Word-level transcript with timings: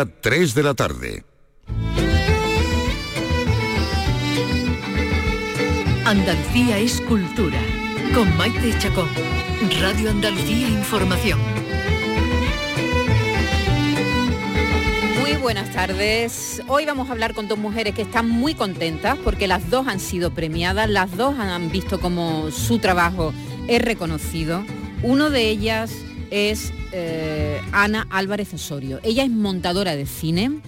3 0.00 0.54
de 0.54 0.62
la 0.62 0.72
tarde. 0.72 1.22
Andalucía 6.06 6.78
es 6.78 7.02
cultura. 7.02 7.60
Con 8.14 8.34
Maite 8.38 8.72
Chacón. 8.78 9.08
Radio 9.82 10.08
Andalucía 10.08 10.66
Información. 10.68 11.38
Muy 15.20 15.34
buenas 15.34 15.70
tardes. 15.72 16.62
Hoy 16.68 16.86
vamos 16.86 17.10
a 17.10 17.12
hablar 17.12 17.34
con 17.34 17.46
dos 17.46 17.58
mujeres 17.58 17.94
que 17.94 18.02
están 18.02 18.30
muy 18.30 18.54
contentas 18.54 19.18
porque 19.22 19.46
las 19.46 19.68
dos 19.68 19.88
han 19.88 20.00
sido 20.00 20.32
premiadas, 20.32 20.88
las 20.88 21.14
dos 21.18 21.38
han 21.38 21.70
visto 21.70 22.00
como 22.00 22.50
su 22.50 22.78
trabajo 22.78 23.34
es 23.68 23.82
reconocido. 23.82 24.64
Uno 25.02 25.28
de 25.28 25.50
ellas 25.50 25.92
es 26.32 26.72
eh, 26.92 27.60
Ana 27.72 28.06
Álvarez 28.10 28.54
Osorio. 28.54 28.98
Ella 29.02 29.22
es 29.22 29.30
montadora 29.30 29.94
de 29.94 30.06
cine, 30.06 30.60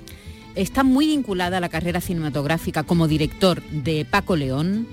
está 0.54 0.84
muy 0.84 1.06
vinculada 1.06 1.56
a 1.56 1.60
la 1.60 1.70
carrera 1.70 2.02
cinematográfica 2.02 2.82
como 2.82 3.09
director 3.09 3.62
de 3.70 4.05
Paco 4.05 4.36
León. 4.36 4.86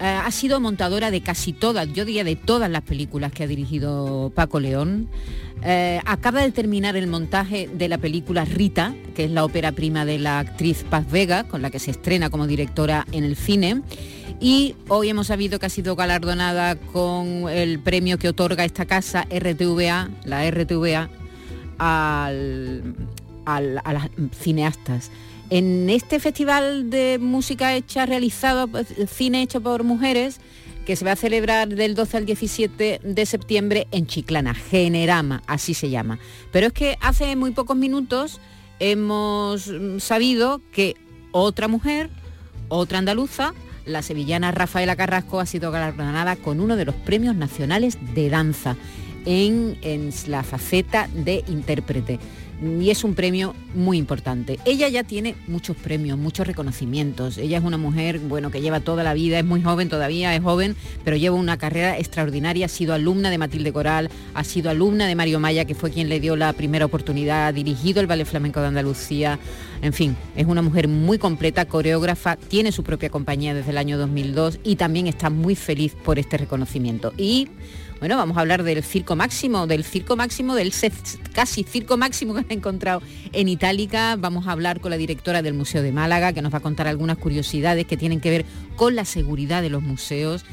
Eh, 0.00 0.04
ha 0.04 0.30
sido 0.30 0.60
montadora 0.60 1.10
de 1.10 1.22
casi 1.22 1.52
todas, 1.52 1.92
yo 1.92 2.04
diría 2.04 2.22
de 2.22 2.36
todas 2.36 2.70
las 2.70 2.82
películas 2.82 3.32
que 3.32 3.42
ha 3.42 3.46
dirigido 3.48 4.30
Paco 4.32 4.60
León. 4.60 5.08
Eh, 5.64 6.00
acaba 6.04 6.42
de 6.42 6.52
terminar 6.52 6.96
el 6.96 7.08
montaje 7.08 7.68
de 7.72 7.88
la 7.88 7.98
película 7.98 8.44
Rita, 8.44 8.94
que 9.16 9.24
es 9.24 9.30
la 9.32 9.44
ópera 9.44 9.72
prima 9.72 10.04
de 10.04 10.20
la 10.20 10.38
actriz 10.38 10.84
Paz 10.88 11.10
Vega, 11.10 11.44
con 11.44 11.62
la 11.62 11.70
que 11.70 11.80
se 11.80 11.90
estrena 11.90 12.30
como 12.30 12.46
directora 12.46 13.06
en 13.10 13.24
el 13.24 13.34
cine. 13.34 13.82
Y 14.38 14.76
hoy 14.86 15.08
hemos 15.08 15.26
sabido 15.26 15.58
que 15.58 15.66
ha 15.66 15.70
sido 15.70 15.96
galardonada 15.96 16.76
con 16.76 17.48
el 17.48 17.80
premio 17.80 18.18
que 18.18 18.28
otorga 18.28 18.64
esta 18.64 18.86
casa, 18.86 19.26
RTVA, 19.28 20.10
la 20.24 20.48
RTVA, 20.48 21.08
a 21.80 22.30
las 23.60 24.10
cineastas. 24.38 25.10
En 25.50 25.88
este 25.88 26.20
festival 26.20 26.90
de 26.90 27.18
música 27.18 27.74
hecha, 27.74 28.04
realizado, 28.04 28.68
pues, 28.68 28.86
cine 29.10 29.42
hecho 29.42 29.62
por 29.62 29.82
mujeres, 29.82 30.40
que 30.84 30.94
se 30.94 31.04
va 31.04 31.12
a 31.12 31.16
celebrar 31.16 31.68
del 31.68 31.94
12 31.94 32.16
al 32.18 32.26
17 32.26 33.00
de 33.02 33.26
septiembre 33.26 33.86
en 33.90 34.06
Chiclana, 34.06 34.54
Generama, 34.54 35.42
así 35.46 35.74
se 35.74 35.90
llama. 35.90 36.18
Pero 36.50 36.68
es 36.68 36.72
que 36.72 36.96
hace 37.00 37.34
muy 37.36 37.50
pocos 37.50 37.76
minutos 37.76 38.40
hemos 38.78 39.70
sabido 39.98 40.60
que 40.72 40.96
otra 41.32 41.68
mujer, 41.68 42.10
otra 42.68 42.98
andaluza, 42.98 43.54
la 43.84 44.02
sevillana 44.02 44.50
Rafaela 44.50 44.96
Carrasco, 44.96 45.40
ha 45.40 45.46
sido 45.46 45.70
galardonada 45.70 46.36
con 46.36 46.60
uno 46.60 46.76
de 46.76 46.84
los 46.84 46.94
premios 46.94 47.34
nacionales 47.34 47.98
de 48.14 48.30
danza 48.30 48.76
en, 49.24 49.78
en 49.82 50.10
la 50.26 50.42
faceta 50.42 51.08
de 51.12 51.44
intérprete 51.48 52.18
y 52.62 52.90
es 52.90 53.04
un 53.04 53.14
premio 53.14 53.54
muy 53.74 53.98
importante. 53.98 54.58
Ella 54.64 54.88
ya 54.88 55.04
tiene 55.04 55.36
muchos 55.46 55.76
premios, 55.76 56.18
muchos 56.18 56.46
reconocimientos. 56.46 57.38
Ella 57.38 57.58
es 57.58 57.64
una 57.64 57.78
mujer, 57.78 58.18
bueno, 58.18 58.50
que 58.50 58.60
lleva 58.60 58.80
toda 58.80 59.04
la 59.04 59.14
vida, 59.14 59.38
es 59.38 59.44
muy 59.44 59.62
joven 59.62 59.88
todavía, 59.88 60.34
es 60.34 60.42
joven, 60.42 60.76
pero 61.04 61.16
lleva 61.16 61.36
una 61.36 61.56
carrera 61.56 61.98
extraordinaria. 61.98 62.66
Ha 62.66 62.68
sido 62.68 62.94
alumna 62.94 63.30
de 63.30 63.38
Matilde 63.38 63.72
Coral, 63.72 64.10
ha 64.34 64.44
sido 64.44 64.70
alumna 64.70 65.06
de 65.06 65.14
Mario 65.14 65.40
Maya, 65.40 65.64
que 65.64 65.74
fue 65.74 65.90
quien 65.90 66.08
le 66.08 66.20
dio 66.20 66.36
la 66.36 66.52
primera 66.52 66.84
oportunidad, 66.84 67.46
ha 67.46 67.52
dirigido 67.52 68.00
el 68.00 68.06
Ballet 68.06 68.26
Flamenco 68.26 68.60
de 68.60 68.66
Andalucía. 68.66 69.38
En 69.80 69.92
fin, 69.92 70.16
es 70.36 70.46
una 70.46 70.62
mujer 70.62 70.88
muy 70.88 71.18
completa, 71.18 71.66
coreógrafa, 71.66 72.36
tiene 72.36 72.72
su 72.72 72.82
propia 72.82 73.10
compañía 73.10 73.54
desde 73.54 73.70
el 73.70 73.78
año 73.78 73.96
2002 73.98 74.60
y 74.64 74.76
también 74.76 75.06
está 75.06 75.30
muy 75.30 75.54
feliz 75.54 75.94
por 75.94 76.18
este 76.18 76.36
reconocimiento. 76.36 77.12
Y 77.16 77.48
bueno, 78.00 78.16
vamos 78.16 78.36
a 78.36 78.40
hablar 78.40 78.62
del 78.62 78.82
circo 78.82 79.16
máximo, 79.16 79.66
del 79.66 79.84
circo 79.84 80.16
máximo, 80.16 80.54
del 80.54 80.72
casi 81.32 81.64
circo 81.64 81.96
máximo 81.96 82.34
que 82.34 82.40
han 82.40 82.50
encontrado 82.50 83.02
en 83.32 83.48
Itálica. 83.48 84.16
Vamos 84.16 84.46
a 84.46 84.52
hablar 84.52 84.80
con 84.80 84.90
la 84.90 84.96
directora 84.96 85.42
del 85.42 85.54
Museo 85.54 85.82
de 85.82 85.92
Málaga, 85.92 86.32
que 86.32 86.42
nos 86.42 86.52
va 86.52 86.58
a 86.58 86.62
contar 86.62 86.86
algunas 86.86 87.18
curiosidades 87.18 87.86
que 87.86 87.96
tienen 87.96 88.20
que 88.20 88.30
ver 88.30 88.44
con 88.76 88.94
la 88.94 89.04
seguridad 89.04 89.62
de 89.62 89.70
los 89.70 89.82
museos 89.82 90.44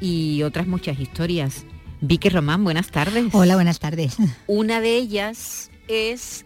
y 0.00 0.42
otras 0.42 0.66
muchas 0.66 0.98
historias. 0.98 1.64
Vicky 2.00 2.28
Román, 2.28 2.62
buenas 2.62 2.90
tardes. 2.90 3.26
Hola, 3.32 3.54
buenas 3.54 3.80
tardes. 3.80 4.16
Una 4.46 4.80
de 4.80 4.96
ellas 4.96 5.70
es 5.88 6.44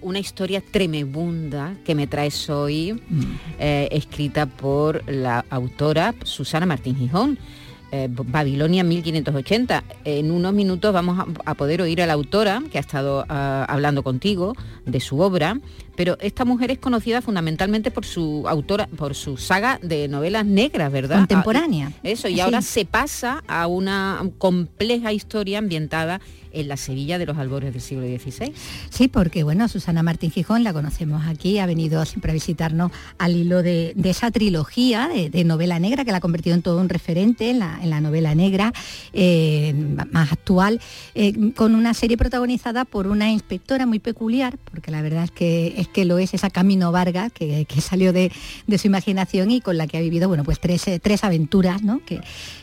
una 0.00 0.18
historia 0.18 0.60
tremebunda 0.60 1.74
que 1.84 1.94
me 1.94 2.06
traes 2.06 2.48
hoy, 2.48 2.92
mm. 2.92 3.22
eh, 3.58 3.88
escrita 3.92 4.46
por 4.46 5.02
la 5.10 5.44
autora 5.50 6.14
Susana 6.24 6.66
Martín 6.66 6.96
Gijón 6.96 7.38
eh, 7.94 8.08
Babilonia 8.10 8.84
1580. 8.84 9.84
En 10.04 10.30
unos 10.30 10.54
minutos 10.54 10.94
vamos 10.94 11.26
a, 11.44 11.54
poder 11.54 11.82
oír 11.82 12.00
a 12.00 12.06
la 12.06 12.14
autora 12.14 12.62
que 12.72 12.78
ha 12.78 12.80
estado 12.80 13.26
ah, 13.28 13.66
hablando 13.68 14.02
contigo 14.02 14.54
de 14.86 14.98
su 14.98 15.20
obra, 15.20 15.60
pero 15.96 16.16
esta 16.20 16.44
mujer 16.44 16.70
es 16.70 16.78
conocida 16.78 17.22
fundamentalmente 17.22 17.90
por 17.90 18.04
su 18.04 18.44
autora, 18.48 18.86
por 18.86 19.14
su 19.14 19.36
saga 19.36 19.78
de 19.82 20.08
novelas 20.08 20.46
negras, 20.46 20.90
¿verdad? 20.90 21.18
Contemporánea. 21.18 21.92
Ah, 21.94 22.00
eso, 22.02 22.28
y 22.28 22.40
ahora 22.40 22.62
se 22.62 22.84
pasa 22.84 23.42
a 23.46 23.66
una 23.66 24.22
compleja 24.38 25.12
historia 25.12 25.58
ambientada 25.58 26.20
en 26.52 26.68
la 26.68 26.76
Sevilla 26.76 27.18
de 27.18 27.26
los 27.26 27.38
albores 27.38 27.72
del 27.72 27.82
siglo 27.82 28.04
XVI. 28.04 28.52
Sí, 28.90 29.08
porque 29.08 29.42
bueno, 29.42 29.68
Susana 29.68 30.02
Martín 30.02 30.30
Gijón 30.30 30.64
la 30.64 30.72
conocemos 30.72 31.26
aquí, 31.26 31.58
ha 31.58 31.66
venido 31.66 32.04
siempre 32.04 32.30
a 32.30 32.34
visitarnos 32.34 32.92
al 33.18 33.36
hilo 33.36 33.62
de, 33.62 33.94
esa 34.04 34.30
trilogía 34.30 35.08
de, 35.08 35.44
novela 35.44 35.78
negra 35.78 36.04
que 36.04 36.12
la 36.12 36.18
ha 36.18 36.20
convertido 36.20 36.54
en 36.54 36.62
todo 36.62 36.80
un 36.80 36.88
referente 36.88 37.50
en 37.50 37.58
la, 37.58 38.00
novela 38.00 38.34
negra 38.34 38.72
eh, 39.12 39.74
más 40.10 40.32
actual, 40.32 40.80
eh, 41.14 41.52
con 41.54 41.74
una 41.74 41.94
serie 41.94 42.16
protagonizada 42.16 42.84
por 42.84 43.06
una 43.06 43.30
inspectora 43.30 43.86
muy 43.86 43.98
peculiar, 43.98 44.58
porque 44.70 44.90
la 44.90 45.02
verdad 45.02 45.24
es 45.24 45.30
que, 45.30 45.74
es 45.82 45.88
que 45.88 46.04
lo 46.04 46.18
es 46.18 46.34
esa 46.34 46.50
Camino 46.50 46.92
Vargas, 46.92 47.32
que, 47.32 47.66
salió 47.80 48.12
de, 48.12 48.32
su 48.78 48.86
imaginación 48.86 49.50
y 49.50 49.60
con 49.60 49.76
la 49.76 49.86
que 49.86 49.98
ha 49.98 50.00
vivido 50.00 50.28
bueno, 50.28 50.44
pues 50.44 50.60
tres, 50.60 50.84
tres 51.02 51.24
aventuras 51.24 51.82
¿no? 51.82 52.00
que, 52.04 52.20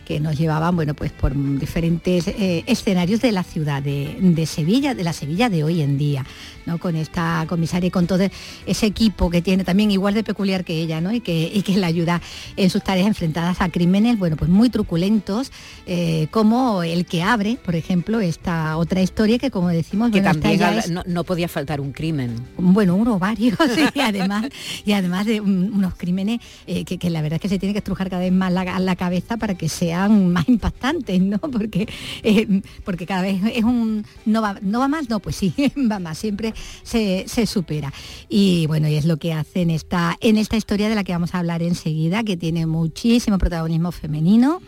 que 0.10 0.20
nos 0.20 0.38
llevaban 0.38 0.76
bueno, 0.76 0.96
pues 0.96 1.12
por 1.12 1.36
diferentes 1.60 2.28
eh, 2.28 2.64
escenarios 2.66 3.22
de 3.22 3.32
la 3.32 3.44
ciudad 3.44 3.84
de, 3.84 4.46
Sevilla, 4.48 4.96
de 4.96 5.04
la 5.04 5.14
Sevilla 5.14 5.50
de 5.50 5.64
hoy 5.64 5.82
en 5.82 6.00
día, 6.00 6.26
¿no? 6.66 6.80
con 6.80 6.96
esta 6.96 7.46
comisaria 7.48 7.90
y 7.90 7.92
con 7.92 8.08
todo 8.08 8.28
ese 8.66 8.86
equipo 8.88 9.30
que 9.30 9.44
tiene 9.44 9.64
también 9.64 9.92
igual 9.92 10.16
de 10.16 10.24
peculiar 10.24 10.66
que 10.66 10.82
ella 10.82 11.00
¿no? 11.00 11.14
y, 11.14 11.20
que, 11.20 11.52
y 11.54 11.62
que 11.62 11.78
la 11.78 11.86
ayuda 11.86 12.22
en 12.58 12.72
sus 12.72 12.84
tareas 12.84 13.06
enfrentadas 13.06 13.62
a 13.62 13.70
crímenes 13.70 14.18
bueno, 14.18 14.36
pues 14.36 14.50
muy 14.50 14.72
truculentos, 14.72 15.52
eh, 15.86 16.28
como 16.32 16.82
el 16.82 17.06
que 17.06 17.22
abre, 17.22 17.60
por 17.64 17.76
ejemplo, 17.76 18.20
esta 18.20 18.78
otra 18.78 19.02
historia 19.02 19.38
que 19.38 19.52
como 19.52 19.70
decimos... 19.70 20.10
Que 20.10 20.22
también 20.22 20.60
no, 21.06 21.24
podía 21.24 21.48
faltar 21.48 21.82
un 21.82 21.92
crimen. 21.92 22.36
Bueno, 22.58 22.96
varios, 23.18 23.58
y 23.96 24.00
además, 24.00 24.50
y 24.86 24.92
además 24.92 25.26
de 25.26 25.42
unos 25.42 25.96
crímenes 25.96 26.40
eh, 26.68 26.84
que, 26.84 27.10
la 27.10 27.22
verdad 27.22 27.38
es 27.38 27.42
que 27.42 27.50
se 27.50 27.58
tiene 27.58 27.74
que 27.74 27.80
estrujar 27.80 28.10
cada 28.10 28.22
vez 28.22 28.32
más 28.32 28.52
la, 28.52 28.96
cabeza 28.96 29.38
para 29.38 29.56
que 29.56 29.70
sea 29.70 30.10
más 30.10 30.48
impactantes, 30.50 31.22
¿no? 31.22 31.40
Porque, 31.40 31.88
eh, 32.24 32.62
porque 32.84 33.06
cada 33.06 33.22
vez 33.22 33.42
es 33.54 33.64
un... 33.64 34.06
No 34.26 34.42
va, 34.42 34.60
no 34.62 34.80
va 34.80 34.88
más, 34.88 35.10
no, 35.10 35.20
pues 35.20 35.38
sí, 35.38 35.54
va 35.92 36.00
más, 36.00 36.18
siempre 36.18 36.54
se, 36.84 37.26
supera. 37.46 37.94
Y 38.28 38.68
bueno, 38.68 38.88
y 38.90 38.96
es 38.96 39.06
lo 39.06 39.18
que 39.18 39.34
hace 39.34 39.62
en 39.62 39.70
esta, 39.70 40.18
en 40.20 40.38
esta 40.38 40.58
historia 40.58 40.90
de 40.90 40.96
la 40.96 41.04
que 41.04 41.14
vamos 41.14 41.34
a 41.34 41.40
hablar 41.40 41.64
enseguida, 41.64 42.24
que 42.24 42.36
tiene 42.38 42.66
muchísimo 42.66 43.38
protagonismo 43.38 43.92
femenino. 43.92 44.62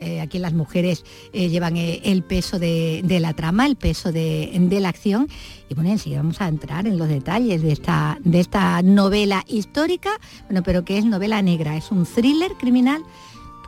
Eh, 0.00 0.20
aquí 0.20 0.38
las 0.38 0.54
mujeres 0.54 1.04
eh, 1.32 1.48
llevan 1.48 1.76
el 1.76 2.22
peso 2.22 2.58
de, 2.58 3.04
la 3.20 3.34
trama, 3.34 3.66
el 3.66 3.76
peso 3.76 4.12
de, 4.12 4.50
de, 4.58 4.80
la 4.80 4.88
acción. 4.88 5.28
Y 5.68 5.74
bueno, 5.74 5.90
enseguida 5.90 6.20
vamos 6.20 6.40
a 6.40 6.48
entrar 6.48 6.86
en 6.86 6.98
los 6.98 7.08
detalles 7.08 7.62
de 7.62 7.72
esta, 7.72 8.18
de 8.24 8.40
esta 8.40 8.82
novela 8.82 9.44
histórica, 9.46 10.10
bueno, 10.46 10.62
pero 10.62 10.84
que 10.84 10.98
es 10.98 11.04
novela 11.04 11.42
negra, 11.42 11.76
es 11.76 11.90
un 11.90 12.06
thriller 12.06 12.52
criminal 12.58 13.02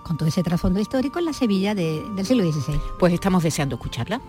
con 0.03 0.17
todo 0.17 0.29
ese 0.29 0.43
trasfondo 0.43 0.81
histórico 0.81 1.19
en 1.19 1.27
la 1.27 1.33
Sevilla 1.33 1.75
del 1.75 2.27
siglo 2.27 2.51
XVI. 2.51 2.81
Pues 2.99 3.13
estamos 3.13 3.43
deseando 3.43 3.77
escucharla. 3.77 4.21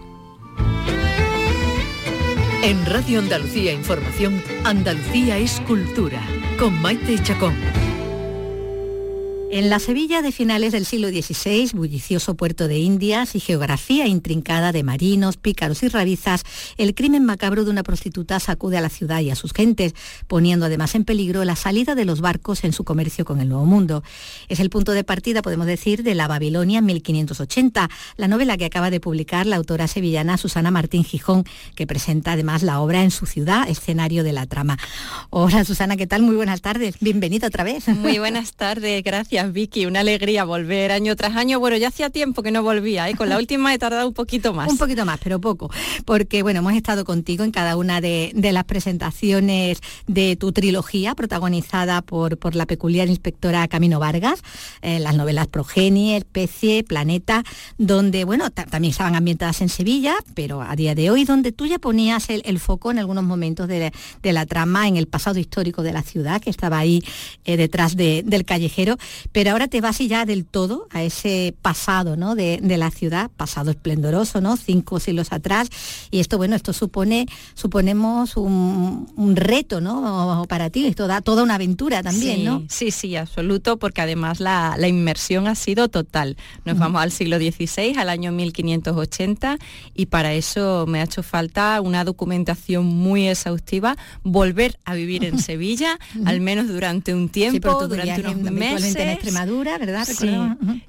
En 2.64 2.85
Radio 2.85 3.20
Andalucía 3.20 3.74
Información, 3.74 4.41
Andalucía 4.64 5.38
es 5.38 5.59
cultura, 5.62 6.22
con 6.58 6.82
Maite 6.82 7.22
Chacón. 7.22 7.55
En 9.55 9.70
la 9.70 9.78
Sevilla 9.78 10.23
de 10.23 10.32
finales 10.32 10.72
del 10.72 10.84
siglo 10.84 11.09
XVI, 11.09 11.70
bullicioso 11.76 12.34
puerto 12.34 12.67
de 12.67 12.79
Indias 12.79 13.35
y 13.35 13.40
geografía 13.40 14.08
intrincada 14.08 14.72
de 14.72 14.82
marinos, 14.82 15.38
pícaros 15.38 15.84
y 15.84 15.90
rabizas, 15.90 16.41
el 16.78 16.96
crimen 16.96 17.23
macabro 17.23 17.64
de 17.64 17.70
una 17.70 17.84
prostituta 17.84 18.40
sacude 18.40 18.79
a 18.79 18.82
la 18.82 18.90
ciudad 18.90 19.20
y 19.20 19.29
a 19.29 19.35
sus 19.35 19.53
gentes, 19.53 19.94
poniendo 20.26 20.66
además 20.66 20.96
en 20.96 21.05
peligro 21.05 21.46
la 21.46 21.55
salida 21.55 21.94
de 21.94 22.03
los 22.03 22.20
barcos 22.20 22.64
en 22.64 22.73
su 22.73 22.84
comercio 22.84 23.26
con 23.26 23.41
el 23.41 23.50
Nuevo 23.50 23.67
Mundo. 23.67 24.03
Es 24.50 24.59
el 24.59 24.72
punto 24.72 24.91
de 24.94 25.03
partida, 25.03 25.44
podemos 25.44 25.67
decir, 25.67 26.02
de 26.02 26.16
La 26.16 26.28
Babilonia 26.28 26.82
1580, 26.82 27.91
la 28.17 28.28
novela 28.28 28.58
que 28.58 28.66
acaba 28.66 28.90
de 28.90 29.00
publicar 29.00 29.46
la 29.46 29.58
autora 29.58 29.88
sevillana 29.88 30.40
Susana 30.40 30.72
Martín 30.72 31.03
Gijón, 31.03 31.44
que 31.76 31.85
presenta 31.85 32.32
además 32.32 32.64
la 32.64 32.79
obra 32.79 33.03
en 33.03 33.11
su 33.11 33.28
ciudad, 33.28 33.70
escenario 33.70 34.23
de 34.23 34.34
la 34.34 34.47
trama. 34.47 34.79
Hola 35.29 35.64
Susana, 35.64 35.96
¿qué 35.96 36.08
tal? 36.08 36.23
Muy 36.23 36.35
buenas 36.35 36.61
tardes. 36.61 36.96
Bienvenida 37.02 37.46
otra 37.46 37.64
vez. 37.64 37.88
Muy 37.88 38.17
buenas 38.17 38.53
tardes, 38.53 39.03
gracias 39.03 39.42
gracias 39.43 39.53
Vicky, 39.53 39.85
una 39.85 39.99
alegría 39.99 40.45
volver 40.45 40.91
año 40.91 41.16
tras 41.16 41.35
año. 41.35 41.59
Bueno, 41.59 41.75
ya 41.78 41.90
hacía 41.90 42.09
tiempo 42.09 42.43
que 42.43 42.51
no 42.51 42.63
volvía, 42.63 43.09
¿eh? 43.09 43.16
con 43.16 43.29
la 43.29 43.37
última 43.43 43.73
he 43.73 43.78
tardado 43.78 44.07
un 44.07 44.13
poquito 44.13 44.53
más. 44.53 44.69
un 44.69 44.78
poquito 44.78 45.05
más, 45.05 45.19
pero 45.22 45.40
poco, 45.40 45.69
porque 46.05 46.43
bueno, 46.43 46.59
hemos 46.59 46.73
estado 46.73 47.03
contigo 47.03 47.43
en 47.43 47.51
cada 47.51 47.75
una 47.75 47.99
de, 48.01 48.31
las 48.34 48.63
presentaciones 48.66 49.79
de 50.07 50.35
tu 50.35 50.51
trilogía, 50.51 51.16
protagonizada 51.16 52.01
por, 52.01 52.37
por 52.37 52.55
la 52.55 52.66
peculiar 52.66 53.07
inspectora 53.07 53.67
Camino 53.67 53.99
Vargas, 53.99 54.41
eh, 54.81 54.99
las 54.99 55.16
novelas 55.16 55.47
Progenie, 55.47 56.17
Especie, 56.17 56.84
Planeta, 56.84 57.43
donde, 57.78 58.25
bueno, 58.25 58.49
también 58.51 58.91
estaban 58.91 59.16
ambientadas 59.16 59.61
en 59.61 59.69
Sevilla, 59.69 60.16
pero 60.35 60.61
a 60.61 60.75
día 60.75 60.93
de 60.95 61.09
hoy, 61.09 61.25
donde 61.25 61.51
tú 61.51 61.66
ya 61.66 61.79
ponías 61.79 62.29
el, 62.29 62.59
foco 62.59 62.91
en 62.91 62.99
algunos 62.99 63.23
momentos 63.23 63.67
de, 63.67 63.91
la 64.23 64.45
trama, 64.45 64.87
en 64.87 64.97
el 64.97 65.07
pasado 65.07 65.40
histórico 65.40 65.84
de 65.84 65.93
la 65.93 66.03
ciudad, 66.03 66.41
que 66.41 66.49
estaba 66.49 66.78
ahí 66.78 67.03
eh, 67.45 67.57
detrás 67.57 67.95
del 67.95 68.45
callejero, 68.45 68.97
pero 69.31 69.52
ahora 69.52 69.67
te 69.67 69.81
vas 69.81 69.93
ya 69.99 70.25
del 70.25 70.46
todo 70.46 70.87
a 70.91 71.03
ese 71.03 71.55
pasado 71.61 72.17
¿no? 72.17 72.35
de, 72.35 72.59
la 72.78 72.91
ciudad, 72.91 73.29
pasado 73.35 73.72
esplendoroso, 73.72 74.41
¿no? 74.41 74.58
cinco 74.58 74.99
siglos 74.99 75.31
atrás, 75.31 75.70
y 76.11 76.20
esto, 76.20 76.37
bueno, 76.37 76.55
esto 76.55 76.73
supone, 76.73 77.28
suponemos 77.53 78.35
un, 78.37 79.35
reto 79.35 79.81
¿no? 79.81 80.46
para 80.47 80.70
ti, 80.70 80.85
esto 80.85 81.08
da 81.08 81.22
toda 81.22 81.43
una 81.43 81.55
aventura 81.55 82.03
también, 82.03 82.37
sí, 82.37 82.43
¿no? 82.43 82.64
Sí, 82.70 82.91
sí, 82.91 83.16
absoluto, 83.16 83.78
porque 83.78 84.02
además 84.02 84.40
la, 84.40 84.78
inmersión 84.87 85.47
ha 85.47 85.55
sido 85.55 85.87
total. 85.87 86.37
Nos 86.66 86.78
vamos 86.78 87.02
al 87.02 87.11
siglo 87.11 87.37
XVI, 87.37 87.96
al 87.97 88.09
año 88.09 88.31
1580, 88.31 89.58
y 89.96 90.08
para 90.08 90.34
eso 90.34 90.85
me 90.87 90.99
ha 90.99 91.03
hecho 91.03 91.23
falta 91.23 91.79
una 91.81 92.03
documentación 92.03 92.85
muy 92.85 93.28
exhaustiva, 93.28 93.97
volver 94.23 94.78
a 94.85 94.93
vivir 94.93 95.23
en 95.23 95.40
Sevilla, 95.40 95.99
al 96.26 96.41
menos 96.41 96.67
durante 96.67 97.14
un 97.14 97.29
tiempo, 97.29 97.87
durante 97.87 98.22
unos 98.22 98.52
meses. 98.52 99.13
Extremadura, 99.14 99.78
¿verdad? 99.78 100.06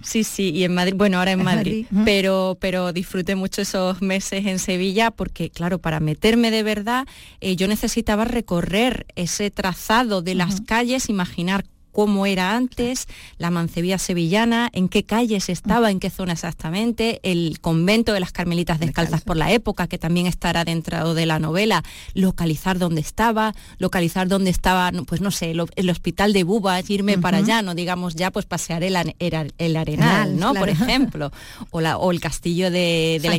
Sí, 0.02 0.24
sí, 0.24 0.50
y 0.50 0.64
en 0.64 0.74
Madrid, 0.74 0.94
bueno, 0.96 1.18
ahora 1.18 1.32
en 1.32 1.42
Madrid, 1.42 1.86
pero, 2.04 2.56
pero 2.60 2.92
disfruté 2.92 3.34
mucho 3.34 3.62
esos 3.62 4.02
meses 4.02 4.46
en 4.46 4.58
Sevilla 4.58 5.10
porque, 5.10 5.50
claro, 5.50 5.78
para 5.78 6.00
meterme 6.00 6.50
de 6.50 6.62
verdad, 6.62 7.06
eh, 7.40 7.56
yo 7.56 7.68
necesitaba 7.68 8.24
recorrer 8.24 9.06
ese 9.14 9.50
trazado 9.50 10.22
de 10.22 10.34
las 10.34 10.60
calles, 10.60 11.08
imaginar 11.08 11.64
cómo 11.94 12.26
era 12.26 12.56
antes, 12.56 13.06
la 13.38 13.50
mancebía 13.50 13.98
sevillana, 13.98 14.68
en 14.72 14.88
qué 14.88 15.04
calles 15.04 15.48
estaba, 15.48 15.92
en 15.92 16.00
qué 16.00 16.10
zona 16.10 16.32
exactamente, 16.32 17.20
el 17.22 17.60
convento 17.60 18.12
de 18.12 18.20
las 18.20 18.32
Carmelitas 18.32 18.80
Descalzas 18.80 19.22
por 19.22 19.36
la 19.36 19.52
época, 19.52 19.86
que 19.86 19.96
también 19.96 20.26
estará 20.26 20.64
dentro 20.64 21.14
de 21.14 21.24
la 21.24 21.38
novela, 21.38 21.84
localizar 22.12 22.78
dónde 22.78 23.00
estaba, 23.00 23.54
localizar 23.78 24.26
dónde 24.26 24.50
estaba, 24.50 24.90
pues 25.06 25.20
no 25.20 25.30
sé, 25.30 25.52
el, 25.52 25.90
hospital 25.90 26.32
de 26.32 26.42
Bubas, 26.42 26.90
irme 26.90 27.16
para 27.16 27.38
allá, 27.38 27.62
no 27.62 27.76
digamos 27.76 28.16
ya, 28.16 28.32
pues 28.32 28.44
pasear 28.44 28.82
el, 28.82 28.96
el, 29.18 29.76
Arenal, 29.76 30.36
¿no? 30.36 30.52
Por 30.52 30.68
ejemplo, 30.68 31.30
o, 31.70 31.80
la, 31.80 31.96
o 31.98 32.10
el 32.10 32.20
castillo 32.20 32.72
de, 32.72 33.20
la, 33.22 33.36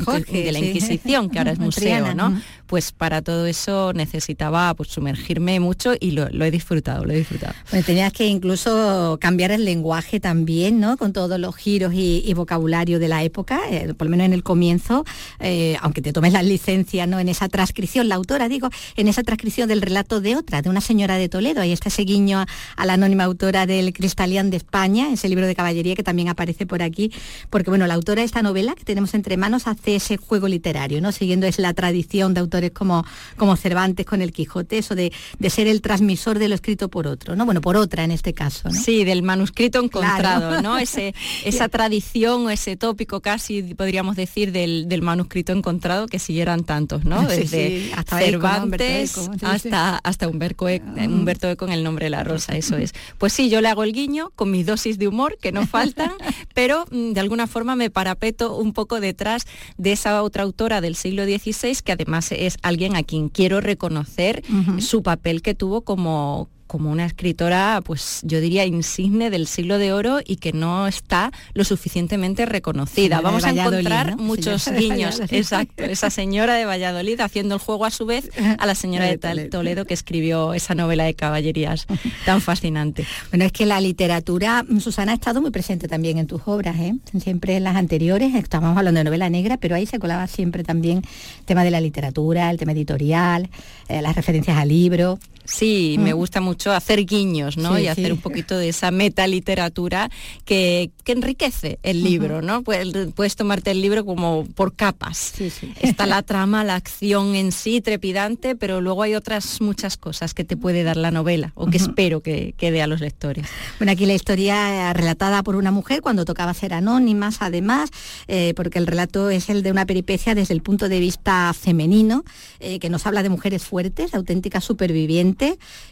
Inquisición, 0.60 1.30
que 1.30 1.40
ahora 1.40 1.52
es 1.52 1.60
museo, 1.68 2.16
¿no? 2.16 2.40
Pues 2.68 2.92
para 2.92 3.22
todo 3.22 3.46
eso 3.46 3.94
necesitaba 3.94 4.74
pues, 4.74 4.90
sumergirme 4.90 5.60
mucho 5.60 5.94
y 6.00 6.12
lo, 6.12 6.28
he 6.28 6.52
disfrutado, 6.52 7.06
lo 7.06 7.14
he 7.14 7.18
disfrutado. 7.18 7.54
Pues 7.70 7.86
tenías 7.86 8.12
que 8.12 8.28
incluso 8.28 9.18
cambiar 9.22 9.52
el 9.52 9.66
lenguaje 9.66 10.20
también, 10.20 10.80
¿no? 10.80 10.98
Con 10.98 11.14
todos 11.14 11.40
los 11.40 11.56
giros 11.56 11.94
y, 11.94 12.34
vocabulario 12.36 13.00
de 13.00 13.08
la 13.08 13.24
época, 13.24 13.62
eh, 13.70 13.94
por 13.94 14.08
lo 14.08 14.12
menos 14.12 14.26
en 14.26 14.34
el 14.34 14.44
comienzo, 14.44 15.06
eh, 15.40 15.78
aunque 15.82 16.02
te 16.02 16.12
tomes 16.12 16.34
la 16.34 16.44
licencia, 16.44 17.08
¿no? 17.08 17.20
En 17.20 17.30
esa 17.30 17.48
transcripción, 17.48 18.10
la 18.10 18.16
autora, 18.16 18.50
digo, 18.50 18.70
en 18.98 19.08
esa 19.08 19.24
transcripción 19.24 19.70
del 19.70 19.82
relato 19.82 20.20
de 20.20 20.36
otra, 20.36 20.62
de 20.62 20.70
una 20.70 20.82
señora 20.82 21.16
de 21.16 21.30
Toledo, 21.30 21.62
ahí 21.62 21.72
está 21.72 21.90
ese 21.90 22.02
guiño 22.04 22.46
a, 22.76 22.86
la 22.86 22.94
anónima 22.94 23.24
autora 23.24 23.66
del 23.66 23.94
Cristalian 23.94 24.50
de 24.50 24.58
España, 24.58 25.10
ese 25.12 25.30
libro 25.30 25.48
de 25.48 25.56
caballería 25.56 25.96
que 25.96 26.04
también 26.04 26.28
aparece 26.28 26.66
por 26.66 26.82
aquí, 26.82 27.12
porque 27.50 27.70
bueno, 27.70 27.88
la 27.88 27.94
autora 27.94 28.22
de 28.22 28.26
esta 28.26 28.42
novela 28.42 28.76
que 28.76 28.84
tenemos 28.84 29.14
entre 29.14 29.38
manos 29.38 29.68
hace 29.68 29.96
ese 29.96 30.18
juego 30.18 30.48
literario, 30.48 31.02
¿no? 31.02 31.12
Siguiendo 31.12 31.48
es 31.48 31.60
la 31.60 31.74
tradición 31.74 32.34
de 32.34 32.42
autores 32.42 32.55
como, 32.72 33.06
como 33.38 33.56
Cervantes 33.56 34.06
con 34.06 34.22
el 34.22 34.32
Quijote, 34.32 34.78
eso 34.78 34.96
de, 34.96 35.12
de 35.40 35.50
ser 35.50 35.68
el 35.68 35.82
transmisor 35.82 36.40
de 36.40 36.50
lo 36.50 36.56
escrito 36.56 36.90
por 36.90 37.08
otro, 37.08 37.36
¿no? 37.36 37.46
Bueno, 37.46 37.62
por 37.62 37.78
otra 37.78 38.04
en 38.04 38.12
este 38.12 38.34
caso. 38.34 38.70
Sí, 38.72 39.04
del 39.04 39.24
manuscrito 39.24 39.84
encontrado, 39.84 40.62
¿no? 40.62 40.78
Ese, 40.78 41.14
esa 41.46 41.70
tradición, 41.70 42.50
ese 42.50 42.76
tópico 42.78 43.22
casi, 43.22 43.62
podríamos 43.76 44.16
decir, 44.16 44.52
del, 44.52 45.02
manuscrito 45.02 45.52
encontrado 45.52 46.08
que 46.08 46.20
siguieran 46.20 46.64
tantos, 46.64 47.06
¿no? 47.06 47.22
Desde 47.28 47.92
hasta 47.94 48.20
Cervantes 48.20 49.18
hasta, 49.42 49.98
hasta 49.98 50.28
Humberto, 50.28 50.68
Eco, 50.70 50.86
ah. 50.98 51.04
Humberto 51.06 51.50
Eco 51.50 51.66
con 51.66 51.74
el 51.74 51.84
nombre 51.84 52.06
de 52.06 52.10
la 52.12 52.24
rosa, 52.24 52.56
eso 52.56 52.78
es. 52.78 52.94
Pues 53.18 53.34
sí, 53.34 53.50
yo 53.50 53.60
le 53.62 53.70
hago 53.70 53.84
el 53.84 53.92
guiño 53.92 54.32
con 54.36 54.52
mis 54.52 54.66
dosis 54.66 55.00
de 55.00 55.08
humor, 55.08 55.38
que 55.42 55.52
no 55.52 55.66
faltan, 55.66 56.12
pero 56.54 56.86
mm, 56.92 57.14
de 57.14 57.20
alguna 57.20 57.48
forma 57.48 57.76
me 57.76 57.90
parapeto 57.90 58.56
un 58.58 58.74
poco 58.74 59.00
detrás 59.00 59.48
de 59.78 59.94
esa 59.94 60.22
otra 60.22 60.44
autora 60.44 60.82
del 60.82 60.96
siglo 60.96 61.26
XVI, 61.26 61.78
que 61.84 61.92
además 61.92 62.32
es 62.46 62.58
alguien 62.62 62.96
a 62.96 63.04
quien 63.04 63.30
quiero 63.30 63.62
reconocer 63.62 64.44
su 64.80 65.04
papel 65.04 65.42
que 65.42 65.56
tuvo 65.56 65.82
como, 65.82 66.50
como 66.68 66.92
una 66.92 67.06
escritora, 67.06 67.82
pues 67.84 68.22
yo 68.24 68.40
diría 68.40 68.66
insigne 68.66 69.30
del 69.30 69.48
siglo 69.48 69.78
de 69.78 69.94
oro 69.94 70.20
y 70.26 70.38
que 70.38 70.54
no 70.54 70.88
está 70.88 71.32
lo 71.54 71.64
suficientemente 71.64 72.46
reconocida. 72.46 73.22
Vamos 73.22 73.44
a 73.46 73.52
encontrar 73.52 74.18
muchos 74.18 74.68
guiños, 74.70 75.22
exacto, 75.30 75.84
esa 75.84 76.10
señora 76.10 76.56
de 76.56 76.66
Valladolid 76.66 77.20
haciendo 77.20 77.56
el 77.56 77.62
juego 77.62 77.86
a 77.86 77.92
su 77.92 78.06
vez 78.06 78.30
a 78.58 78.66
la 78.66 78.76
señora 78.76 79.06
de 79.06 79.50
Toledo 79.50 79.86
que 79.86 79.94
escribió 79.94 80.54
esa 80.54 80.76
novela 80.76 81.04
de 81.04 81.14
caballerías 81.14 81.88
tan 82.26 82.42
fascinante. 82.42 83.06
Bueno, 83.32 83.46
es 83.46 83.52
que 83.52 83.66
la 83.66 83.80
literatura, 83.80 84.66
Susana, 84.80 85.12
ha 85.12 85.16
estado 85.16 85.42
muy 85.42 85.52
presente 85.52 85.88
también 85.88 86.18
en 86.18 86.28
tus 86.28 86.42
obras, 86.46 86.78
¿eh? 86.80 86.96
siempre 87.20 87.56
en 87.58 87.64
las 87.64 87.76
anteriores, 87.76 88.34
estábamos 88.36 88.78
hablando 88.78 89.00
de 89.00 89.04
novela 89.04 89.30
negra, 89.30 89.58
pero 89.58 89.76
ahí 89.76 89.86
se 89.86 90.00
colaba 90.00 90.28
siempre 90.28 90.64
también 90.64 91.02
el 91.40 91.46
tema 91.46 91.64
de 91.64 91.72
la 91.72 91.82
literatura, 91.82 92.50
el 92.50 92.58
tema 92.58 92.72
editorial, 92.72 93.50
eh, 93.88 94.02
las 94.02 94.16
referencias 94.16 94.58
al 94.58 94.70
libro. 94.70 95.20
Sí, 95.46 95.98
me 96.00 96.14
mm. 96.14 96.18
gusta 96.18 96.42
mucho 96.42 96.72
hacer 96.72 97.06
guiños, 97.06 97.58
¿no? 97.58 97.78
y 97.78 97.88
hacer 97.88 98.12
un 98.12 98.20
poquito 98.20 98.58
de 98.58 98.70
esa 98.70 98.92
metaliteratura 98.92 100.10
que, 100.44 100.92
que 101.04 101.12
enriquece 101.12 101.80
el 101.84 102.04
libro, 102.04 102.42
¿no? 102.42 102.64
Puedes, 102.64 103.14
puedes, 103.14 103.36
tomarte 103.36 103.72
el 103.72 103.82
libro 103.82 104.06
como 104.06 104.46
por 104.56 104.76
capas. 104.76 105.34
Está 105.82 106.06
la 106.06 106.22
trama, 106.24 106.64
la 106.64 106.76
acción 106.76 107.36
en 107.36 107.52
sí, 107.52 107.82
trepidante, 107.82 108.56
pero 108.56 108.82
luego 108.82 109.04
hay 109.04 109.16
otras 109.16 109.62
muchas 109.62 109.98
cosas 109.98 110.34
que 110.34 110.44
te 110.44 110.58
puede 110.58 110.84
dar 110.84 110.98
la 110.98 111.12
novela, 111.12 111.52
o 111.56 111.68
que 111.68 111.78
espero 111.78 112.22
que, 112.22 112.54
que 112.58 112.72
dé 112.72 112.82
a 112.82 112.88
los 112.88 113.02
lectores. 113.02 113.48
Bueno, 113.78 113.92
aquí 113.92 114.06
la 114.06 114.14
historia 114.14 114.94
relatada 114.94 115.44
por 115.44 115.56
una 115.56 115.72
mujer 115.72 116.02
cuando 116.02 116.26
tocaba 116.26 116.54
ser 116.54 116.74
anónimas, 116.74 117.38
además, 117.42 117.90
eh, 118.28 118.54
porque 118.56 118.80
el 118.80 118.88
relato 118.88 119.30
es 119.30 119.50
el 119.50 119.64
de 119.64 119.72
una 119.72 119.86
peripecia 119.86 120.34
desde 120.34 120.54
el 120.54 120.62
punto 120.62 120.90
de 120.90 121.00
vista 121.00 121.54
femenino, 121.54 122.24
eh, 122.60 122.80
que 122.80 122.90
nos 122.90 123.06
habla 123.06 123.22
de 123.22 123.30
mujeres 123.30 123.64
fuertes, 123.64 124.14
auténticas 124.14 124.64
supervivientes 124.64 125.35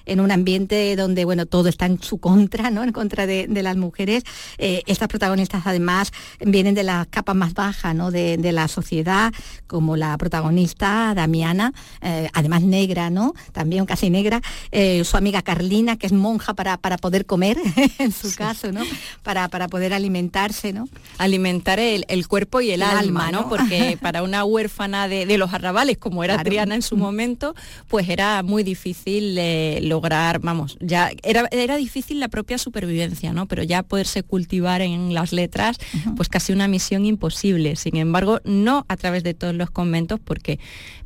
en 0.05 0.19
un 0.19 0.31
ambiente 0.31 0.95
donde 0.95 1.25
bueno, 1.25 1.45
todo 1.45 1.69
está 1.69 1.85
en 1.85 2.01
su 2.01 2.17
contra, 2.17 2.69
¿no? 2.69 2.83
en 2.83 2.91
contra 2.91 3.25
de, 3.25 3.47
las 3.63 3.77
mujeres. 3.77 4.23
Eh, 4.57 4.83
estas 4.87 5.07
protagonistas 5.07 5.63
además 5.65 6.11
vienen 6.39 6.75
de 6.75 6.83
las 6.83 7.07
capas 7.07 7.35
más 7.35 7.53
bajas 7.53 7.95
¿no? 7.95 8.11
de, 8.11 8.51
la 8.53 8.67
sociedad, 8.67 9.33
como 9.67 9.95
la 9.95 10.17
protagonista 10.17 11.13
Damiana, 11.15 11.73
eh, 12.01 12.29
además 12.33 12.61
negra, 12.61 13.09
¿no? 13.09 13.33
también 13.51 13.85
casi 13.85 14.09
negra, 14.09 14.41
eh, 14.71 15.03
su 15.03 15.17
amiga 15.17 15.41
Carlina, 15.41 15.97
que 15.97 16.07
es 16.07 16.13
monja 16.13 16.53
para, 16.53 16.77
para 16.77 16.97
poder 16.97 17.25
comer, 17.25 17.57
en 17.99 18.11
su 18.11 18.35
caso, 18.35 18.71
¿no? 18.71 18.81
para, 19.23 19.47
para 19.47 19.67
poder 19.67 19.93
alimentarse. 19.93 20.73
¿no? 20.73 20.87
Alimentar 21.17 21.79
el, 21.79 22.27
cuerpo 22.27 22.61
y 22.61 22.71
el, 22.71 22.83
alma, 22.83 23.31
¿no? 23.31 23.49
porque 23.49 23.97
para 24.01 24.23
una 24.23 24.43
huérfana 24.43 25.07
de, 25.07 25.37
los 25.37 25.53
arrabales, 25.53 25.97
como 25.97 26.23
era 26.23 26.41
Triana 26.43 26.75
en 26.75 26.81
su 26.81 26.95
momento, 26.95 27.55
pues 27.87 28.09
era 28.09 28.43
muy 28.43 28.63
difícil 28.63 29.32
lograr, 29.81 30.39
vamos, 30.39 30.77
ya 30.79 31.11
era, 31.23 31.47
era 31.51 31.77
difícil 31.77 32.19
la 32.19 32.27
propia 32.27 32.57
supervivencia, 32.57 33.33
¿no? 33.33 33.47
Pero 33.47 33.63
ya 33.63 33.83
poderse 33.83 34.23
cultivar 34.23 34.81
en 34.81 35.13
las 35.13 35.31
letras, 35.31 35.77
pues 36.15 36.29
casi 36.29 36.53
una 36.53 36.67
misión 36.67 37.05
imposible. 37.05 37.75
Sin 37.75 37.97
embargo, 37.97 38.39
no 38.43 38.85
a 38.87 38.97
través 38.97 39.23
de 39.23 39.33
todos 39.33 39.55
los 39.55 39.69
conventos, 39.69 40.19
porque 40.19 40.59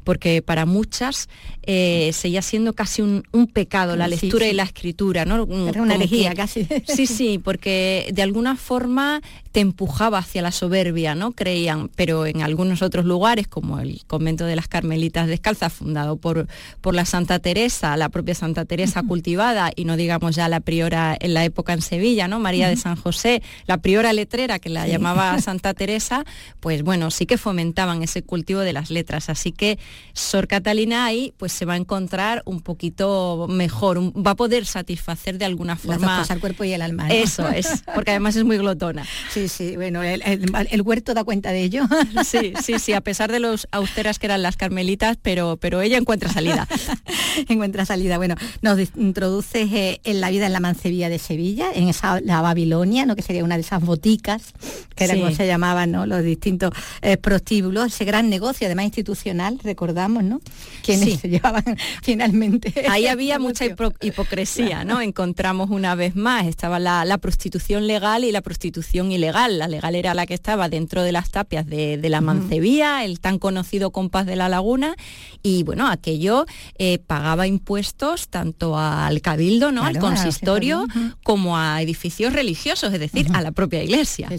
porque 0.07 0.41
para 0.41 0.65
muchas 0.65 1.27
eh, 1.63 2.11
seguía 2.13 2.41
siendo 2.41 2.71
casi 2.71 3.01
un, 3.01 3.23
pecado 3.53 3.97
la 3.97 4.07
lectura 4.07 4.47
y 4.47 4.53
la 4.53 4.63
escritura, 4.63 5.25
¿no? 5.25 5.45
Era 5.67 5.81
una 5.81 5.95
herejía 5.95 6.33
casi. 6.33 6.65
Sí, 6.87 7.07
sí, 7.07 7.39
porque 7.43 8.09
de 8.13 8.21
alguna 8.21 8.55
forma 8.55 9.21
te 9.51 9.59
empujaba 9.59 10.19
hacia 10.19 10.41
la 10.41 10.51
soberbia, 10.53 11.13
¿no? 11.13 11.33
Creían, 11.33 11.89
pero 11.93 12.25
en 12.25 12.41
algunos 12.41 12.81
otros 12.81 13.03
lugares, 13.03 13.49
como 13.49 13.79
el 13.79 14.05
convento 14.07 14.45
de 14.45 14.55
las 14.55 14.69
Carmelitas 14.69 15.27
Descalzas, 15.27 15.73
fundado 15.73 16.15
por, 16.15 16.47
por 16.79 16.95
la 16.95 17.03
Santa 17.03 17.39
Teresa, 17.39 17.97
la 17.97 18.07
propia 18.07 18.35
Santa 18.35 18.63
Teresa 18.63 19.03
cultivada 19.03 19.71
y 19.75 19.83
no 19.83 19.97
digamos 19.97 20.35
ya 20.35 20.47
la 20.47 20.61
priora 20.61 21.17
en 21.19 21.33
la 21.33 21.43
época 21.43 21.73
en 21.73 21.81
Sevilla, 21.81 22.29
¿no? 22.29 22.39
María 22.39 22.69
de 22.69 22.77
San 22.77 22.95
José, 22.95 23.41
la 23.65 23.79
priora 23.79 24.13
letrera 24.13 24.59
que 24.59 24.69
la 24.69 24.87
llamaba 24.87 25.37
Santa 25.41 25.73
Teresa, 25.73 26.23
pues 26.61 26.83
bueno, 26.83 27.11
sí 27.11 27.25
que 27.25 27.37
fomentaban 27.37 28.03
ese 28.03 28.21
cultivo 28.21 28.61
de 28.61 28.71
las 28.71 28.89
letras. 28.89 29.27
Así 29.27 29.51
que 29.51 29.79
Sor 30.13 30.47
Catalina 30.47 31.05
ahí 31.05 31.33
pues 31.37 31.51
se 31.51 31.65
va 31.65 31.73
a 31.73 31.77
encontrar 31.77 32.41
un 32.45 32.61
poquito 32.61 33.47
mejor, 33.49 33.99
va 33.99 34.31
a 34.31 34.35
poder 34.35 34.65
satisfacer 34.65 35.37
de 35.37 35.45
alguna 35.45 35.75
forma. 35.75 36.23
al 36.23 36.39
cuerpo 36.39 36.63
y 36.63 36.73
el 36.73 36.81
alma. 36.81 37.09
Eso 37.09 37.47
es, 37.47 37.83
porque 37.93 38.11
además 38.11 38.35
es 38.35 38.43
muy 38.43 38.57
glotona. 38.57 39.05
Sí, 39.31 39.49
sí, 39.49 39.75
bueno, 39.75 40.01
el, 40.03 40.81
huerto 40.81 41.13
da 41.13 41.23
cuenta 41.23 41.51
de 41.51 41.63
ello. 41.63 41.83
Sí, 42.25 42.53
sí, 42.63 42.79
sí, 42.79 42.93
a 42.93 43.01
pesar 43.01 43.31
de 43.31 43.39
los 43.39 43.67
austeras 43.71 44.19
que 44.19 44.25
eran 44.25 44.41
las 44.41 44.57
carmelitas, 44.57 45.17
pero, 45.21 45.57
pero 45.57 45.81
ella 45.81 45.97
encuentra 45.97 46.31
salida. 46.31 46.67
encuentra 47.47 47.85
salida. 47.85 48.17
Bueno, 48.17 48.35
nos 48.61 48.79
introduces 48.95 49.71
eh, 49.71 50.01
en 50.03 50.21
la 50.21 50.29
vida 50.29 50.47
en 50.47 50.53
la 50.53 50.59
mancebía 50.59 51.09
de 51.09 51.19
Sevilla, 51.19 51.67
en 51.73 51.87
esa 51.87 52.19
la 52.21 52.41
Babilonia, 52.41 53.05
¿no? 53.05 53.15
que 53.15 53.21
sería 53.21 53.43
una 53.43 53.55
de 53.55 53.61
esas 53.61 53.81
boticas, 53.83 54.53
que 54.95 55.05
era 55.05 55.15
como 55.15 55.31
se 55.31 55.45
llamaban 55.45 55.91
¿no? 55.91 56.05
los 56.05 56.23
distintos 56.23 56.71
eh, 57.01 57.17
prostíbulos, 57.17 57.93
ese 57.93 58.05
gran 58.05 58.29
negocio, 58.29 58.67
además 58.67 58.85
institucional, 58.85 59.59
recordamos, 59.87 60.23
¿no? 60.23 60.41
Quienes 60.83 61.19
se 61.19 61.29
llevaban 61.29 61.63
finalmente. 62.03 62.73
Ahí 62.89 63.07
había 63.07 63.39
mucha 63.39 63.65
hipocresía, 63.65 64.83
¿no? 64.83 65.01
Encontramos 65.01 65.69
una 65.69 65.95
vez 65.95 66.15
más, 66.15 66.45
estaba 66.45 66.79
la, 66.79 67.17
prostitución 67.17 67.87
legal 67.87 68.23
y 68.23 68.31
la 68.31 68.41
prostitución 68.41 69.11
ilegal. 69.11 69.57
La 69.57 69.67
legal 69.67 69.95
era 69.95 70.13
la 70.13 70.25
que 70.25 70.33
estaba 70.33 70.69
dentro 70.69 71.03
de 71.03 71.11
las 71.11 71.31
tapias 71.31 71.65
de, 71.65 71.99
la 72.07 72.21
Mancebía, 72.21 73.03
el 73.03 73.19
tan 73.19 73.39
conocido 73.39 73.91
compás 73.91 74.25
de 74.25 74.35
la 74.35 74.49
laguna, 74.49 74.95
y 75.41 75.63
bueno, 75.63 75.87
aquello 75.87 76.45
eh, 76.77 76.99
pagaba 76.99 77.47
impuestos 77.47 78.29
tanto 78.29 78.77
al 78.77 79.21
cabildo, 79.21 79.71
¿no? 79.71 79.83
al 79.83 79.97
consistorio, 79.99 80.85
como 81.23 81.57
a 81.57 81.81
edificios 81.81 82.33
religiosos, 82.33 82.93
es 82.93 82.99
decir, 82.99 83.27
a 83.33 83.41
la 83.41 83.51
propia 83.51 83.83
iglesia. 83.83 84.29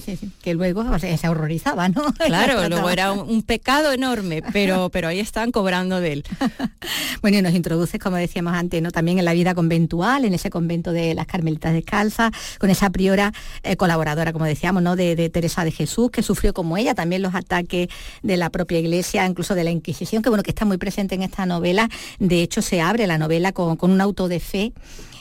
Que 0.43 0.55
luego 0.55 0.85
se 0.99 1.28
horrorizaba, 1.28 1.88
¿no? 1.88 2.05
Claro, 2.28 2.69
luego 2.69 2.90
era 2.90 3.12
un, 3.12 3.43
pecado 3.43 3.93
enorme, 3.93 4.43
pero, 4.52 4.90
pero 4.90 5.09
ahí 5.09 5.19
están 5.28 5.52
cobrando 5.52 6.00
de 6.00 6.12
él. 6.14 6.25
bueno, 7.23 7.38
y 7.38 7.42
nos 7.42 7.54
introduces, 7.54 8.00
como 8.00 8.16
decíamos 8.16 8.54
antes, 8.54 8.82
¿no? 8.82 8.90
También 8.90 9.18
en 9.18 9.25
la 9.25 9.32
vida 9.32 9.54
conventual, 9.54 10.25
en 10.25 10.35
ese 10.35 10.50
convento 10.50 10.92
de 10.92 11.14
las 11.14 11.26
Carmelitas 11.26 11.73
Descalzas, 11.73 12.32
con 12.58 12.70
esa 12.70 12.90
priora 12.90 13.32
eh, 13.62 13.76
colaboradora, 13.76 14.32
como 14.32 14.47
decíamos, 14.47 14.82
¿no? 14.82 14.97
De, 14.97 15.14
de, 15.14 15.28
Teresa 15.28 15.64
de 15.64 15.70
Jesús, 15.70 16.11
que 16.11 16.23
sufrió 16.23 16.52
como 16.52 16.76
ella 16.76 16.94
también 16.94 17.23
los 17.23 17.35
ataques 17.35 17.88
de 18.23 18.37
la 18.37 18.50
propia 18.50 18.78
iglesia, 18.78 19.26
incluso 19.26 19.54
de 19.54 19.64
la 19.64 19.70
Inquisición, 19.70 20.23
que 20.23 20.30
bueno, 20.30 20.42
que 20.42 20.50
está 20.50 20.64
muy 20.64 20.78
presente 20.78 21.14
en 21.14 21.23
esta 21.23 21.47
novela. 21.47 21.88
De 22.18 22.42
hecho, 22.42 22.62
se 22.62 22.80
abre 22.80 23.06
la 23.06 23.18
novela 23.18 23.52
con, 23.52 23.78
un 23.80 24.00
auto 24.00 24.28
de 24.28 24.40
fe. 24.40 24.73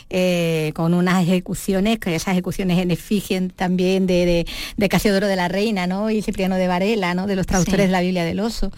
Eh, 0.10 0.72
con 0.74 0.94
unas 0.94 1.22
ejecuciones, 1.22 2.00
que 2.00 2.16
esas 2.16 2.32
ejecuciones 2.32 2.80
en 2.80 2.92
efigie 2.92 3.50
también 3.50 4.08
de, 4.08 4.46
de, 4.78 4.88
Casiodoro 4.88 5.28
de 5.28 5.36
la 5.36 5.50
Reina, 5.50 5.86
¿no? 5.86 6.10
Y 6.10 6.22
Cipriano 6.22 6.56
de 6.56 6.66
Varela, 6.66 7.14
¿no? 7.14 7.28
De 7.28 7.36
los 7.36 7.46
traductores 7.46 7.88
de 7.88 7.92
la 7.92 8.00
Biblia 8.00 8.24
del 8.24 8.40
Oso 8.40 8.72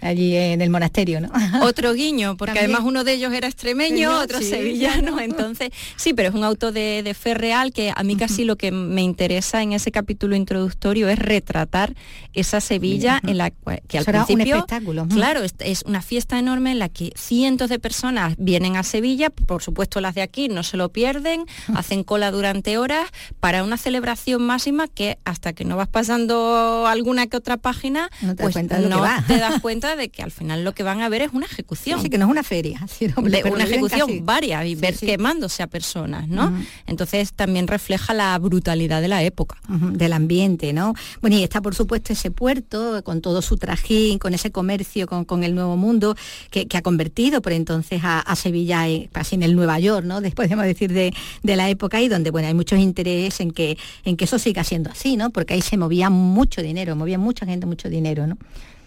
allí 0.00 0.36
en 0.36 0.60
el 0.60 0.70
monasterio, 0.70 1.20
¿no? 1.20 1.30
Otro 1.62 1.92
guiño, 1.92 2.36
porque 2.36 2.58
además 2.58 2.82
uno 2.84 3.04
de 3.04 3.14
ellos 3.14 3.32
era 3.32 3.48
extremeño, 3.48 4.20
otro 4.20 4.40
sevillano, 4.40 5.20
entonces 5.20 5.70
sí, 5.96 6.14
pero 6.14 6.28
es 6.28 6.34
un 6.34 6.44
auto 6.44 6.72
de, 6.72 7.14
fe 7.18 7.34
real 7.34 7.72
que 7.72 7.92
a 7.94 8.02
mí 8.04 8.16
casi 8.16 8.44
lo 8.44 8.56
que 8.56 8.70
me 8.70 9.02
interesa 9.02 9.62
en 9.62 9.72
ese 9.72 9.90
capítulo 9.90 10.36
introductorio 10.36 11.08
es 11.08 11.18
retratar 11.18 11.94
esa 12.34 12.60
Sevilla 12.60 13.20
en 13.26 13.38
la 13.38 13.50
que 13.50 13.98
al 13.98 14.04
principio 14.04 14.34
un 14.34 14.40
espectáculo. 14.40 15.06
Claro, 15.08 15.40
es, 15.42 15.82
una 15.84 16.02
fiesta 16.02 16.38
enorme 16.38 16.72
en 16.72 16.78
la 16.78 16.88
que 16.88 17.12
cientos 17.16 17.70
de 17.70 17.78
personas 17.78 18.34
vienen 18.38 18.76
a 18.76 18.82
Sevilla, 18.82 19.30
por 19.30 19.62
supuesto 19.62 20.00
las 20.00 20.14
de 20.14 20.22
aquí 20.22 20.48
no 20.48 20.62
se 20.62 20.76
lo 20.76 20.90
pierden, 20.90 21.44
hacen 21.74 22.04
cola 22.04 22.30
durante 22.30 22.78
horas 22.78 23.08
para 23.40 23.64
una 23.64 23.76
celebración 23.76 24.42
máxima 24.42 24.86
que 24.86 25.18
hasta 25.24 25.52
que 25.52 25.64
no 25.64 25.76
vas 25.76 25.88
pasando 25.88 26.86
alguna 26.86 27.26
que 27.26 27.36
otra 27.36 27.56
página, 27.56 28.10
no 28.20 28.36
te, 28.36 28.42
pues 28.42 28.56
no 28.56 29.02
te 29.26 29.38
das 29.38 29.60
cuenta 29.62 29.87
de 29.96 30.08
que 30.08 30.22
al 30.22 30.30
final 30.30 30.64
lo 30.64 30.72
que 30.72 30.82
van 30.82 31.00
a 31.00 31.08
ver 31.08 31.22
es 31.22 31.32
una 31.32 31.46
ejecución. 31.46 32.00
Sí, 32.02 32.08
que 32.08 32.18
no 32.18 32.26
es 32.26 32.30
una 32.30 32.42
feria, 32.42 32.86
sino 32.98 33.14
una 33.18 33.64
ejecución 33.64 34.24
varia 34.24 34.64
y 34.64 34.74
ver 34.74 34.96
quemándose 34.96 35.62
a 35.62 35.66
personas, 35.66 36.28
¿no? 36.28 36.52
Entonces 36.86 37.32
también 37.32 37.66
refleja 37.66 38.14
la 38.14 38.38
brutalidad 38.38 39.00
de 39.00 39.08
la 39.08 39.22
época. 39.22 39.56
Del 39.68 40.12
ambiente, 40.12 40.72
¿no? 40.72 40.94
Bueno, 41.20 41.36
y 41.36 41.42
está 41.42 41.60
por 41.60 41.74
supuesto 41.74 42.12
ese 42.12 42.30
puerto 42.30 43.02
con 43.04 43.20
todo 43.20 43.42
su 43.42 43.56
trajín, 43.56 44.18
con 44.18 44.34
ese 44.34 44.50
comercio 44.50 45.06
con, 45.06 45.44
el 45.44 45.54
Nuevo 45.54 45.76
Mundo 45.76 46.16
que, 46.50 46.66
ha 46.72 46.82
convertido 46.82 47.42
por 47.42 47.52
entonces 47.52 48.00
a, 48.04 48.34
Sevilla 48.36 48.84
casi 49.12 49.34
en 49.34 49.42
el 49.42 49.56
Nueva 49.56 49.78
York, 49.80 50.04
¿no? 50.04 50.20
Después 50.20 50.48
podemos 50.48 50.64
decir 50.64 50.92
de, 50.92 51.12
la 51.42 51.68
época 51.68 52.00
y 52.00 52.08
donde, 52.08 52.30
bueno, 52.30 52.48
hay 52.48 52.54
muchos 52.54 52.78
interés 52.78 53.40
en 53.40 53.50
que, 53.50 53.76
en 54.04 54.16
que 54.16 54.24
eso 54.24 54.38
siga 54.38 54.64
siendo 54.64 54.90
así, 54.90 55.16
¿no? 55.16 55.30
Porque 55.30 55.54
ahí 55.54 55.62
se 55.62 55.76
movía 55.76 56.08
mucho 56.10 56.62
dinero, 56.62 56.94
movía 56.94 57.18
mucha 57.18 57.46
gente 57.46 57.66
mucho 57.66 57.88
dinero, 57.88 58.26
¿no? 58.26 58.38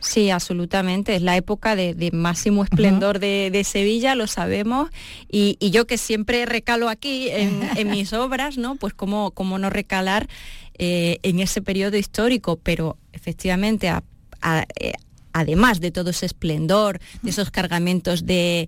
Sí, 0.01 0.31
absolutamente. 0.31 1.15
Es 1.15 1.22
la 1.22 1.38
época 1.38 1.75
de, 1.75 2.10
máximo 2.12 2.63
esplendor 2.63 3.20
de, 3.20 3.62
Sevilla, 3.63 4.15
lo 4.15 4.27
sabemos. 4.27 4.89
Y, 5.31 5.58
yo 5.70 5.86
que 5.86 5.98
siempre 5.98 6.46
recalo 6.46 6.89
aquí 6.89 7.29
en, 7.31 7.89
mis 7.89 8.12
obras, 8.13 8.58
¿no? 8.58 8.75
Pues 8.75 8.93
cómo, 8.93 9.31
cómo 9.31 9.60
no 9.60 9.70
recalar 9.70 10.27
eh, 10.77 11.20
en 11.24 11.39
ese 11.39 11.62
periodo 11.62 11.98
histórico, 11.98 12.58
pero 12.58 12.98
efectivamente 13.13 13.88
eh, 14.79 14.93
además 15.33 15.79
de 15.79 15.91
todo 15.91 16.09
ese 16.09 16.25
esplendor, 16.25 17.00
de 17.21 17.29
esos 17.29 17.51
cargamentos 17.51 18.25
de, 18.25 18.67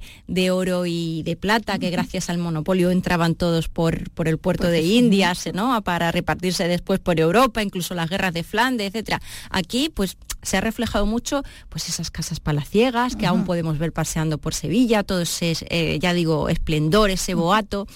oro 0.52 0.86
y 0.86 1.24
de 1.24 1.36
plata 1.36 1.80
que 1.80 1.90
gracias 1.90 2.30
al 2.30 2.38
monopolio 2.38 2.92
entraban 2.92 3.36
todos 3.36 3.70
por, 3.70 4.10
por 4.12 4.28
el 4.28 4.38
puerto 4.38 4.68
de 4.68 4.82
Indias, 4.82 5.50
¿no? 5.54 5.82
Para 5.82 6.12
repartirse 6.12 6.68
después 6.68 7.00
por 7.00 7.20
Europa, 7.20 7.62
incluso 7.62 7.94
las 7.94 8.10
guerras 8.10 8.34
de 8.34 8.44
Flandes, 8.44 8.88
etcétera. 8.88 9.22
Aquí, 9.50 9.90
pues 9.94 10.18
se 10.44 10.58
ha 10.58 10.62
reflejado 10.62 11.06
mucho 11.06 11.44
pues 11.70 11.90
esas 11.90 12.12
casas 12.12 12.40
palaciegas 12.40 13.16
que 13.16 13.26
aún 13.26 13.46
podemos 13.46 13.80
ver 13.80 13.92
paseando 13.92 14.38
por 14.38 14.54
Sevilla, 14.54 15.04
todo 15.04 15.22
ese, 15.22 15.56
eh, 15.70 15.98
ya 16.00 16.14
digo, 16.14 16.50
esplendor, 16.50 17.10
ese 17.10 17.34
boato, 17.34 17.88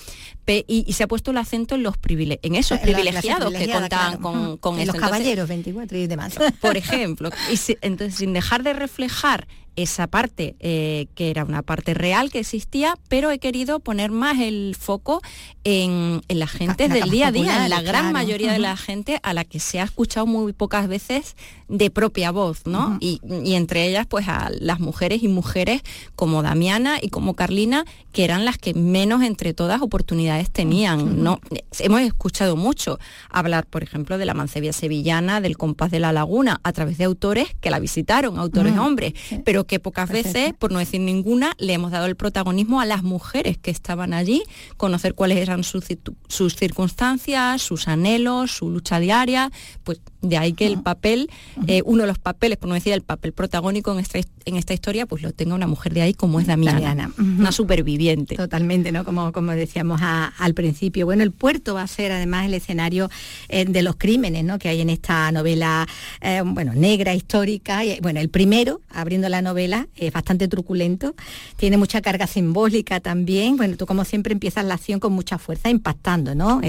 y, 0.47 0.93
se 0.93 1.03
ha 1.03 1.07
puesto 1.07 1.31
el 1.31 1.37
acento 1.37 1.75
en 1.75 1.83
los 1.83 1.95
en 2.41 2.55
esos 2.55 2.79
privilegiados 2.79 3.53
que 3.53 3.69
contaban 3.69 4.17
con, 4.17 4.57
con 4.57 4.85
Los 4.85 4.95
caballeros 4.95 5.47
24 5.47 5.97
y 5.97 6.07
demás. 6.07 6.35
Por 6.61 6.77
ejemplo, 6.77 7.29
y 7.51 7.59
entonces 7.81 8.17
sin 8.17 8.33
dejar 8.33 8.63
de 8.63 8.73
reflejar 8.73 9.47
esa 9.77 10.07
parte 10.07 10.55
eh, 10.59 11.07
que 11.15 11.29
era 11.29 11.45
una 11.45 11.61
parte 11.61 11.93
real 11.93 12.31
que 12.31 12.39
existía, 12.39 12.97
pero 13.07 13.31
he 13.31 13.39
querido 13.39 13.79
poner 13.79 14.11
más 14.11 14.39
el 14.39 14.75
foco 14.77 15.21
en, 15.63 16.21
la 16.27 16.47
gente 16.47 16.89
del 16.89 17.09
día 17.09 17.27
a 17.27 17.31
día, 17.31 17.63
en 17.63 17.69
la 17.69 17.81
gran 17.81 18.11
mayoría 18.11 18.51
de 18.51 18.59
la 18.59 18.75
gente 18.75 19.19
a 19.23 19.33
la 19.33 19.45
que 19.45 19.59
se 19.59 19.79
ha 19.79 19.83
escuchado 19.83 20.25
muy 20.25 20.51
pocas 20.51 20.87
veces 20.87 21.35
de 21.67 21.91
propia 21.91 22.31
voz, 22.31 22.65
¿no? 22.65 22.97
y, 22.99 23.19
entre 23.53 23.87
ellas, 23.87 24.07
pues 24.07 24.27
a 24.27 24.49
las 24.59 24.79
mujeres 24.79 25.21
y 25.23 25.27
mujeres 25.27 25.81
como 26.15 26.41
Damiana 26.41 26.97
y 27.01 27.09
como 27.09 27.35
Carlina, 27.35 27.85
que 28.11 28.23
eran 28.23 28.45
las 28.45 28.57
que 28.57 28.73
menos 28.73 29.21
entre 29.21 29.53
todas 29.53 29.81
oportunidades 29.81 30.49
tenían, 30.49 31.21
¿no? 31.21 31.39
Hemos 31.77 32.01
escuchado 32.01 32.55
mucho 32.55 32.97
hablar, 33.29 33.67
por 33.67 33.83
ejemplo, 33.83 34.17
de 34.17 34.25
la 34.25 34.33
mancebia 34.33 34.73
sevillana, 34.73 35.39
del 35.39 35.55
compás 35.55 35.91
de 35.91 35.99
la 35.99 36.11
laguna, 36.11 36.59
a 36.63 36.73
través 36.73 36.97
de 36.97 37.03
autores 37.03 37.47
que 37.61 37.69
la 37.69 37.79
visitaron, 37.79 38.39
autores 38.39 38.75
hombres, 38.77 39.13
pero 39.45 39.66
que 39.67 39.79
pocas 39.79 40.09
veces, 40.09 40.53
por 40.57 40.71
no 40.71 40.79
decir 40.79 41.01
ninguna, 41.01 41.53
le 41.59 41.73
hemos 41.73 41.91
dado 41.91 42.07
el 42.07 42.15
protagonismo 42.15 42.81
a 42.81 42.85
las 42.85 43.03
mujeres 43.03 43.57
que 43.57 43.71
estaban 43.71 44.13
allí, 44.13 44.43
conocer 44.77 45.13
cuáles 45.13 45.37
eran 45.37 45.63
sus, 45.63 45.85
sus 46.27 46.55
circunstancias, 46.55 47.61
sus 47.61 47.87
anhelos, 47.87 48.51
su 48.51 48.69
lucha 48.69 48.99
diaria, 48.99 49.51
pues 49.83 50.01
de 50.21 50.37
ahí 50.37 50.53
que 50.53 50.65
el 50.65 50.81
papel, 50.81 51.29
eh, 51.67 51.81
uno 51.85 52.03
de 52.03 52.07
los 52.07 52.17
papeles, 52.17 52.57
por 52.57 52.69
no 52.69 52.75
decir 52.75 52.93
el 52.93 53.01
papel 53.01 53.33
protagónico 53.33 53.91
en 53.93 53.99
esta, 53.99 54.19
en 54.45 54.55
esta 54.55 54.73
historia, 54.73 55.05
pues 55.05 55.21
lo 55.21 55.31
tenga 55.31 55.53
una 55.53 55.67
mujer 55.67 55.93
de 55.93 56.01
ahí 56.01 56.13
como 56.13 56.39
es 56.39 56.47
Damiana, 56.47 57.11
una 57.17 57.51
superviviente. 57.51 58.35
Totalmente, 58.35 58.91
¿no? 58.91 59.03
Como, 59.05 59.31
como 59.31 59.51
decíamos 59.51 60.01
al 60.01 60.53
principio. 60.53 61.05
Bueno, 61.05 61.23
el 61.23 61.31
puerto 61.31 61.75
va 61.75 61.83
a 61.83 61.87
ser 61.87 62.11
además 62.11 62.45
el 62.45 62.53
escenario 62.53 63.09
eh, 63.49 63.65
de 63.65 63.81
los 63.81 63.95
crímenes, 63.97 64.43
¿no? 64.43 64.57
Que 64.57 64.69
hay 64.69 64.81
en 64.81 64.89
esta 64.89 65.31
novela, 65.31 65.87
eh, 66.21 66.41
bueno, 66.43 66.73
negra, 66.73 67.13
histórica. 67.13 67.85
Y, 67.85 67.99
bueno, 67.99 68.19
el 68.19 68.29
primero, 68.29 68.81
abriendo 68.89 69.29
la 69.29 69.41
novela, 69.41 69.87
es 69.95 70.11
bastante 70.11 70.47
truculento, 70.47 71.15
tiene 71.57 71.77
mucha 71.77 72.01
carga 72.01 72.25
simbólica 72.25 72.99
también. 72.99 73.57
Bueno, 73.57 73.77
tú 73.77 73.85
como 73.85 74.03
siempre 74.03 74.33
empiezas 74.33 74.65
la 74.65 74.75
acción 74.75 74.99
con 74.99 75.13
mucha 75.13 75.37
fuerza, 75.37 75.69
impactando, 75.69 76.33
¿no? 76.33 76.61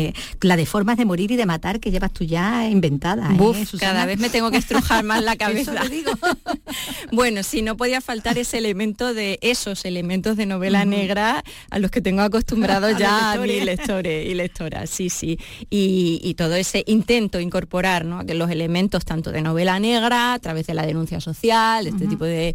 la 0.43 0.57
de 0.57 0.67
formas 0.67 0.97
de 0.97 1.05
morir 1.05 1.31
y 1.31 1.37
de 1.37 1.47
matar 1.47 1.81
que 1.81 1.91
llevas 1.91 2.13
tú 2.13 2.25
ya 2.25 2.69
inventada. 2.69 3.31
¿Eh, 3.39 3.67
cada 3.79 4.07
vez 4.07 4.19
me 4.19 4.31
tengo 4.31 4.51
que 4.51 4.59
estrujar 4.59 5.05
más 5.05 5.23
la 5.23 5.37
cabeza. 5.45 5.75
digo. 5.91 6.13
bueno, 7.13 7.43
si 7.43 7.63
no 7.63 7.77
podía 7.77 8.01
faltar 8.01 8.39
ese 8.39 8.59
elemento 8.59 9.15
de 9.15 9.39
esos 9.43 9.85
elementos 9.85 10.37
de 10.37 10.47
novela 10.47 10.85
negra 10.85 11.45
a 11.71 11.79
los 11.79 11.91
que 11.91 12.01
tengo 12.01 12.23
acostumbrados 12.23 12.97
ya 12.99 13.33
a 13.33 13.37
mis 13.39 13.65
lectores 13.65 14.27
y 14.27 14.35
lectoras, 14.35 14.91
sí, 14.91 15.11
sí. 15.11 15.39
Y, 15.71 16.35
todo 16.39 16.55
ese 16.55 16.85
intento 16.87 17.41
incorporar 17.41 18.05
¿no? 18.05 18.25
que 18.25 18.35
los 18.35 18.49
elementos 18.49 19.05
tanto 19.05 19.33
de 19.33 19.43
novela 19.43 19.81
negra, 19.81 20.35
a 20.35 20.39
través 20.39 20.69
de 20.69 20.75
la 20.75 20.87
denuncia 20.87 21.21
social, 21.21 21.89
este 21.89 22.07
tipo 22.07 22.25
de, 22.25 22.55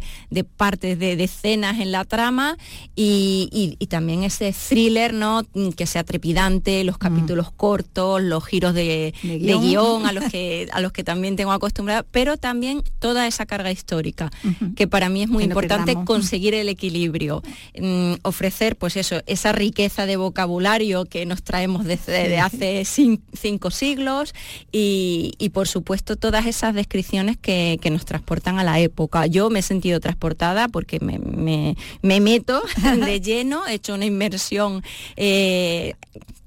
partes 0.56 0.98
de, 0.98 1.22
escenas 1.22 1.80
en 1.80 1.92
la 1.92 2.04
trama, 2.04 2.56
y, 2.96 3.76
también 3.90 4.24
ese 4.24 4.52
thriller 4.52 5.12
¿no? 5.12 5.42
que 5.76 5.86
sea 5.86 6.02
trepidante, 6.02 6.82
los 6.84 6.96
capítulos 6.96 7.52
cortos, 7.52 8.22
los 8.22 8.44
giros 8.44 8.74
de, 8.74 9.12
guion, 9.22 10.06
a, 10.06 10.12
los 10.12 10.24
que, 10.24 10.68
a 10.74 10.80
los 10.80 10.92
que 10.92 11.04
también 11.04 11.36
tengo 11.36 11.52
acostumbrada, 11.52 12.04
pero 12.10 12.36
también 12.36 12.82
toda 12.98 13.26
esa 13.26 13.46
carga 13.46 13.70
histórica, 13.70 14.30
que 14.76 14.88
para 14.88 15.08
mí 15.08 15.22
es 15.22 15.28
muy 15.28 15.44
importante 15.44 15.96
conseguir 16.04 16.54
el 16.54 16.68
equilibrio, 16.68 17.42
mm, 17.80 18.14
ofrecer 18.22 18.76
pues 18.76 18.96
eso, 18.96 19.22
esa 19.26 19.52
riqueza 19.52 20.06
de 20.06 20.16
vocabulario 20.16 21.04
que 21.04 21.26
nos 21.26 21.42
traemos 21.42 21.84
desde 21.84 22.38
hace 22.38 22.84
cinco 22.84 23.70
siglos 23.70 24.34
y, 24.72 25.50
por 25.52 25.68
supuesto 25.68 26.16
todas 26.16 26.46
esas 26.46 26.74
descripciones 26.74 27.36
que, 27.36 27.78
nos 27.94 28.04
transportan 28.04 28.58
a 28.58 28.64
la 28.64 28.80
época. 28.80 29.26
Yo 29.26 29.50
me 29.50 29.60
he 29.60 29.62
sentido 29.62 30.00
transportada 30.00 30.66
porque 30.66 30.98
me, 30.98 31.76
meto 32.02 32.62
de 33.06 33.20
lleno, 33.20 33.66
he 33.68 33.74
hecho 33.74 33.94
una 33.94 34.06
inmersión 34.06 34.82
eh, 35.16 35.94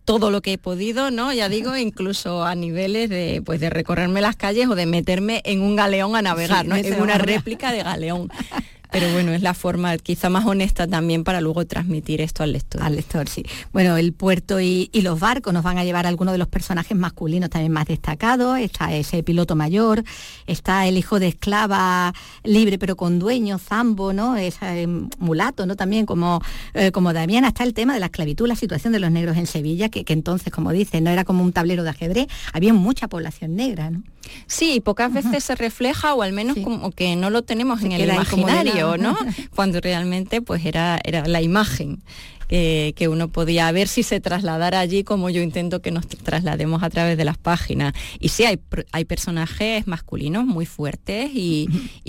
todo 0.07 0.31
lo 0.31 0.41
que 0.41 0.53
he 0.53 0.57
podido, 0.57 1.11
¿no? 1.11 1.33
Ya 1.33 1.49
digo, 1.49 1.75
incluso 1.75 2.45
a 2.45 2.55
niveles 2.55 3.09
de, 3.09 3.41
pues, 3.45 3.59
de 3.59 3.69
recorrerme 3.69 4.21
las 4.21 4.37
calles 4.37 4.69
o 4.69 4.75
de 4.75 4.85
meterme 4.85 5.41
en 5.43 5.61
un 5.61 5.75
galeón 5.75 6.15
a 6.15 6.21
navegar, 6.21 6.65
¿no? 6.65 6.77
En 6.77 7.01
una 7.01 7.17
réplica 7.17 7.73
de 7.73 7.83
galeón. 7.83 8.29
pero 8.91 9.11
bueno, 9.11 9.31
es 9.31 9.41
la 9.41 9.53
forma 9.53 9.97
quizá 9.97 10.29
más 10.29 10.45
honesta 10.45 10.87
también 10.87 11.23
para 11.23 11.41
luego 11.41 11.65
transmitir 11.65 12.21
esto 12.21 12.43
al 12.43 12.53
lector. 12.53 12.81
Al 12.81 12.95
lector, 12.95 13.27
sí. 13.29 13.43
Bueno, 13.73 13.97
el 13.97 14.13
puerto 14.13 14.59
y, 14.59 14.89
los 15.07 15.19
barcos 15.19 15.53
nos 15.53 15.63
van 15.63 15.77
a 15.77 15.85
llevar 15.85 16.05
a 16.05 16.09
algunos 16.09 16.33
de 16.33 16.37
los 16.37 16.49
personajes 16.49 16.97
masculinos 16.97 17.49
también 17.49 17.71
más 17.71 17.85
destacados. 17.85 18.59
Está 18.59 18.93
ese 18.93 19.23
piloto 19.23 19.55
mayor, 19.55 20.03
está 20.47 20.85
el 20.85 20.97
hijo 20.97 21.19
de 21.19 21.29
esclava 21.29 22.13
libre 22.43 22.77
pero 22.77 22.95
con 22.95 23.19
dueño, 23.19 23.57
Zambo, 23.57 24.11
¿no? 24.11 24.35
Ese 24.35 24.83
eh, 24.83 24.87
mulato, 25.19 25.65
¿no? 25.65 25.75
También 25.75 26.05
como, 26.05 26.41
eh, 26.73 26.91
como 26.91 27.13
Damián, 27.13 27.45
está 27.45 27.63
el 27.63 27.73
tema 27.73 27.93
de 27.93 27.99
la 27.99 28.07
esclavitud, 28.07 28.47
la 28.47 28.55
situación 28.55 28.91
de 28.91 28.99
los 28.99 29.11
negros 29.11 29.37
en 29.37 29.47
Sevilla, 29.47 29.89
que, 29.89 30.03
que 30.03 30.13
entonces, 30.13 30.51
como 30.51 30.71
dice, 30.71 30.99
no 30.99 31.09
era 31.09 31.23
como 31.23 31.43
un 31.43 31.53
tablero 31.53 31.83
de 31.83 31.91
ajedrez, 31.91 32.27
había 32.53 32.73
mucha 32.73 33.07
población 33.07 33.55
negra, 33.55 33.89
¿no? 33.89 34.03
Sí, 34.47 34.81
pocas 34.81 35.13
veces 35.13 35.43
se 35.43 35.55
refleja 35.55 36.13
o 36.13 36.21
al 36.21 36.33
menos 36.33 36.57
como 36.63 36.91
que 36.91 37.15
no 37.15 37.29
lo 37.29 37.43
tenemos 37.43 37.81
en 37.83 37.93
el 37.93 38.09
imaginario, 38.09 38.76
¿no? 38.97 39.17
Cuando 39.55 39.81
realmente 39.81 40.41
pues 40.41 40.65
era, 40.65 40.99
era 41.03 41.27
la 41.27 41.41
imagen 41.41 42.01
que 42.47 43.07
uno 43.09 43.27
podía 43.27 43.71
ver 43.71 43.87
si 43.87 44.03
se 44.03 44.21
trasladara 44.21 44.79
allí 44.79 45.03
como 45.03 45.29
yo 45.29 45.41
intento 45.41 45.81
que 45.81 45.91
nos 45.91 46.07
traslademos 46.07 46.81
a 46.83 46.89
través 46.89 47.17
de 47.17 47.25
las 47.25 47.37
páginas. 47.37 47.93
Y 48.19 48.29
sí, 48.29 48.45
hay, 48.45 48.59
hay 48.91 49.05
personajes 49.05 49.85
masculinos 49.87 50.45
muy 50.45 50.65
fuertes 50.65 51.31
y, 51.33 51.67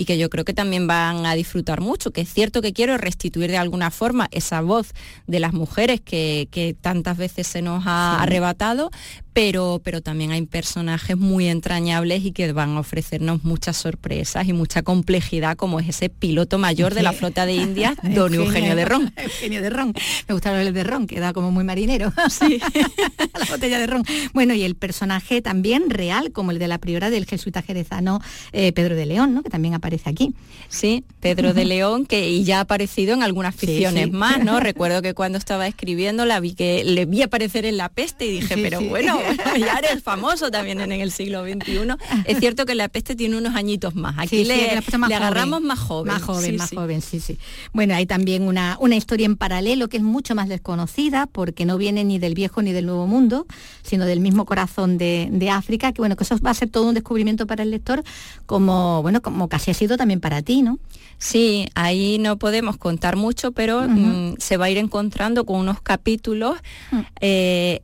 que 0.09 0.17
yo 0.17 0.29
creo 0.29 0.43
que 0.43 0.55
también 0.55 0.87
van 0.87 1.27
a 1.27 1.35
disfrutar 1.35 1.81
mucho, 1.81 2.09
que 2.09 2.21
es 2.21 2.33
cierto 2.33 2.63
que 2.63 2.73
quiero 2.73 2.97
restituir 2.97 3.51
de 3.51 3.57
alguna 3.57 3.91
forma 3.91 4.27
esa 4.31 4.61
voz 4.61 4.93
de 5.27 5.39
las 5.39 5.53
mujeres 5.53 6.01
que, 6.01 6.47
tantas 6.81 7.17
veces 7.17 7.45
se 7.45 7.61
nos 7.61 7.83
ha 7.85 8.21
arrebatado, 8.21 8.89
pero, 9.39 9.79
pero, 9.81 10.01
también 10.01 10.31
hay 10.31 10.41
personajes 10.41 11.15
muy 11.15 11.47
entrañables 11.47 12.25
y 12.25 12.33
que 12.33 12.51
van 12.51 12.75
a 12.75 12.81
ofrecernos 12.81 13.45
muchas 13.45 13.77
sorpresas 13.77 14.45
y 14.49 14.51
mucha 14.51 14.83
complejidad, 14.83 15.55
como 15.55 15.79
es 15.79 15.87
ese 15.87 16.09
piloto 16.09 16.57
mayor 16.57 16.93
de 16.93 17.03
la 17.03 17.13
flota 17.13 17.45
de 17.45 17.53
Indias, 17.53 17.95
don 18.03 18.33
Eugenio 18.33 18.75
de 18.75 18.83
Ron. 18.83 19.13
Eugenio 19.15 19.61
de 19.61 19.69
Ron 19.69 19.93
me 20.27 20.33
gusta 20.33 20.61
el 20.61 20.73
de 20.73 20.83
ron, 20.83 21.07
que 21.07 21.19
da 21.19 21.33
como 21.33 21.51
muy 21.51 21.63
marinero. 21.63 22.11
Sí. 22.29 22.59
la 23.39 23.45
botella 23.49 23.79
de 23.79 23.87
ron. 23.87 24.03
Bueno, 24.33 24.53
y 24.53 24.63
el 24.63 24.75
personaje 24.75 25.41
también 25.41 25.89
real, 25.89 26.31
como 26.31 26.51
el 26.51 26.59
de 26.59 26.67
la 26.67 26.77
priora 26.77 27.09
del 27.09 27.25
jesuita 27.25 27.61
jerezano 27.61 28.21
eh, 28.51 28.71
Pedro 28.73 28.95
de 28.95 29.05
León, 29.05 29.33
¿no? 29.33 29.43
Que 29.43 29.49
también 29.49 29.73
aparece 29.73 30.09
aquí. 30.09 30.35
Sí, 30.67 31.03
Pedro 31.19 31.53
de 31.53 31.65
León, 31.65 32.05
que 32.05 32.29
y 32.29 32.43
ya 32.43 32.57
ha 32.57 32.61
aparecido 32.61 33.13
en 33.13 33.23
algunas 33.23 33.55
ficciones 33.55 34.11
más, 34.11 34.43
¿no? 34.43 34.59
Recuerdo 34.69 35.01
que 35.01 35.13
cuando 35.13 35.37
estaba 35.37 35.67
escribiendo 35.67 36.25
la 36.25 36.39
vi 36.39 36.53
que 36.53 36.83
le 36.83 37.05
vi 37.05 37.21
aparecer 37.21 37.65
en 37.65 37.77
La 37.77 37.89
Peste 37.89 38.25
y 38.25 38.31
dije, 38.31 38.57
pero 38.57 38.81
bueno, 38.81 39.19
ya 39.59 39.77
eres 39.77 40.03
famoso 40.03 40.51
también 40.51 40.79
en, 40.79 40.91
el 40.91 41.11
siglo 41.11 41.43
XXI. 41.43 41.95
Es 42.25 42.39
cierto 42.39 42.65
que 42.65 42.75
La 42.75 42.89
Peste 42.89 43.15
tiene 43.15 43.37
unos 43.37 43.55
añitos 43.55 43.95
más. 43.95 44.15
Aquí 44.17 44.43
le, 44.43 44.81
agarramos 45.11 45.61
más 45.61 45.79
joven. 45.79 46.13
Más 46.13 46.21
joven, 46.21 46.55
más 46.57 46.69
joven, 46.71 47.01
sí, 47.01 47.19
sí. 47.19 47.37
Bueno, 47.73 47.95
hay 47.95 48.05
también 48.05 48.43
una, 48.43 48.77
una 48.79 48.95
historia 48.95 49.25
en 49.25 49.35
paralelo 49.35 49.87
que 49.87 49.97
es 49.97 50.03
mucho 50.03 50.35
más 50.35 50.49
desconocida 50.49 51.27
porque 51.27 51.65
no 51.65 51.77
viene 51.77 52.03
ni 52.03 52.19
del 52.19 52.33
viejo 52.33 52.61
ni 52.61 52.73
del 52.73 52.85
nuevo 52.85 53.07
mundo, 53.07 53.45
sino 53.83 54.05
del 54.05 54.19
mismo 54.19 54.45
corazón 54.45 54.97
de, 54.97 55.49
África, 55.51 55.91
que 55.91 56.01
bueno, 56.01 56.15
que 56.15 56.23
eso 56.23 56.37
va 56.39 56.51
a 56.51 56.53
ser 56.53 56.69
todo 56.69 56.87
un 56.87 56.93
descubrimiento 56.93 57.47
para 57.47 57.63
el 57.63 57.71
lector, 57.71 58.03
como 58.45 59.01
bueno, 59.01 59.21
como 59.21 59.47
casi 59.47 59.71
ha 59.71 59.73
sido 59.73 59.97
también 59.97 60.19
para 60.19 60.41
ti, 60.41 60.61
¿no? 60.61 60.79
Sí, 61.17 61.67
ahí 61.75 62.17
no 62.19 62.37
podemos 62.37 62.77
contar 62.77 63.15
mucho, 63.15 63.51
pero 63.51 63.81
mm, 63.87 64.35
se 64.37 64.57
va 64.57 64.65
a 64.65 64.69
ir 64.69 64.77
encontrando 64.77 65.45
con 65.45 65.59
unos 65.59 65.81
capítulos 65.81 66.57
mm. 66.91 66.99
eh, 67.19 67.81